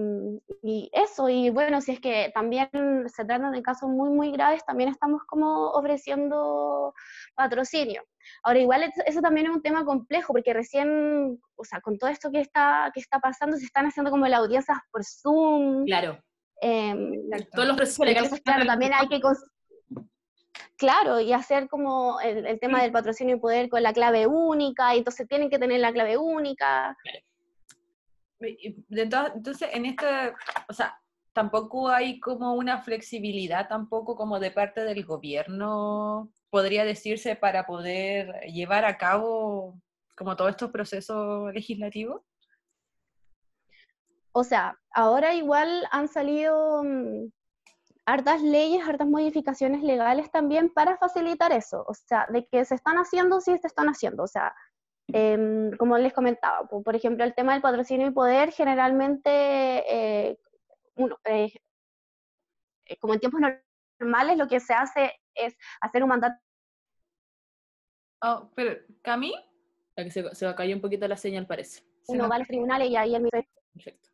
eso, 0.92 1.28
y 1.28 1.50
bueno, 1.50 1.80
si 1.80 1.90
es 1.90 2.00
que 2.00 2.30
también 2.32 2.68
se 3.08 3.24
tratan 3.24 3.50
de 3.50 3.60
casos 3.60 3.90
muy, 3.90 4.10
muy 4.10 4.30
graves, 4.30 4.64
también 4.64 4.90
estamos 4.90 5.22
como 5.26 5.70
ofreciendo 5.70 6.94
patrocinio. 7.34 8.04
Ahora, 8.44 8.60
igual 8.60 8.92
eso 9.04 9.20
también 9.20 9.46
es 9.46 9.52
un 9.56 9.62
tema 9.62 9.84
complejo, 9.84 10.32
porque 10.32 10.54
recién, 10.54 11.40
o 11.56 11.64
sea, 11.64 11.80
con 11.80 11.98
todo 11.98 12.10
esto 12.10 12.30
que 12.30 12.40
está, 12.40 12.92
que 12.94 13.00
está 13.00 13.18
pasando, 13.18 13.56
se 13.56 13.64
están 13.64 13.86
haciendo 13.86 14.12
como 14.12 14.28
las 14.28 14.38
audiencias 14.38 14.78
por 14.92 15.04
Zoom. 15.04 15.84
Claro. 15.84 16.22
Em, 16.60 17.28
Todos 17.52 17.66
los 17.66 17.76
procesos 17.76 18.06
legales. 18.06 18.40
Claro, 18.44 18.64
también 18.66 18.92
hay 18.94 19.08
que... 19.08 19.20
Claro, 20.82 21.20
y 21.20 21.32
hacer 21.32 21.68
como 21.68 22.20
el, 22.20 22.58
tema 22.58 22.82
del 22.82 22.90
patrocinio 22.90 23.36
y 23.36 23.38
poder 23.38 23.68
con 23.68 23.84
la 23.84 23.92
clave 23.92 24.26
única, 24.26 24.92
y 24.92 24.98
entonces 24.98 25.28
tienen 25.28 25.48
que 25.48 25.60
tener 25.60 25.78
la 25.78 25.92
clave 25.92 26.16
única. 26.16 26.98
Entonces, 28.90 29.68
en 29.72 29.86
este, 29.86 30.34
o 30.68 30.72
sea, 30.72 31.00
tampoco 31.32 31.88
hay 31.88 32.18
como 32.18 32.54
una 32.54 32.78
flexibilidad 32.82 33.68
tampoco 33.68 34.16
como 34.16 34.40
de 34.40 34.50
parte 34.50 34.82
del 34.82 35.04
gobierno, 35.04 36.32
podría 36.50 36.84
decirse, 36.84 37.36
para 37.36 37.64
poder 37.64 38.40
llevar 38.50 38.84
a 38.84 38.98
cabo 38.98 39.80
como 40.16 40.34
todos 40.34 40.50
estos 40.50 40.72
procesos 40.72 41.54
legislativos. 41.54 42.22
O 44.32 44.42
sea, 44.42 44.76
ahora 44.90 45.32
igual 45.32 45.86
han 45.92 46.08
salido 46.08 46.82
mm, 46.82 47.30
hartas 48.06 48.42
leyes, 48.42 48.86
hartas 48.86 49.06
modificaciones 49.06 49.82
legales 49.82 50.30
también 50.30 50.70
para 50.70 50.96
facilitar 50.96 51.52
eso. 51.52 51.84
O 51.86 51.94
sea, 51.94 52.26
de 52.30 52.46
que 52.46 52.64
se 52.64 52.74
están 52.74 52.96
haciendo, 52.96 53.40
sí 53.40 53.56
se 53.58 53.66
están 53.66 53.88
haciendo. 53.88 54.22
O 54.24 54.26
sea, 54.26 54.54
Em, 55.08 55.76
como 55.76 55.98
les 55.98 56.12
comentaba, 56.12 56.66
por 56.66 56.94
ejemplo, 56.96 57.24
el 57.24 57.34
tema 57.34 57.52
del 57.52 57.62
patrocinio 57.62 58.06
y 58.06 58.12
poder, 58.12 58.52
generalmente, 58.52 59.30
eh, 59.30 60.38
eh, 61.26 61.52
eh, 62.86 62.96
como 62.98 63.14
en 63.14 63.20
tiempos 63.20 63.40
normales, 63.98 64.38
lo 64.38 64.48
que 64.48 64.60
se 64.60 64.72
hace 64.72 65.12
es 65.34 65.54
hacer 65.80 66.02
un 66.02 66.08
mandato. 66.08 66.40
Oh, 68.22 68.50
pero, 68.54 68.80
¿Cami? 69.02 69.34
Se, 69.96 70.34
se 70.34 70.54
caer 70.54 70.74
un 70.74 70.80
poquito 70.80 71.06
la 71.06 71.16
señal, 71.16 71.46
parece. 71.46 71.82
Uno 72.08 72.28
va 72.28 72.36
a 72.36 72.38
los 72.38 72.48
tribunales 72.48 72.88
y 72.88 72.96
ahí 72.96 73.14
el 73.14 73.28
Perfecto. 73.74 74.10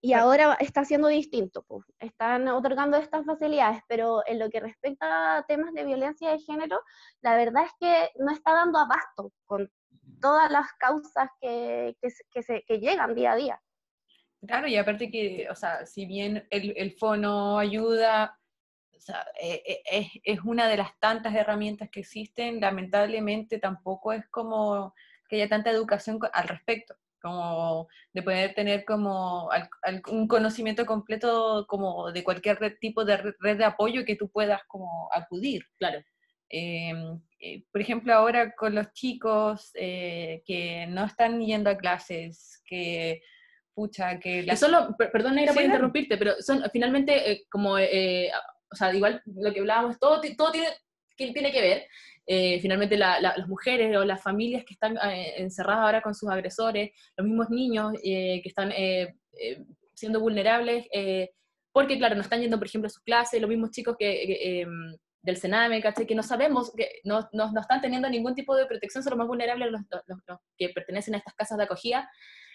Y 0.00 0.12
ahora 0.12 0.56
está 0.60 0.84
siendo 0.84 1.08
distinto, 1.08 1.64
pues. 1.66 1.84
están 1.98 2.46
otorgando 2.48 2.96
estas 2.96 3.24
facilidades, 3.24 3.82
pero 3.88 4.22
en 4.26 4.38
lo 4.38 4.50
que 4.50 4.60
respecta 4.60 5.38
a 5.38 5.46
temas 5.46 5.72
de 5.72 5.84
violencia 5.84 6.30
de 6.30 6.38
género, 6.38 6.80
la 7.22 7.36
verdad 7.36 7.64
es 7.64 7.72
que 7.80 8.10
no 8.22 8.30
está 8.30 8.52
dando 8.52 8.78
abasto 8.78 9.32
con 9.46 9.70
todas 10.20 10.50
las 10.50 10.72
causas 10.78 11.28
que, 11.40 11.96
que, 12.00 12.42
se, 12.42 12.62
que 12.66 12.78
llegan 12.78 13.14
día 13.14 13.32
a 13.32 13.36
día. 13.36 13.62
Claro, 14.46 14.68
y 14.68 14.76
aparte 14.76 15.10
que, 15.10 15.48
o 15.50 15.54
sea, 15.54 15.86
si 15.86 16.06
bien 16.06 16.46
el, 16.50 16.74
el 16.76 16.92
fono 16.92 17.58
ayuda, 17.58 18.38
o 18.94 19.00
sea, 19.00 19.26
eh, 19.40 19.82
es, 19.90 20.08
es, 20.22 20.40
una 20.44 20.68
de 20.68 20.76
las 20.76 20.98
tantas 21.00 21.34
herramientas 21.34 21.88
que 21.90 22.00
existen, 22.00 22.60
lamentablemente 22.60 23.58
tampoco 23.58 24.12
es 24.12 24.26
como 24.28 24.94
que 25.28 25.36
haya 25.36 25.48
tanta 25.48 25.70
educación 25.70 26.18
al 26.32 26.48
respecto, 26.48 26.94
como 27.26 27.88
de 28.12 28.22
poder 28.22 28.54
tener 28.54 28.84
como 28.84 29.48
un 30.08 30.28
conocimiento 30.28 30.86
completo 30.86 31.66
como 31.68 32.12
de 32.12 32.22
cualquier 32.22 32.78
tipo 32.78 33.04
de 33.04 33.16
red 33.16 33.58
de 33.58 33.64
apoyo 33.64 34.04
que 34.04 34.14
tú 34.14 34.30
puedas 34.30 34.60
como 34.68 35.08
acudir. 35.12 35.64
Claro. 35.78 36.00
Em, 36.48 37.20
eh, 37.40 37.64
por 37.72 37.80
ejemplo, 37.80 38.14
ahora 38.14 38.54
con 38.54 38.74
los 38.76 38.92
chicos 38.92 39.70
eh, 39.74 40.42
que 40.46 40.86
no 40.86 41.04
están 41.04 41.40
yendo 41.40 41.68
a 41.68 41.76
clases, 41.76 42.62
que 42.64 43.22
pucha, 43.74 44.20
que... 44.20 44.44
La... 44.44 44.54
Solo, 44.54 44.94
perdón, 44.96 45.34
Negra, 45.34 45.52
por 45.52 45.64
interrumpirte, 45.64 46.16
pero 46.16 46.40
son 46.40 46.62
finalmente 46.72 47.32
eh, 47.32 47.46
como, 47.50 47.72
o 47.72 48.76
sea, 48.76 48.94
igual 48.94 49.20
lo 49.26 49.52
que 49.52 49.60
hablábamos, 49.60 49.98
todo, 49.98 50.20
todo 50.36 50.52
tiene, 50.52 50.68
que, 51.16 51.32
tiene 51.32 51.52
que 51.52 51.60
ver. 51.60 52.60
finalmente 52.60 52.96
las 52.96 53.48
mujeres 53.48 53.96
o 53.96 54.04
las 54.04 54.22
familias 54.22 54.64
que 54.64 54.74
están 54.74 54.98
encerradas 55.36 55.84
ahora 55.84 56.02
con 56.02 56.14
sus 56.14 56.28
agresores, 56.28 56.90
los 57.16 57.26
mismos 57.26 57.50
niños 57.50 57.92
que 58.02 58.42
están 58.44 58.72
siendo 59.94 60.20
vulnerables 60.20 60.86
porque 61.76 61.98
claro, 61.98 62.14
no 62.14 62.22
están 62.22 62.40
yendo, 62.40 62.56
por 62.56 62.66
ejemplo, 62.68 62.86
a 62.86 62.88
sus 62.88 63.02
clases, 63.02 63.38
los 63.38 63.50
mismos 63.50 63.70
chicos 63.70 63.96
que, 63.98 64.62
em, 64.62 64.96
del 65.20 65.36
Sename, 65.36 65.82
¿cachai? 65.82 66.06
Que 66.06 66.14
no 66.14 66.22
sabemos, 66.22 66.72
que 66.74 66.88
no, 67.04 67.28
no, 67.32 67.52
no, 67.52 67.60
están 67.60 67.82
teniendo 67.82 68.08
ningún 68.08 68.34
tipo 68.34 68.56
de 68.56 68.64
protección, 68.64 69.04
son 69.04 69.10
los 69.10 69.18
más 69.18 69.26
vulnerables 69.26 69.70
los, 69.70 69.82
que 70.56 70.70
pertenecen 70.70 71.14
a 71.14 71.18
estas 71.18 71.34
casas 71.34 71.58
de 71.58 71.64
acogida, 71.64 72.08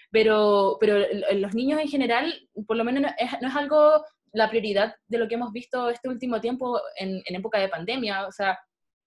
pero, 0.10 0.78
pero 0.80 1.06
los 1.36 1.54
niños 1.54 1.80
en 1.80 1.88
general, 1.88 2.34
por 2.66 2.78
lo 2.78 2.84
menos 2.84 3.04
no 3.04 3.48
es 3.48 3.56
algo 3.56 4.04
la 4.34 4.50
prioridad 4.50 4.96
de 5.08 5.18
lo 5.18 5.28
que 5.28 5.36
hemos 5.36 5.52
visto 5.52 5.90
este 5.90 6.10
último 6.10 6.40
tiempo 6.40 6.80
en, 6.98 7.22
en 7.26 7.36
época 7.36 7.60
de 7.60 7.70
pandemia, 7.70 8.28
o 8.28 8.32
sea, 8.32 8.58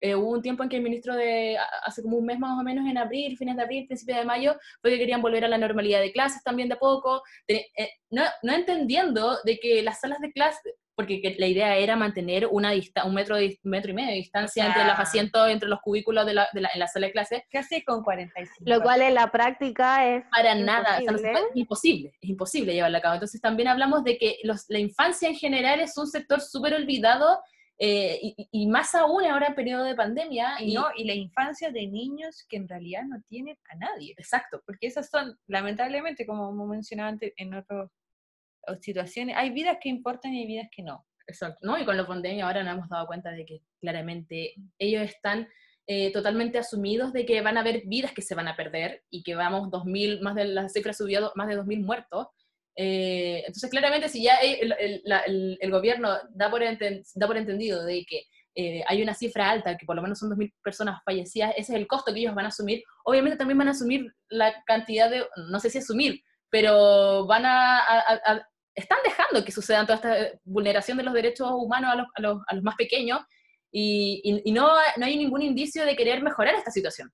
eh, 0.04 0.14
hubo 0.14 0.32
un 0.32 0.42
tiempo 0.42 0.62
en 0.62 0.68
que 0.68 0.76
el 0.76 0.82
ministro 0.82 1.14
de, 1.14 1.56
hace 1.82 2.02
como 2.02 2.18
un 2.18 2.26
mes 2.26 2.38
más 2.38 2.58
o 2.60 2.62
menos, 2.62 2.86
en 2.86 2.98
abril, 2.98 3.38
fines 3.38 3.56
de 3.56 3.62
abril, 3.62 3.86
principios 3.86 4.18
de 4.18 4.26
mayo, 4.26 4.54
fue 4.82 4.90
que 4.90 4.98
querían 4.98 5.22
volver 5.22 5.46
a 5.46 5.48
la 5.48 5.56
normalidad 5.56 6.00
de 6.00 6.12
clases 6.12 6.42
también 6.42 6.68
de 6.68 6.76
poco, 6.76 7.22
eh, 7.48 7.64
no, 8.10 8.22
no, 8.42 8.52
entendiendo 8.52 9.38
de 9.44 9.58
que 9.58 9.82
las 9.82 10.00
salas 10.00 10.20
de 10.20 10.30
clase, 10.30 10.74
porque 10.95 11.36
la 11.38 11.47
idea 11.47 11.76
era 11.76 11.97
mantener 11.97 12.47
una 12.47 12.72
un 13.05 13.14
metro, 13.14 13.36
de, 13.36 13.59
metro 13.62 13.90
y 13.90 13.95
medio 13.95 14.11
de 14.11 14.16
distancia 14.16 14.66
entre 14.66 14.84
los 14.84 14.99
asientos, 14.99 15.49
entre 15.49 15.68
los 15.68 15.80
cubículos 15.80 16.24
de 16.26 16.34
la, 16.34 16.49
de 16.53 16.61
la, 16.61 16.70
en 16.72 16.80
la 16.80 16.86
sala 16.86 17.07
de 17.07 17.12
clase. 17.12 17.47
Casi 17.51 17.82
con 17.82 18.03
45. 18.03 18.64
Lo 18.64 18.82
cual 18.82 19.03
en 19.03 19.14
la 19.14 19.30
práctica 19.30 20.07
es 20.09 20.24
Para 20.30 20.55
nada, 20.55 21.01
o 21.09 21.18
sea, 21.18 21.32
es 21.32 21.40
imposible, 21.55 22.12
es 22.20 22.30
imposible 22.30 22.74
llevarla 22.74 22.99
a 22.99 23.03
cabo. 23.03 23.14
Entonces 23.14 23.40
también 23.40 23.68
hablamos 23.68 24.05
de 24.05 24.18
que 24.18 24.38
los, 24.45 24.64
la 24.68 24.78
infancia 24.78 25.28
en 25.28 25.34
general 25.34 25.80
es 25.80 25.97
un 25.99 26.07
sector 26.07 26.40
súper 26.40 26.74
olvidado 26.74 27.40
eh, 27.78 28.34
y, 28.53 28.66
más 28.68 28.95
aún 28.95 29.24
ahora 29.24 29.49
en 29.49 29.55
periodo 29.55 29.84
de 29.84 29.95
pandemia. 29.95 30.57
Y, 30.61 30.74
no, 30.74 30.86
y 30.97 31.05
la 31.05 31.14
infancia 31.14 31.70
de 31.70 31.86
niños 31.86 32.45
que 32.49 32.57
en 32.57 32.68
realidad 32.68 33.03
no 33.05 33.20
tienen 33.28 33.57
a 33.70 33.76
nadie. 33.76 34.14
Exacto. 34.16 34.62
Porque 34.64 34.86
esas 34.86 35.09
son, 35.11 35.36
lamentablemente, 35.49 36.26
como 36.26 36.53
mencionaba 36.66 37.09
antes 37.09 37.32
en 37.36 37.55
otras 37.55 37.90
situaciones, 38.80 39.36
hay 39.36 39.50
vidas 39.50 39.78
que 39.80 39.88
importan 39.88 40.34
y 40.34 40.40
hay 40.40 40.46
vidas 40.46 40.68
que 40.74 40.82
no. 40.82 41.06
Exacto. 41.26 41.60
¿no? 41.62 41.78
Y 41.78 41.84
con 41.84 41.96
la 41.96 42.06
pandemia 42.06 42.46
ahora 42.46 42.62
nos 42.62 42.74
hemos 42.74 42.88
dado 42.88 43.06
cuenta 43.06 43.30
de 43.30 43.44
que 43.44 43.60
claramente 43.80 44.54
ellos 44.78 45.02
están 45.02 45.48
eh, 45.86 46.12
totalmente 46.12 46.58
asumidos 46.58 47.12
de 47.12 47.26
que 47.26 47.42
van 47.42 47.58
a 47.58 47.60
haber 47.60 47.82
vidas 47.86 48.12
que 48.12 48.22
se 48.22 48.34
van 48.34 48.48
a 48.48 48.56
perder 48.56 49.02
y 49.10 49.22
que 49.22 49.34
vamos 49.34 49.68
2.000, 49.68 50.20
más 50.20 50.34
de 50.34 50.46
las 50.46 50.72
cifras 50.72 50.96
subió 50.96 51.30
más 51.34 51.48
de 51.48 51.58
2.000 51.58 51.84
muertos. 51.84 52.28
Eh, 52.76 53.42
entonces, 53.46 53.70
claramente, 53.70 54.08
si 54.08 54.22
ya 54.22 54.36
el, 54.36 55.70
gobierno 55.70 56.08
da 56.30 56.50
por, 56.50 56.62
da 56.62 57.26
por, 57.26 57.36
entendido 57.36 57.84
de 57.84 58.04
que 58.04 58.22
eh, 58.54 58.82
hay 58.86 59.02
una 59.02 59.14
cifra 59.14 59.50
alta, 59.50 59.76
que 59.76 59.86
por 59.86 59.94
lo 59.94 60.02
menos 60.02 60.18
son 60.18 60.30
2.000 60.30 60.52
personas 60.62 61.02
fallecidas, 61.04 61.52
ese 61.56 61.72
es 61.72 61.78
el 61.78 61.86
costo 61.86 62.12
que 62.12 62.20
ellos 62.20 62.34
van 62.34 62.46
a 62.46 62.48
asumir, 62.48 62.82
obviamente 63.04 63.36
también 63.36 63.58
van 63.58 63.68
a 63.68 63.72
asumir 63.72 64.12
la 64.28 64.54
cantidad 64.66 65.10
de, 65.10 65.24
no 65.50 65.60
sé 65.60 65.70
si 65.70 65.78
asumir, 65.78 66.22
pero 66.50 67.26
van 67.26 67.44
a, 67.46 68.46
están 68.74 68.98
dejando 69.04 69.44
que 69.44 69.52
sucedan 69.52 69.86
toda 69.86 69.96
esta 69.96 70.40
vulneración 70.44 70.98
de 70.98 71.04
los 71.04 71.14
derechos 71.14 71.50
humanos 71.52 71.92
a 71.92 71.96
los, 71.96 72.06
a 72.14 72.22
los, 72.22 72.42
a 72.48 72.54
los 72.54 72.64
más 72.64 72.76
pequeños 72.76 73.20
y, 73.70 74.42
y, 74.44 74.52
no, 74.52 74.68
no 74.96 75.06
hay 75.06 75.16
ningún 75.16 75.42
indicio 75.42 75.84
de 75.84 75.96
querer 75.96 76.22
mejorar 76.22 76.54
esta 76.54 76.70
situación. 76.70 77.12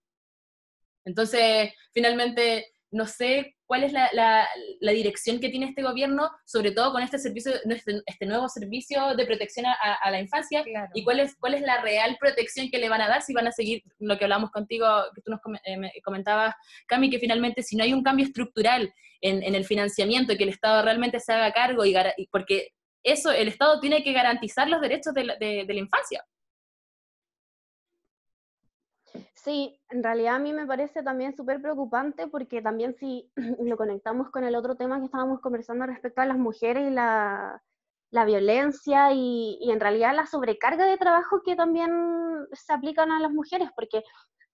Entonces, 1.07 1.73
finalmente, 1.95 2.67
no 2.91 3.07
sé 3.07 3.57
cuál 3.67 3.85
es 3.85 3.93
la, 3.93 4.11
la, 4.13 4.93
dirección 4.93 5.39
que 5.39 5.49
tiene 5.49 5.67
este 5.67 5.83
gobierno, 5.83 6.31
sobre 6.45 6.73
todo 6.73 6.93
con 6.93 7.03
este 7.03 7.19
servicio, 7.19 7.53
este, 7.65 8.03
este 8.05 8.27
nuevo 8.27 8.49
servicio 8.49 9.15
de 9.15 9.27
protección 9.27 9.67
a, 9.67 10.11
la 10.11 10.21
infancia, 10.21 10.65
y 10.95 11.05
cuál 11.05 11.21
es, 11.21 11.37
cuál 11.37 11.55
es 11.55 11.63
la 11.63 11.81
real 11.81 12.17
protección 12.19 12.69
que 12.71 12.79
le 12.79 12.89
van 12.89 13.01
a 13.01 13.09
dar, 13.09 13.23
si 13.23 13.33
van 13.33 13.47
a 13.47 13.53
seguir 13.53 13.83
lo 14.01 14.19
que 14.19 14.25
hablamos 14.25 14.51
contigo, 14.51 14.87
que 15.15 15.23
tú 15.23 15.31
nos 15.31 15.41
eh, 15.65 16.01
comentabas, 16.03 16.55
Cami, 16.87 17.11
que 17.11 17.21
finalmente 17.21 17.63
si 17.63 17.77
no 17.77 17.85
hay 17.85 17.93
un 17.93 18.03
cambio 18.03 18.27
estructural 18.27 18.93
en, 19.21 19.43
en 19.43 19.55
el 19.55 19.65
financiamiento, 19.65 20.37
que 20.37 20.45
el 20.45 20.51
Estado 20.51 20.83
realmente 20.83 21.21
se 21.21 21.33
haga 21.33 21.53
cargo, 21.53 21.85
y, 21.85 21.95
porque 22.33 22.71
eso, 23.05 23.31
el 23.31 23.49
Estado 23.49 23.79
tiene 23.79 24.03
que 24.03 24.13
garantizar 24.13 24.69
los 24.69 24.81
derechos 24.81 25.15
de 25.15 25.23
de 25.41 25.75
la 25.75 25.81
infancia. 25.81 26.25
Sí, 29.43 29.81
en 29.89 30.03
realidad 30.03 30.35
a 30.35 30.39
mí 30.39 30.53
me 30.53 30.67
parece 30.67 31.03
también 31.03 31.35
súper 31.35 31.63
preocupante 31.63 32.27
porque 32.27 32.61
también 32.61 32.95
si 32.95 33.31
lo 33.65 33.77
conectamos 33.77 34.31
con 34.31 34.45
el 34.45 34.55
otro 34.55 34.77
tema 34.77 34.99
que 34.99 35.07
estábamos 35.07 35.41
conversando 35.41 35.87
respecto 35.87 36.21
a 36.21 36.27
las 36.27 36.37
mujeres 36.37 36.89
y 36.89 36.91
la, 36.91 37.63
la 38.11 38.25
violencia 38.27 39.13
y, 39.13 39.57
y, 39.61 39.71
en 39.71 39.81
realidad 39.81 40.15
la 40.15 40.27
sobrecarga 40.27 40.85
de 40.85 40.99
trabajo 40.99 41.43
que 41.43 41.57
también 41.57 41.91
se 42.53 42.73
aplican 42.73 43.11
a 43.13 43.21
las 43.21 43.31
mujeres, 43.31 43.71
porque 43.75 44.03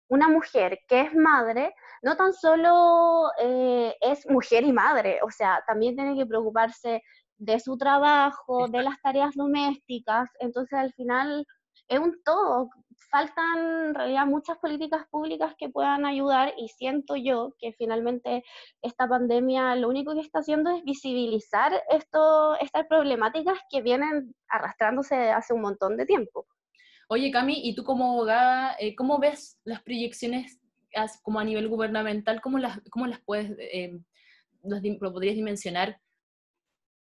una 0.09 0.29
mujer 0.29 0.79
que 0.89 1.03
es 1.03 1.15
madre 1.15 1.75
no 2.03 2.17
tan 2.17 2.33
solo 2.33 3.31
eh, 3.39 3.95
es 4.01 4.29
mujer 4.31 4.65
y 4.65 4.73
madre, 4.73 5.21
o 5.23 5.31
sea, 5.31 5.63
también 5.67 5.95
tiene 5.95 6.17
que 6.17 6.27
preocuparse 6.27 7.03
de 7.37 7.61
su 7.61 7.77
trabajo, 7.77 8.69
de 8.69 8.83
las 8.83 9.01
tareas 9.03 9.35
domésticas, 9.35 10.31
entonces 10.41 10.79
al 10.79 10.93
final 10.95 11.47
es 11.89 11.99
un 11.99 12.23
todo, 12.25 12.71
faltan 13.11 13.89
en 13.89 13.95
realidad 13.95 14.27
muchas 14.27 14.59
políticas 14.59 15.07
públicas 15.11 15.55
que 15.59 15.69
puedan 15.69 16.05
ayudar 16.05 16.53
y 16.57 16.69
siento 16.69 17.17
yo 17.17 17.55
que 17.59 17.73
finalmente 17.73 18.45
esta 18.83 19.09
pandemia 19.09 19.75
lo 19.77 19.89
único 19.89 20.15
que 20.15 20.21
está 20.21 20.41
haciendo 20.41 20.71
es 20.71 20.85
visibilizar 20.85 21.73
esto, 21.91 22.59
estas 22.61 22.87
problemáticas 22.87 23.59
que 23.71 23.83
vienen 23.83 24.35
arrastrándose 24.49 25.31
hace 25.31 25.55
un 25.55 25.63
montón 25.63 25.97
de 25.97 26.07
tiempo. 26.07 26.47
Oye, 27.09 27.31
Cami, 27.31 27.69
¿y 27.69 27.75
tú 27.75 27.83
como 27.83 28.13
abogada, 28.13 28.77
eh, 28.79 28.95
cómo 28.95 29.19
ves 29.19 29.59
las 29.65 29.83
proyecciones 29.83 30.61
como 31.23 31.41
a 31.41 31.45
nivel 31.45 31.69
gubernamental? 31.69 32.41
¿Cómo 32.41 32.59
las, 32.59 32.81
cómo 32.91 33.07
las 33.07 33.21
puedes, 33.21 33.51
eh, 33.59 33.99
lo 34.63 35.13
podrías 35.13 35.35
dimensionar? 35.35 36.01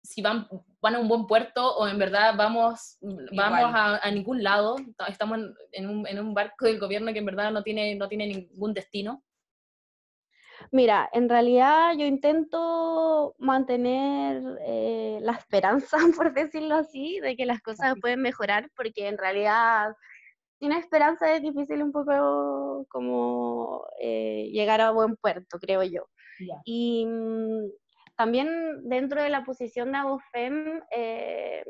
Si 0.08 0.22
van, 0.22 0.48
van 0.80 0.94
a 0.94 1.00
un 1.00 1.08
buen 1.08 1.26
puerto 1.26 1.76
o 1.76 1.86
en 1.86 1.98
verdad 1.98 2.34
vamos, 2.34 2.96
vamos 3.36 3.72
a, 3.74 4.10
ningún 4.10 4.42
lado, 4.42 4.76
estamos 5.06 5.38
en 5.72 5.86
un, 5.86 6.06
en 6.06 6.18
un, 6.18 6.32
barco 6.32 6.64
del 6.64 6.80
gobierno 6.80 7.12
que 7.12 7.18
en 7.18 7.26
verdad 7.26 7.52
no 7.52 7.62
tiene, 7.62 7.94
no 7.94 8.08
tiene 8.08 8.26
ningún 8.26 8.72
destino. 8.72 9.22
Mira, 10.72 11.10
en 11.12 11.28
realidad 11.28 11.92
yo 11.96 12.06
intento 12.06 13.34
mantener 13.38 14.42
eh, 14.66 15.18
la 15.20 15.32
esperanza, 15.32 15.98
por 16.16 16.32
decirlo 16.32 16.76
así, 16.76 17.20
de 17.20 17.36
que 17.36 17.44
las 17.44 17.60
cosas 17.60 17.94
pueden 18.00 18.22
mejorar, 18.22 18.70
porque 18.74 19.08
en 19.08 19.18
realidad 19.18 19.94
sin 20.58 20.72
esperanza 20.72 21.34
es 21.34 21.42
difícil 21.42 21.82
un 21.82 21.92
poco 21.92 22.86
como 22.88 23.84
eh, 24.00 24.48
llegar 24.52 24.80
a 24.80 24.90
buen 24.90 25.16
puerto, 25.16 25.58
creo 25.58 25.82
yo. 25.82 26.08
Y 26.64 27.04
mm, 27.04 27.68
también 28.18 28.88
dentro 28.88 29.22
de 29.22 29.30
la 29.30 29.44
posición 29.44 29.92
de 29.92 29.98
ABOFEM 29.98 30.82
eh, 30.90 31.64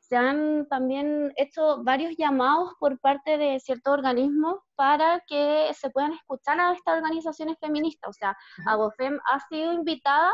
se 0.00 0.16
han 0.16 0.66
también 0.68 1.32
hecho 1.36 1.84
varios 1.84 2.16
llamados 2.16 2.72
por 2.80 2.98
parte 2.98 3.36
de 3.36 3.60
ciertos 3.60 3.92
organismos 3.92 4.60
para 4.74 5.22
que 5.26 5.70
se 5.74 5.90
puedan 5.90 6.14
escuchar 6.14 6.58
a 6.58 6.72
estas 6.72 6.96
organizaciones 6.96 7.58
feministas. 7.60 8.08
O 8.08 8.12
sea, 8.14 8.34
ABOFEM 8.66 9.20
ha 9.30 9.40
sido 9.48 9.74
invitada 9.74 10.32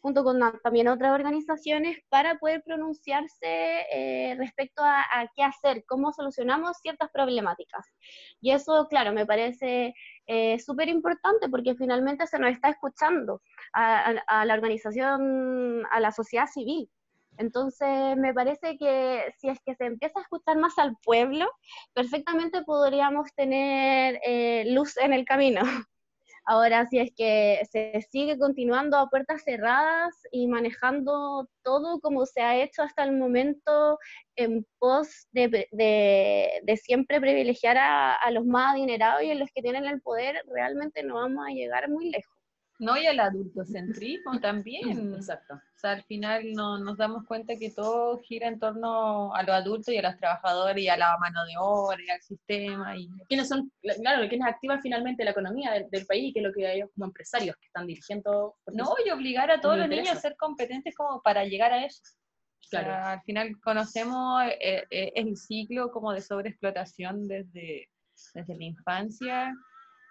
junto 0.00 0.22
con 0.24 0.40
también 0.62 0.88
otras 0.88 1.12
organizaciones 1.12 1.98
para 2.08 2.38
poder 2.38 2.62
pronunciarse 2.64 3.86
eh, 3.92 4.36
respecto 4.38 4.82
a, 4.84 5.04
qué 5.34 5.42
hacer, 5.42 5.84
cómo 5.86 6.12
solucionamos 6.12 6.76
ciertas 6.78 7.10
problemáticas. 7.10 7.86
Y 8.40 8.52
eso, 8.52 8.86
claro, 8.88 9.12
me 9.12 9.26
parece 9.26 9.94
eh, 10.26 10.58
súper 10.58 10.88
importante 10.88 11.48
porque 11.48 11.74
finalmente 11.74 12.26
se 12.26 12.38
nos 12.38 12.50
está 12.50 12.70
escuchando 12.70 13.42
a, 13.72 14.44
la 14.44 14.54
organización, 14.54 15.84
a 15.90 16.00
la 16.00 16.12
sociedad 16.12 16.46
civil. 16.46 16.90
Entonces, 17.38 18.16
me 18.16 18.32
parece 18.32 18.78
que 18.78 19.34
si 19.38 19.48
es 19.48 19.58
que 19.60 19.74
se 19.74 19.84
empieza 19.84 20.18
a 20.18 20.22
escuchar 20.22 20.56
más 20.56 20.78
al 20.78 20.96
pueblo, 21.02 21.50
perfectamente 21.92 22.62
podríamos 22.62 23.32
tener 23.34 24.18
eh, 24.26 24.64
luz 24.68 24.96
en 24.96 25.12
el 25.12 25.24
camino. 25.24 25.60
Ahora, 26.48 26.86
si 26.86 27.00
es 27.00 27.12
que 27.16 27.60
se 27.70 28.00
sigue 28.08 28.38
continuando 28.38 28.96
a 28.96 29.08
puertas 29.08 29.42
cerradas 29.42 30.14
y 30.30 30.46
manejando 30.46 31.48
todo 31.64 31.98
como 32.00 32.24
se 32.24 32.40
ha 32.40 32.56
hecho 32.62 32.82
hasta 32.82 33.02
el 33.02 33.12
momento 33.12 33.98
en 34.36 34.64
pos 34.78 35.26
de, 35.32 35.66
de, 35.72 36.76
siempre 36.76 37.20
privilegiar 37.20 37.76
a, 37.78 38.14
a 38.14 38.30
los 38.30 38.46
más 38.46 38.74
adinerados 38.74 39.24
y 39.24 39.32
a 39.32 39.34
los 39.34 39.50
que 39.52 39.62
tienen 39.62 39.86
el 39.86 40.00
poder, 40.00 40.40
realmente 40.46 41.02
no 41.02 41.16
vamos 41.16 41.44
a 41.48 41.52
llegar 41.52 41.90
muy 41.90 42.10
lejos. 42.10 42.36
No, 42.78 42.96
y 42.96 43.06
el 43.06 43.20
adultocentrismo 43.20 44.38
también. 44.40 45.14
Exacto. 45.14 45.60
Sea, 45.86 45.92
al 45.92 46.04
final 46.04 46.52
no, 46.52 46.78
nos 46.78 46.96
damos 46.96 47.24
cuenta 47.26 47.56
que 47.56 47.70
todo 47.70 48.18
gira 48.18 48.48
en 48.48 48.58
torno 48.58 49.34
a 49.34 49.42
los 49.42 49.54
adultos 49.54 49.94
y 49.94 49.98
a 49.98 50.02
los 50.02 50.16
trabajadores 50.16 50.82
y 50.82 50.88
a 50.88 50.96
la 50.96 51.16
mano 51.18 51.44
de 51.44 51.54
obra 51.58 51.98
y 52.04 52.10
al 52.10 52.20
sistema. 52.20 52.96
Y... 52.96 53.08
Quienes 53.28 53.48
son, 53.48 53.70
claro, 53.80 54.28
quienes 54.28 54.48
activan 54.48 54.80
finalmente 54.82 55.24
la 55.24 55.30
economía 55.30 55.72
del, 55.72 56.06
país 56.06 56.30
y 56.30 56.32
que 56.32 56.40
es 56.40 56.46
lo 56.46 56.52
que 56.52 56.72
ellos 56.72 56.90
como 56.94 57.06
empresarios 57.06 57.56
que 57.56 57.66
están 57.66 57.86
dirigiendo. 57.86 58.56
No, 58.72 58.94
y 59.04 59.10
obligar 59.10 59.50
a 59.50 59.60
todos 59.60 59.78
los 59.78 59.88
niños 59.88 60.10
a 60.10 60.20
ser 60.20 60.36
competentes 60.36 60.94
como 60.94 61.20
para 61.22 61.44
llegar 61.44 61.72
a 61.72 61.84
eso. 61.84 62.02
Claro. 62.68 62.94
al 62.94 63.22
final 63.22 63.52
conocemos 63.62 64.42
eh, 64.60 64.84
eh, 64.90 65.12
el 65.14 65.36
ciclo 65.36 65.92
como 65.92 66.12
de 66.12 66.20
sobreexplotación 66.20 67.28
desde, 67.28 67.88
desde 68.34 68.56
la 68.56 68.64
infancia 68.64 69.54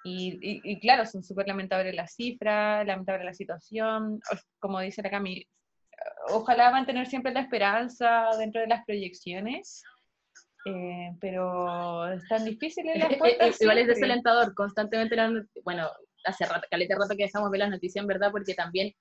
y, 0.07 0.79
claro, 0.81 1.05
son 1.07 1.23
súper 1.23 1.47
lamentables 1.47 1.95
las 1.95 2.13
cifras, 2.13 2.85
lamentable 2.85 3.25
la 3.25 3.33
situación. 3.33 4.19
Como 4.59 4.79
dice 4.79 5.01
la 5.01 5.09
Cami, 5.09 5.47
ojalá 6.29 6.71
mantener 6.71 7.07
siempre 7.07 7.33
la 7.33 7.41
esperanza 7.41 8.29
dentro 8.37 8.61
de 8.61 8.67
las 8.67 8.85
proyecciones. 8.85 9.83
eh, 10.65 11.11
pero 11.21 12.11
es 12.11 12.27
tan 12.27 12.43
difícil 12.43 12.89
en 12.89 12.99
las 12.99 13.15
puertas 13.17 13.61
Igual 13.61 13.77
es 13.77 13.87
desalentador, 13.87 14.53
constantemente, 14.55 15.15
la 15.15 15.31
bueno, 15.63 15.89
hace 16.23 16.45
rato, 16.45 16.67
caleta 16.69 16.95
rato 16.95 17.15
que 17.15 17.23
dejamos 17.23 17.51
ver 17.51 17.59
las 17.59 17.69
noticias, 17.69 18.01
en 18.01 18.07
verdad, 18.07 18.31
porque 18.31 18.55
también 18.55 18.93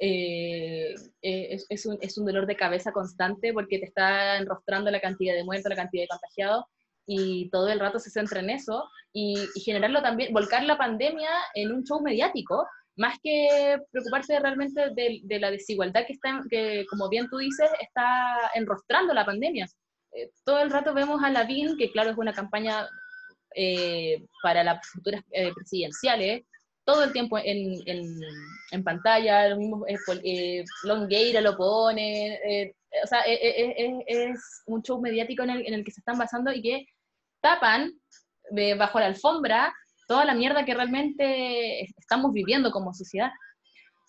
eh, 0.00 0.94
eh, 1.22 1.48
es, 1.50 1.66
es 1.68 1.86
un, 1.86 1.98
es 2.00 2.18
un 2.18 2.26
dolor 2.26 2.46
de 2.46 2.56
cabeza 2.56 2.90
constante 2.90 3.52
porque 3.52 3.78
te 3.78 3.84
está 3.84 4.38
enrostrando 4.38 4.90
la 4.90 5.00
cantidad 5.00 5.34
de 5.34 5.44
muertos, 5.44 5.70
la 5.70 5.76
cantidad 5.76 6.02
de 6.02 6.08
contagiados, 6.08 6.64
y 7.06 7.48
todo 7.50 7.68
el 7.68 7.78
rato 7.78 7.98
se 8.00 8.10
centra 8.10 8.40
en 8.40 8.50
eso, 8.50 8.88
y, 9.12 9.38
y 9.54 9.60
generarlo 9.60 10.02
también, 10.02 10.32
volcar 10.32 10.64
la 10.64 10.78
pandemia 10.78 11.30
en 11.54 11.70
un 11.70 11.84
show 11.84 12.00
mediático, 12.00 12.66
más 12.96 13.18
que 13.22 13.78
preocuparse 13.90 14.38
realmente 14.38 14.90
de, 14.90 15.38
la 15.38 15.50
desigualdad 15.50 16.06
que 16.06 16.12
está, 16.12 16.40
que 16.48 16.84
como 16.88 17.08
bien 17.08 17.28
tú 17.28 17.38
dices, 17.38 17.70
está 17.80 18.50
enrostrando 18.54 19.12
la 19.14 19.26
pandemia. 19.26 19.66
Eh, 20.12 20.30
todo 20.44 20.60
el 20.60 20.70
rato 20.70 20.94
vemos 20.94 21.22
a 21.22 21.30
Lavín, 21.30 21.76
que 21.76 21.90
claro 21.90 22.10
es 22.10 22.16
una 22.16 22.32
campaña 22.32 22.88
eh, 23.54 24.24
para 24.42 24.64
las 24.64 24.86
futuras 24.88 25.22
eh, 25.30 25.52
presidenciales, 25.54 26.42
todo 26.84 27.02
el 27.02 27.12
tiempo 27.12 27.38
en, 27.38 27.80
en, 27.86 28.20
en 28.72 28.84
pantalla, 28.84 29.48
lo 29.48 29.56
mismo, 29.56 29.86
eh, 29.86 29.96
eh, 30.24 30.64
Longueira 30.82 31.40
lo 31.40 31.56
pone, 31.56 32.74
o 33.02 33.06
sea, 33.06 33.20
es 33.20 34.62
un 34.66 34.82
show 34.82 35.00
mediático 35.00 35.44
en 35.44 35.50
el, 35.50 35.84
que 35.84 35.92
se 35.92 36.00
están 36.00 36.18
basando 36.18 36.52
y 36.52 36.60
que 36.60 36.86
tapan 37.40 37.92
bajo 38.76 39.00
la 39.00 39.06
alfombra 39.06 39.74
toda 40.06 40.24
la 40.24 40.34
mierda 40.34 40.64
que 40.64 40.74
realmente 40.74 41.82
es- 41.82 41.92
estamos 41.98 42.32
viviendo 42.32 42.70
como 42.70 42.92
sociedad. 42.94 43.30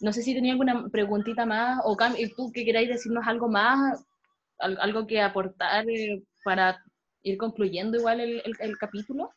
No 0.02 0.12
sé 0.14 0.22
si 0.24 0.34
tenía 0.34 0.54
alguna 0.54 0.88
preguntita 0.90 1.46
más, 1.46 1.80
o 1.84 1.96
Cam, 1.96 2.16
y 2.18 2.30
tú 2.36 2.52
que 2.54 2.66
queráis 2.66 2.90
decirnos 2.90 3.26
algo 3.28 3.48
más, 3.50 4.04
al- 4.60 4.78
algo 4.82 5.08
que 5.08 5.22
aportar 5.22 5.86
eh, 5.90 6.22
para 6.44 6.82
ir 7.24 7.38
concluyendo 7.38 7.98
igual 7.98 8.20
el, 8.20 8.42
el- 8.46 8.56
el 8.60 8.78
capítulo. 8.78 9.32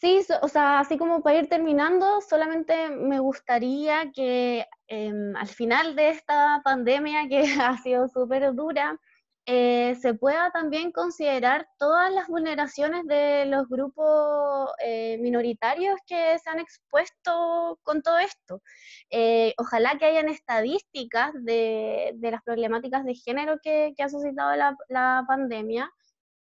Sí, 0.00 0.22
so- 0.22 0.38
o 0.42 0.48
sea, 0.48 0.80
así 0.80 0.98
como 0.98 1.22
para 1.22 1.38
ir 1.38 1.48
terminando, 1.48 2.20
solamente 2.20 2.90
me 2.90 3.18
gustaría 3.20 4.10
que 4.12 4.66
em, 4.88 5.36
al 5.36 5.48
final 5.48 5.94
de 5.96 6.10
esta 6.10 6.60
pandemia 6.64 7.28
que 7.28 7.42
ha 7.62 7.76
sido 7.78 8.08
súper 8.08 8.54
dura, 8.54 8.98
eh, 9.46 9.96
se 10.00 10.14
pueda 10.14 10.50
también 10.50 10.92
considerar 10.92 11.66
todas 11.78 12.12
las 12.12 12.28
vulneraciones 12.28 13.06
de 13.06 13.46
los 13.46 13.68
grupos 13.68 14.70
eh, 14.84 15.18
minoritarios 15.18 15.98
que 16.06 16.38
se 16.38 16.50
han 16.50 16.60
expuesto 16.60 17.78
con 17.82 18.02
todo 18.02 18.18
esto. 18.18 18.62
Eh, 19.10 19.54
ojalá 19.58 19.96
que 19.98 20.04
hayan 20.04 20.28
estadísticas 20.28 21.32
de, 21.42 22.12
de 22.14 22.30
las 22.30 22.42
problemáticas 22.42 23.04
de 23.04 23.14
género 23.14 23.58
que, 23.62 23.92
que 23.96 24.02
ha 24.02 24.08
suscitado 24.08 24.54
la, 24.56 24.76
la 24.88 25.24
pandemia 25.26 25.90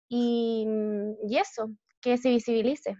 y, 0.09 0.65
y 1.27 1.37
eso, 1.37 1.69
que 2.01 2.17
se 2.17 2.29
visibilice. 2.29 2.95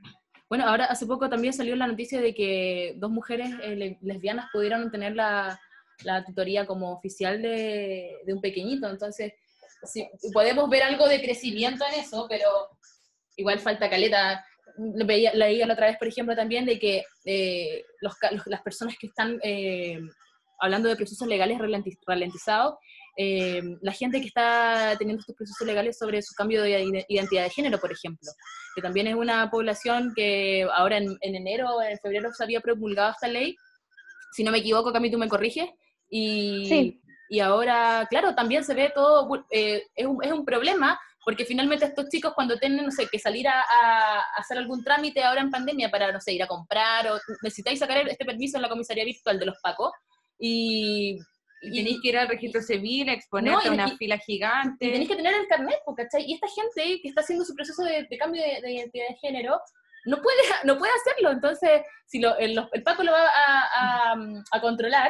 Bueno, 0.49 0.65
ahora 0.67 0.85
hace 0.85 1.07
poco 1.07 1.27
también 1.29 1.53
salió 1.53 1.75
la 1.75 1.87
noticia 1.87 2.21
de 2.21 2.35
que 2.35 2.93
dos 2.97 3.09
mujeres 3.09 3.49
eh, 3.63 3.75
le- 3.75 3.97
lesbianas 4.01 4.47
pudieron 4.53 4.91
tener 4.91 5.15
la, 5.15 5.59
la 6.03 6.23
tutoría 6.23 6.67
como 6.67 6.91
oficial 6.91 7.41
de, 7.41 8.17
de 8.25 8.33
un 8.33 8.41
pequeñito, 8.41 8.87
entonces 8.87 9.33
sí, 9.85 10.07
podemos 10.33 10.69
ver 10.69 10.83
algo 10.83 11.07
de 11.07 11.21
crecimiento 11.21 11.85
en 11.91 11.99
eso, 12.01 12.25
pero 12.29 12.47
igual 13.37 13.59
falta 13.59 13.89
caleta. 13.89 14.45
Veía, 14.77 15.33
leía 15.33 15.65
la 15.65 15.73
otra 15.73 15.87
vez, 15.87 15.97
por 15.97 16.07
ejemplo, 16.07 16.35
también 16.35 16.65
de 16.65 16.77
que 16.79 17.03
eh, 17.25 17.83
los 18.01 18.13
los- 18.31 18.47
las 18.47 18.61
personas 18.61 18.95
que 18.99 19.07
están 19.07 19.39
eh, 19.43 19.97
hablando 20.59 20.89
de 20.89 20.95
procesos 20.97 21.27
legales 21.27 21.57
ralenti- 21.59 21.97
ralentizados, 22.05 22.75
eh, 23.17 23.61
la 23.81 23.93
gente 23.93 24.19
que 24.19 24.27
está 24.27 24.95
teniendo 24.97 25.21
estos 25.21 25.35
procesos 25.35 25.65
legales 25.65 25.97
sobre 25.97 26.21
su 26.21 26.33
cambio 26.35 26.61
de 26.61 26.81
ide- 26.83 27.05
identidad 27.07 27.43
de 27.43 27.49
género, 27.49 27.79
por 27.79 27.91
ejemplo, 27.91 28.29
que 28.75 28.81
también 28.81 29.07
es 29.07 29.15
una 29.15 29.49
población 29.49 30.11
que 30.13 30.67
ahora 30.73 30.97
en, 30.97 31.15
en 31.21 31.35
enero, 31.35 31.81
en 31.81 31.97
febrero 31.99 32.33
se 32.33 32.43
había 32.43 32.59
promulgado 32.59 33.11
esta 33.11 33.29
ley, 33.29 33.55
si 34.33 34.43
no 34.43 34.51
me 34.51 34.57
equivoco, 34.57 34.91
Cami, 34.91 35.09
tú 35.09 35.17
me 35.17 35.29
corriges, 35.29 35.69
y, 36.09 36.65
Sí. 36.67 37.01
Y 37.29 37.39
ahora, 37.39 38.05
claro, 38.09 38.35
también 38.35 38.63
se 38.63 38.73
ve 38.73 38.91
todo, 38.93 39.45
eh, 39.51 39.83
es, 39.95 40.05
un, 40.05 40.23
es 40.23 40.31
un 40.31 40.45
problema, 40.45 40.99
porque 41.23 41.45
finalmente 41.45 41.85
estos 41.85 42.07
chicos 42.09 42.33
cuando 42.35 42.57
tienen, 42.57 42.85
no 42.85 42.91
sé, 42.91 43.07
que 43.11 43.17
salir 43.19 43.47
a, 43.47 43.61
a 43.61 44.19
hacer 44.37 44.57
algún 44.57 44.83
trámite 44.83 45.23
ahora 45.23 45.41
en 45.41 45.49
pandemia 45.49 45.89
para, 45.89 46.11
no 46.11 46.21
sé, 46.21 46.33
ir 46.33 46.43
a 46.43 46.47
comprar, 46.47 47.07
o 47.11 47.19
necesitáis 47.41 47.79
sacar 47.79 48.07
este 48.07 48.25
permiso 48.25 48.57
en 48.57 48.61
la 48.61 48.69
comisaría 48.69 49.03
virtual 49.05 49.39
de 49.39 49.45
los 49.47 49.57
PACO, 49.61 49.91
y... 50.39 51.17
Y 51.61 51.77
tenéis 51.77 51.97
que 51.99 52.09
ir 52.09 52.17
al 52.17 52.27
registro 52.27 52.61
civil, 52.61 53.09
exponerte 53.09 53.65
No, 53.65 53.71
a 53.71 53.73
una 53.73 53.87
y- 53.87 53.97
fila 53.97 54.19
gigante. 54.19 54.85
y 54.85 54.91
tenéis 54.91 55.09
que 55.09 55.15
tener 55.15 55.33
el 55.33 55.47
carnet, 55.47 55.79
po, 55.83 55.95
¿cachai? 55.95 56.23
Y 56.27 56.33
esta 56.35 56.47
gente 56.49 57.01
que 57.01 57.07
está 57.07 57.21
haciendo 57.21 57.43
su 57.43 57.55
proceso 57.55 57.81
de, 57.83 58.03
de 58.07 58.17
cambio 58.19 58.43
de, 58.43 58.61
de 58.61 58.71
identidad 58.73 59.07
de 59.09 59.15
género 59.15 59.59
no 60.05 60.21
puede, 60.21 60.37
no 60.65 60.77
puede 60.77 60.91
hacerlo. 61.01 61.31
Entonces, 61.31 61.81
si 62.05 62.19
lo- 62.19 62.37
el, 62.37 62.53
Paco 62.83 63.01
lo 63.03 63.11
va 63.13 63.25
a, 63.29 64.11
a- 64.11 64.15
a 64.51 64.61
controlar, 64.61 65.09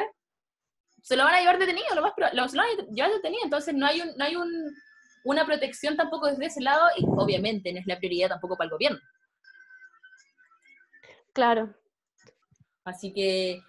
se 1.06 1.16
lo 1.16 1.22
van 1.22 1.36
a 1.36 1.38
llevar 1.38 1.56
detenido, 1.56 1.86
lo 1.94 2.02
más 2.02 2.14
lo, 2.16 2.48
se 2.48 2.56
lo 2.56 2.62
van 2.64 2.70
a 2.80 2.90
llevar 2.90 3.12
detenido. 3.12 3.44
Entonces, 3.44 3.72
no 3.74 3.86
hay, 3.86 4.00
un, 4.00 4.16
no 4.16 4.24
hay 4.24 4.34
un, 4.34 4.74
una 5.22 5.46
protección 5.46 5.96
tampoco 5.96 6.26
desde 6.26 6.46
ese 6.46 6.60
lado 6.60 6.84
y 6.98 7.04
obviamente 7.06 7.72
no 7.72 7.78
es 7.78 7.86
la 7.86 7.96
prioridad 7.96 8.28
tampoco 8.30 8.56
para 8.56 8.66
el 8.66 8.72
gobierno. 8.72 8.98
Claro. 11.32 11.72
Así 12.82 13.12
que, 13.12 13.60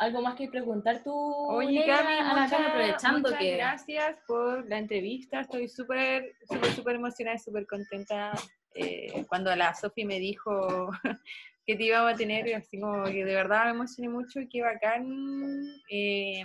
¿algo 0.00 0.20
más 0.20 0.34
que 0.34 0.48
preguntar 0.48 1.02
tú, 1.02 1.14
Oye, 1.14 1.86
Cami, 1.86 2.40
muchas, 2.42 2.52
aprovechando 2.52 3.20
muchas 3.20 3.38
que... 3.38 3.56
gracias 3.56 4.18
por 4.26 4.68
la 4.68 4.76
entrevista. 4.76 5.40
Estoy 5.40 5.70
súper, 5.70 6.36
súper, 6.46 6.72
súper 6.72 6.96
emocionada 6.96 7.36
y 7.36 7.38
súper 7.38 7.66
contenta. 7.66 8.32
eh, 8.74 9.24
cuando 9.30 9.56
la 9.56 9.72
Sofi 9.74 10.04
me 10.04 10.18
dijo 10.18 10.90
que 11.66 11.74
te 11.74 11.84
íbamos 11.84 12.14
a 12.14 12.16
tener, 12.16 12.54
así 12.54 12.78
como 12.78 13.04
que 13.04 13.24
de 13.24 13.34
verdad 13.34 13.64
me 13.64 13.70
emocioné 13.70 14.08
mucho 14.08 14.40
y 14.40 14.48
qué 14.48 14.62
bacán. 14.62 15.64
eh, 15.90 16.44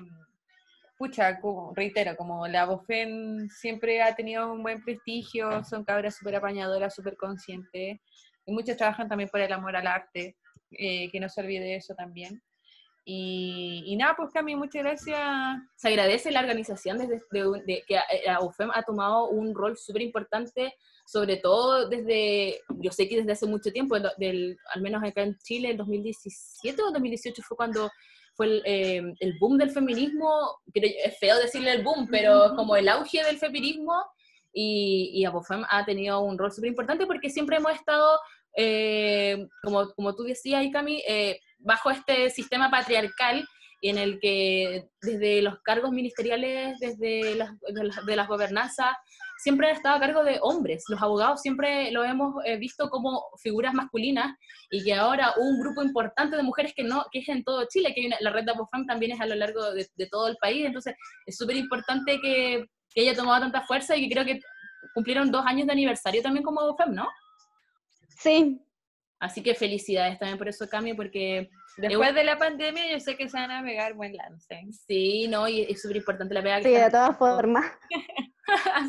pucha, 0.98 1.40
como, 1.40 1.74
reitero, 1.76 2.16
como 2.16 2.48
la 2.48 2.66
Bofen 2.66 3.50
siempre 3.50 4.04
ha 4.04 4.16
tenido 4.16 4.52
un 4.52 4.62
buen 4.62 4.84
prestigio, 4.84 5.64
son 5.64 5.84
cabras 5.84 6.16
súper 6.16 6.36
apañadoras, 6.36 6.94
súper 6.94 7.18
conscientes, 7.18 8.00
y 8.46 8.52
muchos 8.52 8.78
trabajan 8.78 9.10
también 9.10 9.30
por 9.30 9.42
el 9.42 9.52
amor 9.52 9.76
al 9.76 9.88
arte, 9.88 10.36
eh, 10.70 11.10
que 11.12 11.20
no 11.20 11.28
se 11.28 11.42
olvide 11.42 11.76
eso 11.76 11.96
también. 11.96 12.42
Y, 13.04 13.84
y 13.88 13.96
nada, 13.96 14.16
pues 14.16 14.30
Cami, 14.32 14.56
muchas 14.56 14.84
gracias. 14.84 15.20
se 15.76 15.88
agradece 15.88 16.30
la 16.30 16.42
organización 16.42 17.00
desde 17.00 17.20
de, 17.32 17.62
de 17.66 17.84
que 17.88 17.96
eh, 17.96 18.22
la 18.28 18.42
UFEM 18.42 18.70
ha 18.72 18.84
tomado 18.84 19.30
un 19.30 19.56
rol 19.56 19.76
súper 19.78 20.04
importante, 20.04 20.76
sobre 21.12 21.38
todo 21.38 21.90
desde, 21.90 22.62
yo 22.80 22.92
sé 22.92 23.10
que 23.10 23.18
desde 23.18 23.34
hace 23.34 23.46
mucho 23.46 23.70
tiempo, 23.72 23.96
del, 24.00 24.10
del- 24.18 24.58
al 24.74 24.82
menos 24.82 25.04
acá 25.04 25.24
en 25.24 25.38
Chile, 25.40 25.72
en 25.72 25.78
2017 25.78 26.82
o 26.82 26.92
2018 26.92 27.42
fue 27.46 27.58
cuando 27.58 27.90
fue 28.34 28.46
el, 28.46 28.62
eh, 28.66 29.02
el 29.20 29.38
boom 29.40 29.58
del 29.58 29.72
feminismo, 29.72 30.30
es 30.74 31.20
feo 31.20 31.38
decirle 31.38 31.74
el 31.74 31.84
boom, 31.84 32.08
pero 32.10 32.54
como 32.56 32.78
el 32.78 32.88
auge 32.88 33.24
del 33.26 33.38
feminismo, 33.38 33.94
y, 34.54 35.12
y 35.14 35.26
Abofem 35.26 35.64
ha 35.70 35.84
tenido 35.86 36.22
un 36.22 36.38
rol 36.38 36.52
súper 36.52 36.70
importante 36.70 37.06
porque 37.06 37.30
siempre 37.30 37.58
hemos 37.58 37.74
estado, 37.74 38.18
eh, 38.56 39.48
como, 39.64 39.90
como 39.94 40.16
tú 40.16 40.24
decías, 40.24 40.66
Cami, 40.72 41.04
eh, 41.08 41.40
bajo 41.60 41.90
este 41.90 42.30
sistema 42.30 42.70
patriarcal 42.72 43.46
en 43.82 43.98
el 43.98 44.20
que 44.20 44.88
desde 45.02 45.42
los 45.42 45.60
cargos 45.62 45.92
ministeriales, 45.92 46.80
desde 46.80 47.36
las, 47.36 47.52
de, 47.62 47.84
las, 47.84 48.06
de 48.06 48.16
las 48.16 48.28
gobernanzas, 48.28 48.96
siempre 49.42 49.68
han 49.68 49.76
estado 49.76 49.96
a 49.96 50.00
cargo 50.00 50.24
de 50.24 50.40
hombres. 50.42 50.84
Los 50.88 51.02
abogados 51.02 51.42
siempre 51.42 51.92
lo 51.92 52.04
hemos 52.04 52.36
eh, 52.46 52.58
visto 52.58 52.90
como 52.90 53.24
figuras 53.42 53.74
masculinas 53.74 54.38
y 54.70 54.84
que 54.84 54.94
ahora 54.94 55.34
un 55.38 55.60
grupo 55.60 55.82
importante 55.84 56.38
de 56.38 56.44
mujeres 56.44 56.74
que 56.76 56.84
no 56.84 57.06
que 57.12 57.20
es 57.20 57.30
en 57.30 57.44
todo 57.44 57.66
Chile, 57.68 57.94
que 57.94 58.02
hay 58.02 58.08
una- 58.08 58.18
la 58.22 58.30
red 58.32 58.46
de 58.46 58.52
Abofam 58.52 58.86
también 58.86 59.14
es 59.14 59.20
a 59.22 59.26
lo 59.26 59.36
largo 59.36 59.72
de, 59.74 59.88
de 59.96 60.08
todo 60.08 60.28
el 60.28 60.38
país, 60.38 60.66
entonces 60.66 60.96
es 61.26 61.36
súper 61.38 61.56
importante 61.58 62.20
que, 62.22 62.66
que 62.94 63.02
haya 63.02 63.16
tomado 63.16 63.42
tanta 63.42 63.62
fuerza 63.64 63.96
y 63.96 64.08
que 64.08 64.14
creo 64.14 64.26
que 64.26 64.40
cumplieron 64.94 65.32
dos 65.32 65.46
años 65.46 65.66
de 65.68 65.74
aniversario 65.74 66.22
también 66.22 66.44
como 66.44 66.62
Abofam, 66.62 66.94
¿no? 66.94 67.08
Sí, 68.08 68.60
Así 69.20 69.44
que 69.44 69.54
felicidades 69.54 70.18
también 70.18 70.40
por 70.40 70.50
eso, 70.50 70.68
Cami, 70.68 70.96
porque 70.96 71.48
Después 71.78 72.14
de 72.14 72.24
la 72.24 72.38
pandemia, 72.38 72.92
yo 72.92 73.00
sé 73.00 73.16
que 73.16 73.30
se 73.30 73.38
van 73.38 73.52
a 73.52 73.64
pegar 73.64 73.94
buen 73.94 74.16
lance. 74.16 74.62
sí, 74.88 75.28
¿no? 75.28 75.48
Y 75.48 75.62
es 75.64 75.82
súper 75.82 75.98
importante 75.98 76.34
la 76.34 76.44
pega 76.44 76.58
que 76.58 76.64
sí, 76.64 76.72
de 76.72 76.90
todas 76.90 77.18
formas. 77.18 77.66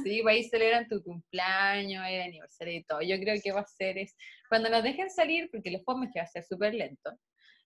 Sí, 0.03 0.23
pues 0.23 0.35
ahí 0.35 0.45
celebran 0.45 0.89
tu 0.89 1.01
cumpleaños, 1.05 2.05
el 2.09 2.23
aniversario 2.23 2.79
y 2.79 2.83
todo. 2.83 3.01
Yo 3.01 3.17
creo 3.21 3.41
que 3.41 3.53
va 3.53 3.61
a 3.61 3.67
ser 3.67 3.97
es 3.97 4.17
cuando 4.49 4.69
nos 4.69 4.83
dejen 4.83 5.09
salir, 5.09 5.49
porque 5.53 5.71
los 5.71 5.83
podemos 5.83 6.09
que 6.13 6.19
va 6.19 6.25
a 6.25 6.27
ser 6.27 6.43
súper 6.43 6.75
lento. 6.75 7.13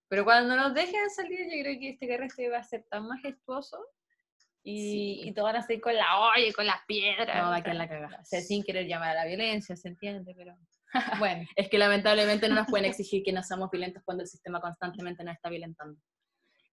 Pero 0.08 0.24
cuando 0.24 0.54
nos 0.56 0.74
dejen 0.74 1.08
salir, 1.10 1.46
yo 1.46 1.62
creo 1.62 1.78
que 1.78 1.90
este 1.90 2.06
carrete 2.06 2.48
va 2.48 2.58
a 2.58 2.64
ser 2.64 2.84
tan 2.90 3.06
majestuoso 3.06 3.78
y, 4.62 5.22
y 5.24 5.32
todos 5.32 5.52
van 5.52 5.56
a 5.56 5.62
salir 5.62 5.80
con 5.80 5.94
la 5.94 6.20
olla 6.20 6.46
y 6.46 6.52
con 6.52 6.66
las 6.66 6.84
piedras. 6.86 7.42
No, 7.42 7.50
va 7.50 7.56
a 7.56 7.62
quedar 7.62 7.76
la 7.76 7.88
cagada. 7.88 8.18
o 8.20 8.24
sea, 8.24 8.40
sin 8.40 8.62
querer 8.62 8.86
llamar 8.86 9.10
a 9.10 9.22
la 9.22 9.24
violencia, 9.24 9.74
se 9.76 9.88
entiende, 9.88 10.34
pero 10.36 10.56
bueno. 11.18 11.46
Es 11.56 11.68
que 11.68 11.78
lamentablemente 11.78 12.48
no 12.48 12.54
nos 12.56 12.66
pueden 12.66 12.86
exigir 12.86 13.22
que 13.22 13.32
no 13.32 13.42
seamos 13.42 13.70
violentos 13.70 14.02
cuando 14.04 14.22
el 14.22 14.28
sistema 14.28 14.60
constantemente 14.60 15.24
nos 15.24 15.34
está 15.34 15.48
violentando. 15.48 15.98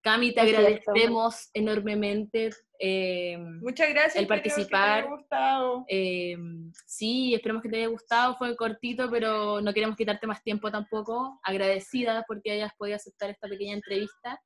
Cami, 0.01 0.33
te 0.33 0.41
Es 0.41 0.49
cierto. 0.49 0.67
agradecemos 0.67 1.49
enormemente 1.53 2.49
eh, 2.77 3.37
Muchas 3.37 3.89
gracias. 3.89 4.17
El 4.17 4.23
espero 4.23 4.41
que 4.43 4.49
te 4.49 4.55
haya 4.55 4.65
participar. 4.65 5.07
gustado. 5.09 5.85
Eh, 5.87 6.35
sí, 6.85 7.33
esperemos 7.33 7.63
que 7.63 7.69
te 7.69 7.77
haya 7.77 7.87
gustado, 7.87 8.35
fue 8.35 8.57
cortito, 8.57 9.09
pero 9.09 9.61
no 9.61 9.73
queremos 9.73 9.95
quitarte 9.95 10.27
más 10.27 10.43
tiempo 10.43 10.69
tampoco. 10.69 11.39
Agradecida 11.43 12.25
porque 12.27 12.51
hayas 12.51 12.73
podido 12.77 12.97
aceptar 12.97 13.29
esta 13.29 13.47
pequeña 13.47 13.75
entrevista. 13.75 14.37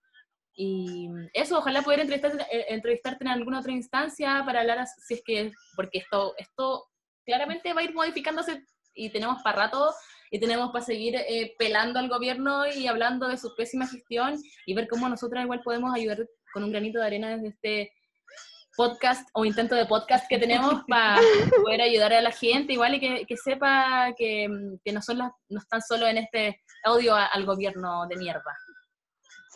Y 0.53 1.09
eso, 1.33 1.57
ojalá 1.57 1.81
poder 1.81 2.01
entrevistarte, 2.01 2.43
eh, 2.55 2.65
entrevistarte 2.69 3.23
en 3.23 3.29
alguna 3.31 3.59
otra 3.59 3.71
instancia 3.71 4.43
para 4.45 4.61
hablar, 4.61 4.85
si 4.85 5.15
es 5.15 5.21
que, 5.25 5.51
porque 5.75 5.99
esto, 5.99 6.35
esto 6.37 6.85
claramente 7.25 7.73
va 7.73 7.81
a 7.81 7.83
ir 7.83 7.93
modificándose 7.93 8.63
y 8.97 9.09
tenemos 9.11 9.41
para 9.43 9.63
rato 9.65 9.93
y 10.31 10.39
tenemos 10.39 10.71
para 10.71 10.83
seguir 10.83 11.15
eh, 11.15 11.55
pelando 11.57 11.99
al 11.99 12.09
gobierno 12.09 12.65
y 12.67 12.87
hablando 12.87 13.27
de 13.29 13.37
su 13.37 13.55
pésima 13.55 13.87
gestión 13.87 14.35
y 14.65 14.73
ver 14.73 14.87
cómo 14.89 15.07
nosotros 15.07 15.41
igual 15.43 15.61
podemos 15.63 15.93
ayudar 15.95 16.27
con 16.53 16.63
un 16.65 16.71
granito 16.71 16.99
de 16.99 17.05
arena 17.05 17.29
desde 17.29 17.47
este 17.49 17.91
podcast 18.75 19.27
o 19.33 19.43
intento 19.45 19.73
de 19.75 19.85
podcast 19.85 20.27
que 20.29 20.37
tenemos 20.37 20.83
para 20.87 21.19
poder 21.63 21.81
ayudar 21.81 22.13
a 22.13 22.21
la 22.21 22.31
gente 22.31 22.73
igual 22.73 22.95
y 22.95 22.99
que, 22.99 23.25
que 23.25 23.37
sepa 23.37 24.13
que, 24.17 24.47
que 24.83 24.91
no, 24.91 25.01
son 25.01 25.17
las, 25.19 25.31
no 25.49 25.59
están 25.59 25.81
solo 25.81 26.07
en 26.07 26.17
este 26.17 26.61
odio 26.85 27.15
a- 27.15 27.25
al 27.25 27.45
gobierno 27.45 28.05
de 28.07 28.17
mierda. 28.17 28.53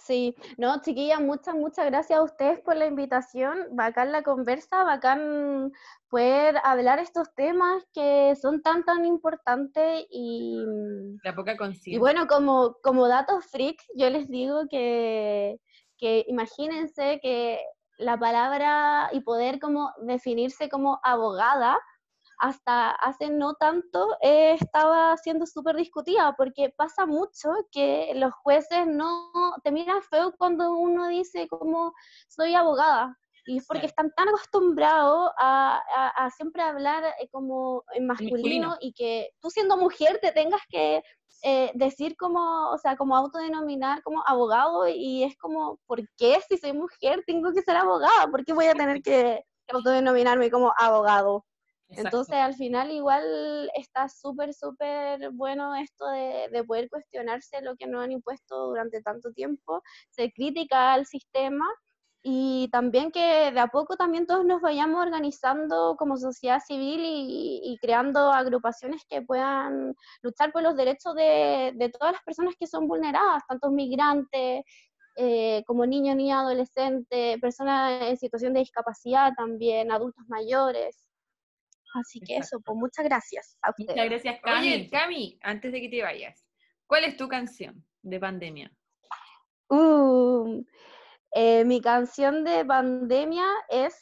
Sí, 0.04 0.36
no, 0.58 0.82
chiquillas, 0.82 1.22
muchas, 1.22 1.54
muchas 1.54 1.86
gracias 1.86 2.18
a 2.18 2.24
ustedes 2.24 2.60
por 2.60 2.76
la 2.76 2.88
invitación. 2.88 3.68
Bacán 3.72 4.12
la 4.12 4.24
conversa, 4.24 4.84
bacán 4.84 5.72
poder 6.10 6.56
hablar 6.64 6.98
estos 6.98 7.34
temas 7.36 7.84
que 7.94 8.36
son 8.42 8.64
tan, 8.64 8.84
tan 8.84 9.06
importantes 9.06 10.06
y, 10.10 10.64
La 11.24 11.36
poca 11.36 11.54
y 11.54 11.58
conciencia. 11.58 12.00
bueno, 12.00 12.26
como, 12.26 12.78
como 12.82 13.08
datos 13.08 13.46
freaks, 13.46 13.86
yo 13.96 14.10
les 14.10 14.28
digo 14.28 14.64
que, 14.70 15.60
que 15.98 16.26
imagínense 16.28 17.20
que 17.22 17.60
la 17.98 18.18
palabra 18.18 19.10
y 19.14 19.20
poder 19.20 19.60
como 19.60 19.92
definirse 20.02 20.68
como 20.68 21.00
abogada 21.04 21.80
hasta 22.42 22.90
hace 22.92 23.30
no 23.30 23.54
tanto 23.54 24.18
eh, 24.22 24.54
estaba 24.60 25.16
siendo 25.18 25.46
súper 25.46 25.76
discutida, 25.76 26.34
porque 26.36 26.74
pasa 26.76 27.06
mucho 27.06 27.50
que 27.72 28.14
los 28.16 28.34
jueces 28.34 28.88
no 28.88 29.32
te 29.64 29.72
miran 29.72 30.02
feo 30.02 30.34
cuando 30.38 30.74
uno 30.76 31.08
dice 31.08 31.48
como 31.48 31.94
soy 32.28 32.56
abogada. 32.56 33.16
Y 33.46 33.58
es 33.58 33.66
porque 33.68 33.88
están 33.88 34.12
tan 34.16 34.28
acostumbrados 34.30 35.32
a, 35.38 35.82
a- 35.96 36.26
a 36.26 36.30
siempre 36.32 36.62
hablar 36.64 37.04
eh, 37.20 37.28
como 37.32 37.84
en 37.94 38.06
masculino, 38.08 38.70
masculino. 38.70 38.78
y 38.82 38.94
que 38.94 39.30
tú 39.42 39.50
siendo 39.50 39.78
mujer 39.78 40.20
te 40.22 40.32
tengas 40.32 40.62
que 40.70 41.02
eh, 41.44 41.72
decir 41.74 42.16
como, 42.18 42.70
o 42.72 42.78
sea, 42.78 42.96
como 42.98 43.16
autodenominar 43.16 44.04
como 44.04 44.24
abogado 44.28 44.88
y 44.88 45.24
es 45.24 45.36
como, 45.38 45.80
¿por 45.88 46.00
qué 46.18 46.40
si 46.48 46.58
soy 46.58 46.74
mujer 46.74 47.24
tengo 47.26 47.52
que 47.52 47.62
ser 47.64 47.78
abogada? 47.78 48.28
¿Por 48.30 48.46
qué 48.46 48.54
voy 48.54 48.66
a 48.68 48.74
tener 48.76 49.02
que 49.04 49.44
autodenominarme 49.72 50.52
como 50.52 50.74
abogado? 50.78 51.46
Entonces, 51.92 52.36
al 52.36 52.56
final, 52.56 52.92
igual 52.92 53.70
está 53.76 54.08
súper, 54.10 54.54
súper 54.54 55.32
bueno 55.32 55.76
esto 55.76 56.08
de, 56.10 56.48
de 56.52 56.64
poder 56.64 56.90
cuestionarse 56.90 57.62
lo 57.62 57.76
que 57.76 57.88
nos 57.88 58.04
han 58.04 58.12
impuesto 58.12 58.68
durante 58.68 59.02
tanto 59.02 59.32
tiempo, 59.32 59.82
ser 60.10 60.32
crítica 60.34 60.94
al 60.94 61.06
sistema 61.06 61.66
y 62.24 62.70
también 62.72 63.12
que 63.12 63.52
de 63.52 63.60
a 63.60 63.68
poco 63.68 63.98
también 63.98 64.28
todos 64.28 64.46
nos 64.46 64.62
vayamos 64.62 65.02
organizando 65.02 65.96
como 65.98 66.18
sociedad 66.18 66.60
civil 66.60 67.02
y, 67.04 67.78
creando 67.82 68.32
agrupaciones 68.32 69.04
que 69.10 69.24
puedan 69.24 69.96
luchar 70.22 70.52
por 70.52 70.62
los 70.62 70.76
derechos 70.76 71.16
de, 71.16 71.92
todas 71.98 72.14
las 72.14 72.24
personas 72.24 72.54
que 72.60 72.68
son 72.68 72.88
vulneradas, 72.88 73.42
tanto 73.48 73.72
migrantes, 73.72 74.64
eh, 75.16 75.64
como 75.66 75.86
niños, 75.88 76.16
niñas, 76.16 76.42
adolescentes, 76.42 77.40
personas 77.40 78.04
en 78.04 78.18
situación 78.18 78.54
de 78.54 78.60
discapacidad 78.60 79.34
también, 79.36 79.92
adultos 79.92 80.24
mayores. 80.28 81.11
Así 81.94 82.20
que 82.22 82.38
eso, 82.38 82.60
pues 82.62 82.78
muchas 82.78 83.06
gracias 83.06 83.58
a 83.62 83.74
Muchas 83.78 83.96
ustedes. 83.96 84.10
gracias, 84.10 84.40
Cami. 84.42 84.68
Oye, 84.74 84.90
Cami, 84.90 85.40
antes 85.42 85.72
de 85.72 85.82
que 85.82 85.90
te 85.90 86.02
vayas, 86.02 86.46
¿cuál 86.88 87.04
es 87.04 87.18
tu 87.18 87.28
canción 87.28 87.86
de 88.02 88.20
pandemia? 88.20 88.72
Uh, 89.70 90.64
eh, 91.34 91.64
mi 91.66 91.82
canción 91.82 92.44
de 92.44 92.66
pandemia 92.66 93.46
es 93.70 93.96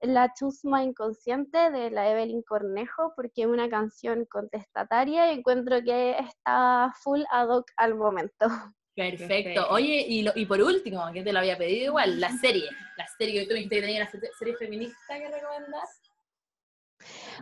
La 0.00 0.32
Chusma 0.34 0.82
Inconsciente 0.82 1.70
de 1.70 1.90
la 1.90 2.10
Evelyn 2.10 2.42
Cornejo, 2.42 3.12
porque 3.14 3.42
es 3.42 3.46
una 3.46 3.68
canción 3.68 4.24
contestataria 4.26 5.32
y 5.32 5.38
encuentro 5.38 5.80
que 5.82 6.16
está 6.18 6.92
full 7.02 7.22
ad 7.30 7.48
hoc 7.50 7.70
al 7.76 7.94
momento. 7.94 8.48
Perfecto. 8.94 9.26
Perfecto. 9.28 9.66
Oye, 9.70 10.04
y, 10.06 10.22
lo- 10.22 10.32
y 10.34 10.44
por 10.44 10.60
último, 10.60 11.10
que 11.12 11.22
te 11.22 11.32
lo 11.32 11.38
había 11.38 11.56
pedido 11.56 11.86
igual, 11.86 12.20
la 12.20 12.30
serie. 12.30 12.68
La 12.98 13.06
serie 13.16 13.40
que 13.40 13.46
tú 13.46 13.52
me 13.54 13.60
dijiste 13.60 13.76
que 13.76 13.80
tenía 13.82 14.00
la 14.04 14.10
se- 14.10 14.32
serie 14.38 14.54
feminista 14.56 15.18
que 15.18 15.30
recomendás. 15.30 16.02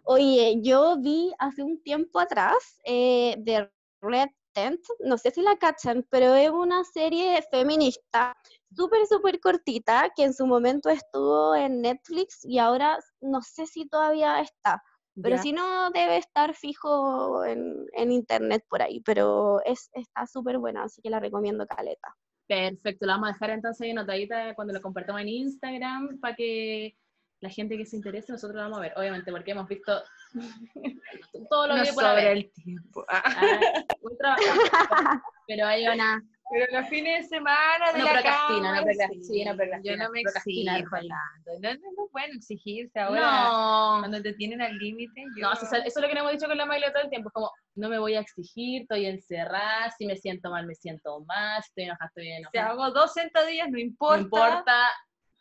Oye, 0.05 0.61
yo 0.63 0.97
vi 0.99 1.33
hace 1.39 1.63
un 1.63 1.83
tiempo 1.83 2.21
atrás 2.21 2.81
eh, 2.85 3.37
de 3.39 3.71
Red 4.03 4.29
Tent, 4.53 4.81
no 5.01 5.17
sé 5.19 5.31
si 5.31 5.43
la 5.43 5.57
cachan, 5.57 6.05
pero 6.11 6.35
es 6.35 6.51
una 6.51 6.83
serie 6.85 7.43
feminista 7.51 8.37
súper, 8.75 9.07
súper 9.07 9.41
cortita 9.41 10.11
que 10.17 10.25
en 10.25 10.35
su 10.35 10.47
momento 10.47 10.89
estuvo 10.89 11.55
en 11.55 11.83
Netflix 11.83 12.45
y 12.45 12.59
ahora 12.59 12.99
no 13.21 13.43
sé 13.43 13.67
si 13.67 13.89
todavía 13.89 14.41
está, 14.41 14.83
pero 15.23 15.39
si 15.39 15.53
no 15.53 15.91
debe 15.91 16.17
estar 16.17 16.55
fijo 16.55 17.45
en, 17.45 17.87
en 17.93 18.13
internet 18.13 18.65
por 18.69 18.83
ahí, 18.83 19.01
pero 19.01 19.61
es, 19.65 19.91
está 19.93 20.27
súper 20.27 20.59
buena, 20.59 20.85
así 20.85 21.03
que 21.03 21.11
la 21.11 21.21
recomiendo 21.21 21.67
caleta. 21.67 22.17
Perfecto, 22.47 23.07
la 23.07 23.15
vamos 23.15 23.29
a 23.29 23.33
dejar 23.35 23.51
entonces 23.51 23.83
ahí 23.83 23.91
anotadita 23.91 24.55
cuando 24.55 24.73
lo 24.73 24.81
compartamos 24.81 25.21
en 25.21 25.29
Instagram 25.29 26.19
para 26.19 26.35
que 26.35 26.97
la 27.41 27.49
gente 27.51 27.77
que 27.77 27.87
se 27.87 27.97
interese, 27.97 28.33
nosotros 28.33 28.61
vamos 28.63 28.79
a 28.79 28.83
ver, 28.83 28.93
obviamente, 28.97 29.31
porque 29.33 29.53
hemos 29.53 29.67
visto 29.69 30.03
todo 31.51 31.67
lo 31.69 31.77
No 31.77 31.83
que 31.85 31.93
por 31.93 32.05
haber. 32.05 32.37
el 32.37 32.53
tiempo. 32.53 33.05
Ah, 33.09 33.23
Ah, 33.25 33.61
un 34.01 34.17
trabajo, 34.19 34.43
pero 35.47 35.67
hay 35.67 35.87
una, 35.89 36.23
Pero 36.53 36.67
los 36.81 36.89
fines 36.89 37.23
de 37.31 37.37
semana 37.37 37.93
de 37.93 37.99
Uno 38.01 38.05
la 38.07 38.13
procrastina, 38.13 38.57
cama, 38.69 38.73
uno 38.73 38.83
procrastina, 38.85 39.25
sí, 39.25 39.43
uno 39.43 39.57
procrastina, 39.57 39.93
Yo 39.95 40.03
no 40.03 40.11
me 40.11 40.23
procrastina, 40.23 40.73
exijo 40.77 40.91
Juan. 40.91 41.09
tanto. 41.09 41.51
No, 41.61 41.75
no, 41.75 41.81
no 41.97 42.05
es 42.07 42.13
bueno 42.13 42.35
exigirse 42.35 42.99
ahora. 43.01 43.21
no, 43.51 43.97
Cuando 44.01 44.23
te 44.23 44.33
tienen 44.35 44.61
al 44.61 44.77
límite, 44.77 45.25
yo... 45.37 45.43
no, 45.47 45.53
eso, 45.53 45.65
es- 45.65 45.73
eso 45.73 45.85
es 45.87 45.97
lo 46.03 46.09
que 46.09 46.19
hemos 46.19 46.33
dicho 46.33 46.47
con 46.47 46.59
la 46.59 46.67
Maile 46.67 46.91
todo 46.91 47.03
el 47.05 47.09
tiempo, 47.11 47.29
es 47.29 47.33
como, 47.33 47.51
no 47.77 47.89
me 47.89 47.99
voy 47.99 48.15
a 48.17 48.21
exigir, 48.21 48.83
estoy 48.83 49.07
encerrada, 49.07 49.91
si 49.97 50.07
me 50.07 50.17
siento 50.17 50.51
mal, 50.51 50.67
me 50.67 50.75
siento 50.75 51.21
mal, 51.25 51.63
si 51.63 51.69
estoy 51.69 51.85
enojada, 51.85 52.09
estoy 52.09 52.25
Si 52.25 52.33
enojada. 52.33 52.67
hago 52.71 52.91
dos 52.91 53.13
sentadillas, 53.15 53.67
no 53.69 53.73
No 53.75 53.79
importa. 53.79 54.89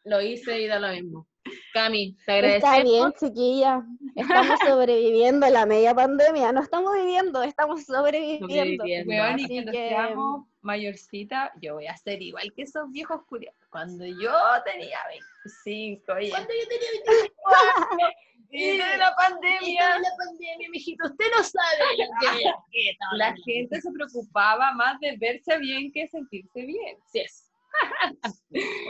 Lo 0.05 0.21
hice 0.21 0.61
y 0.61 0.67
da 0.67 0.79
lo 0.79 0.89
mismo. 0.89 1.27
Cami, 1.73 2.13
te 2.13 2.19
Está 2.19 2.33
agradecemos. 2.73 2.83
bien, 2.83 3.13
chiquilla. 3.31 3.83
Estamos 4.15 4.59
sobreviviendo 4.65 5.47
la 5.47 5.65
media 5.65 5.95
pandemia. 5.95 6.51
No 6.51 6.61
estamos 6.61 6.93
viviendo, 6.93 7.41
estamos 7.43 7.85
sobreviviendo. 7.85 8.47
Sobreviviendo. 8.47 9.11
Weón, 9.13 9.39
y 9.39 9.43
Así 9.45 9.53
cuando 9.55 9.71
que- 9.71 9.89
seamos 9.89 10.45
mayorcita, 10.61 11.51
yo 11.61 11.75
voy 11.75 11.87
a 11.87 11.95
ser 11.97 12.21
igual 12.21 12.51
que 12.55 12.63
esos 12.63 12.91
viejos 12.91 13.23
curiosos. 13.25 13.59
Cuando 13.71 14.05
yo 14.05 14.31
tenía 14.65 14.99
25, 15.45 16.13
oye, 16.13 16.29
¿Cuánto 16.29 16.51
yo 16.53 16.67
tenía 16.67 16.89
25 17.05 17.49
años? 17.91 18.09
y 18.51 18.77
de 18.77 18.97
la 18.97 19.15
pandemia, 19.15 19.99
la 19.99 20.09
pandemia, 20.25 20.69
mijito, 20.71 21.05
usted 21.05 21.25
no 21.35 21.43
sabe 21.43 21.97
lo 21.97 22.05
que 22.71 22.97
la 23.17 23.35
gente 23.45 23.79
se 23.81 23.91
preocupaba 23.91 24.73
más 24.73 24.99
de 24.99 25.15
verse 25.17 25.57
bien 25.59 25.91
que 25.91 26.07
sentirse 26.07 26.61
bien. 26.65 26.97
Así 27.07 27.19
es. 27.19 27.48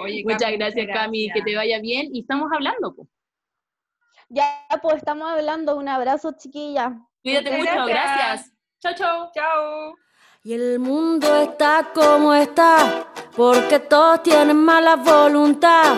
Oye, 0.02 0.24
Muchas 0.24 0.42
Cami, 0.42 0.58
gracias, 0.58 0.88
Cami, 0.94 1.32
que 1.32 1.42
te 1.42 1.56
vaya 1.56 1.80
bien 1.80 2.10
y 2.14 2.22
estamos 2.22 2.52
hablando. 2.52 2.96
Ya, 4.30 4.46
pues 4.82 4.98
estamos 4.98 5.30
hablando. 5.30 5.76
Un 5.76 5.90
abrazo, 5.90 6.34
chiquilla. 6.38 7.00
Cuídate 7.24 7.58
Muchas 7.58 7.76
mucho, 7.76 7.86
gracias. 7.88 8.18
gracias. 8.18 8.54
Chao, 8.80 8.94
chao. 8.96 9.32
Chao. 9.34 9.96
Y 10.44 10.54
el 10.54 10.80
mundo 10.80 11.42
está 11.42 11.92
como 11.94 12.34
está, 12.34 13.08
porque 13.36 13.80
todos 13.80 14.24
tienen 14.24 14.58
mala 14.58 14.96
voluntad. 14.96 15.98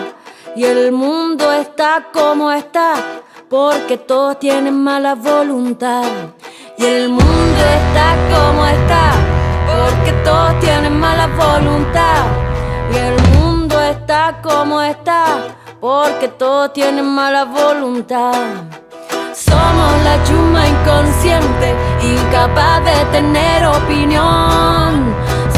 Y 0.56 0.64
el 0.64 0.90
mundo 0.90 1.52
está 1.52 2.08
como 2.12 2.50
está, 2.50 3.22
porque 3.48 3.98
todos 3.98 4.38
tienen 4.40 4.82
mala 4.82 5.14
voluntad. 5.14 6.10
Y 6.76 6.84
el 6.84 7.08
mundo 7.10 7.62
está 7.80 8.16
como 8.34 8.66
está, 8.66 9.12
porque 9.66 10.12
todos 10.24 10.58
tienen 10.58 10.98
mala 10.98 11.28
voluntad. 11.28 12.41
Como 14.40 14.80
está, 14.80 15.24
porque 15.80 16.28
todos 16.28 16.72
tienen 16.72 17.04
mala 17.04 17.44
voluntad. 17.44 18.32
Somos 19.34 19.92
la 20.04 20.22
chuma 20.22 20.68
inconsciente, 20.68 21.74
incapaz 22.00 22.84
de 22.84 23.04
tener 23.10 23.66
opinión. 23.66 25.12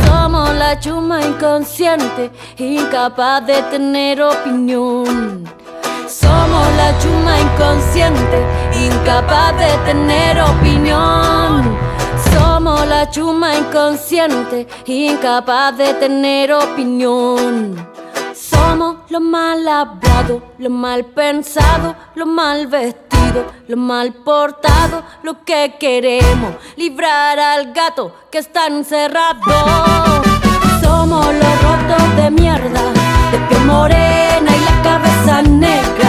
Somos 0.07 0.55
la 0.55 0.79
chuma 0.81 1.21
inconsciente, 1.21 2.31
incapaz 2.57 3.47
de 3.47 3.63
tener 3.71 4.23
opinión. 4.23 5.45
Somos 6.09 6.67
la 6.79 6.99
chuma 7.01 7.39
inconsciente, 7.39 8.39
incapaz 8.87 9.59
de 9.59 9.77
tener 9.85 10.41
opinión. 10.41 11.77
Somos 12.33 12.87
la 12.87 13.11
chuma 13.11 13.57
inconsciente, 13.57 14.67
incapaz 14.87 15.77
de 15.77 15.93
tener 15.95 16.53
opinión. 16.55 17.94
Somos 18.55 18.97
los 19.11 19.21
mal 19.21 19.67
hablados, 19.69 20.43
los 20.59 20.73
mal 20.73 21.05
pensados, 21.07 21.95
los 22.15 22.27
mal 22.27 22.67
vestidos, 22.67 23.47
los 23.69 23.79
mal 23.79 24.13
portados, 24.13 25.05
lo 25.23 25.45
que 25.45 25.77
queremos, 25.79 26.55
librar 26.77 27.39
al 27.39 27.73
gato 27.73 28.15
que 28.31 28.39
está 28.39 28.67
encerrado. 28.67 29.41
Somos 30.83 31.27
los 31.27 31.63
rotos 31.63 32.17
de 32.17 32.31
mierda, 32.31 32.83
de 33.33 33.39
piel 33.49 33.65
morena 33.65 34.51
y 34.57 34.65
la 34.65 34.83
cabeza 34.83 35.43
negra. 35.43 36.04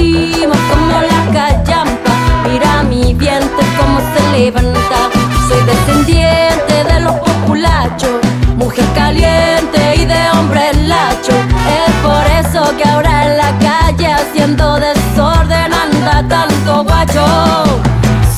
Como 0.00 1.02
la 1.02 1.32
callampa, 1.32 2.12
mira 2.48 2.82
mi 2.84 3.12
vientre 3.12 3.66
como 3.78 4.00
se 4.12 4.38
levanta. 4.38 5.10
Soy 5.46 5.62
descendiente 5.64 6.84
de 6.84 7.00
los 7.00 7.14
populachos, 7.16 8.20
mujer 8.56 8.84
caliente 8.94 9.96
y 9.96 10.04
de 10.06 10.30
hombre 10.32 10.72
lacho. 10.86 11.32
Es 11.32 11.92
por 12.02 12.24
eso 12.40 12.76
que 12.76 12.88
ahora 12.88 13.26
en 13.26 13.36
la 13.36 13.58
calle 13.58 14.06
haciendo 14.06 14.76
desorden 14.76 15.72
anda 15.72 16.26
tanto 16.28 16.84
guacho. 16.84 17.26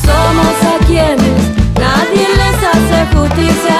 Somos 0.04 0.54
a 0.72 0.84
quienes 0.86 1.38
nadie 1.78 2.26
les 2.40 2.58
hace 2.70 3.16
justicia. 3.16 3.78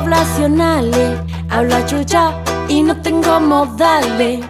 Poblacionales, 0.00 1.18
hablo 1.50 1.74
chucha 1.86 2.30
y 2.68 2.82
no 2.82 2.94
tengo 2.98 3.40
modales. 3.40 4.44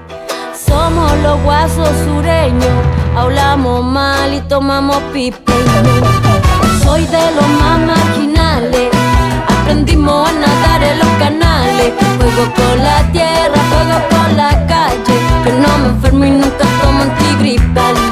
Somos 0.53 1.11
los 1.22 1.42
guasos 1.42 1.88
sureños, 2.05 2.78
hablamos 3.16 3.82
mal 3.82 4.34
y 4.34 4.40
tomamos 4.42 4.99
pipeño. 5.14 5.82
Soy 6.84 7.03
de 7.07 7.24
los 7.36 7.49
más 7.61 7.78
marginales, 7.80 8.90
aprendimos 9.49 10.28
a 10.28 10.32
nadar 10.32 10.82
en 10.82 10.99
los 10.99 11.12
canales. 11.18 11.92
Juego 12.18 12.44
con 12.55 12.76
la 12.84 12.99
tierra, 13.12 13.59
juego 13.70 13.99
con 14.11 14.36
la 14.36 14.66
calle. 14.66 15.14
Yo 15.46 15.53
no 15.62 15.78
me 15.78 15.88
enfermo 15.94 16.24
y 16.26 16.30
nunca 16.30 16.64
tomo 16.82 17.03
antigripales. 17.03 18.07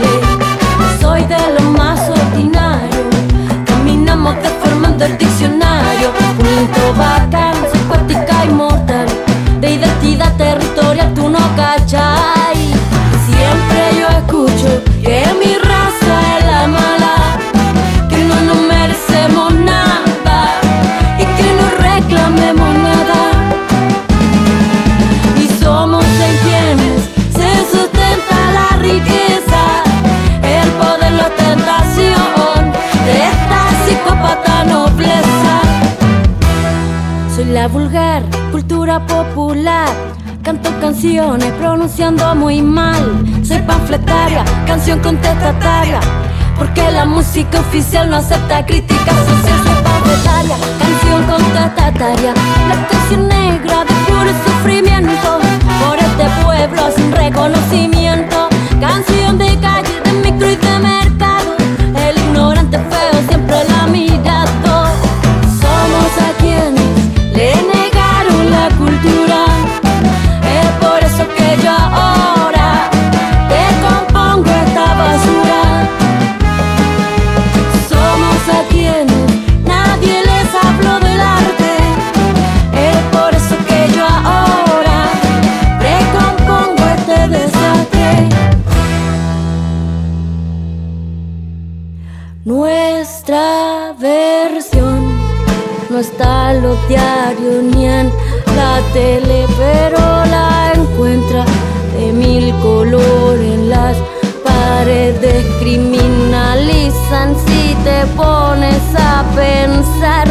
Un 6.87 7.46
Vulgar 37.69 38.23
cultura 38.53 39.05
popular. 39.07 39.89
Canto 40.43 40.71
canciones 40.81 41.51
pronunciando 41.55 42.35
muy 42.37 42.63
mal. 42.63 43.03
Soy 43.43 43.59
panfletaria, 43.63 44.45
canción 44.67 45.01
contestataria. 45.01 45.99
Porque 46.57 46.89
la 46.93 47.05
música 47.05 47.59
oficial 47.61 48.09
no 48.09 48.17
acepta 48.17 48.65
críticas 48.65 49.17
sociales. 49.17 49.63
Soy 49.65 49.83
panfletaria, 49.83 50.57
canción 50.79 51.23
contestataria. 51.25 52.35
La 52.69 52.87
canción 52.89 53.29
negra 53.29 53.85
de 53.85 53.95
puro 54.07 54.31
sufrimiento. 54.45 55.39
Por 55.83 55.99
este 55.99 56.45
pueblo 56.45 56.83
sin 56.95 57.11
reconocimiento. 57.13 58.49
Canción 58.81 59.39
de 59.39 59.59
calle, 59.59 60.01
de 60.05 60.13
micro 60.13 60.51
y 60.51 60.57
de 60.57 60.79
mercado. 60.79 61.57
El 61.97 62.17
ignorante 62.17 62.79
feo 62.79 63.06
no 95.91 95.99
está 95.99 96.53
en 96.53 96.63
los 96.63 96.89
diarios 96.89 97.63
ni 97.63 97.87
en 97.87 98.11
la 98.57 98.81
tele, 98.93 99.47
pero 99.57 99.99
la 100.27 100.73
encuentra 100.75 101.45
de 101.97 102.13
mil 102.13 102.55
colores 102.61 103.59
las 103.61 103.97
paredes. 104.45 105.45
Criminalizan 105.61 107.37
si 107.47 107.75
te 107.85 108.07
pones 108.17 108.83
a 108.99 109.25
pensar. 109.35 110.27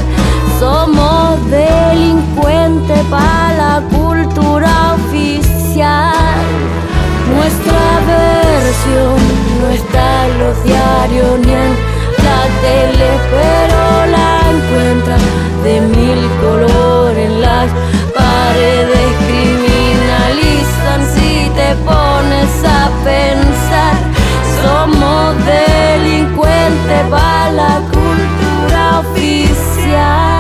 Somos 0.60 1.40
delincuentes 1.50 3.00
para 3.10 3.54
la 3.58 3.82
cultura 3.96 4.96
oficial. 4.96 6.44
Nuestra 7.36 7.84
versión 8.08 9.18
no 9.62 9.70
está 9.70 10.28
en 10.28 10.40
los 10.40 10.64
diarios 10.64 11.40
ni 11.46 11.54
en 11.54 11.72
la 12.26 12.42
tele, 12.62 13.10
pero 13.32 14.12
la 14.12 14.35
encuentras 14.56 15.22
de 15.64 15.82
mil 15.82 16.22
colores 16.42 17.32
las 17.40 17.68
paredes. 18.14 19.08
Criminalizan 19.28 21.02
si 21.14 21.50
te 21.60 21.70
pones 21.90 22.54
a 22.64 22.90
pensar. 23.04 23.96
Somos 24.62 25.36
delincuentes 25.46 27.02
para 27.10 27.52
la 27.52 27.82
cultura 27.92 29.00
oficial. 29.00 30.36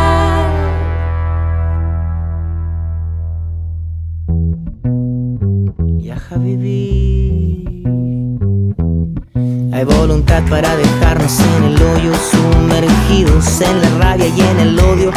Hay 9.74 9.84
voluntad 9.84 10.42
para 10.50 10.76
en 11.18 11.64
el 11.64 11.82
hoyo, 11.82 12.12
sumergidos 12.30 13.62
en 13.62 13.82
la 13.82 13.90
rabia 14.00 14.28
y 14.28 14.42
en 14.42 14.60
el 14.60 14.80
odio. 14.80 15.12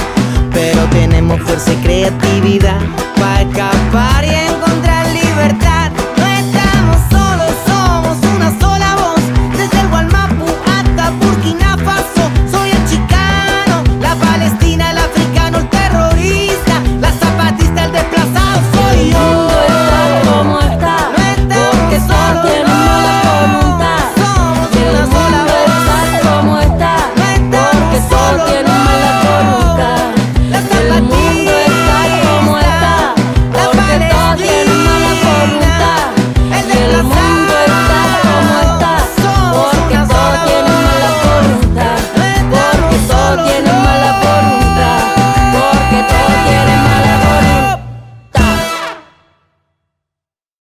Pero 0.53 0.85
tenemos 0.91 1.41
fuerza 1.43 1.73
y 1.73 1.77
creatividad 1.77 2.81
para 3.19 3.43
escapar 3.43 4.25
y 4.25 4.31
encontrar 4.31 5.07
libertad. 5.09 5.78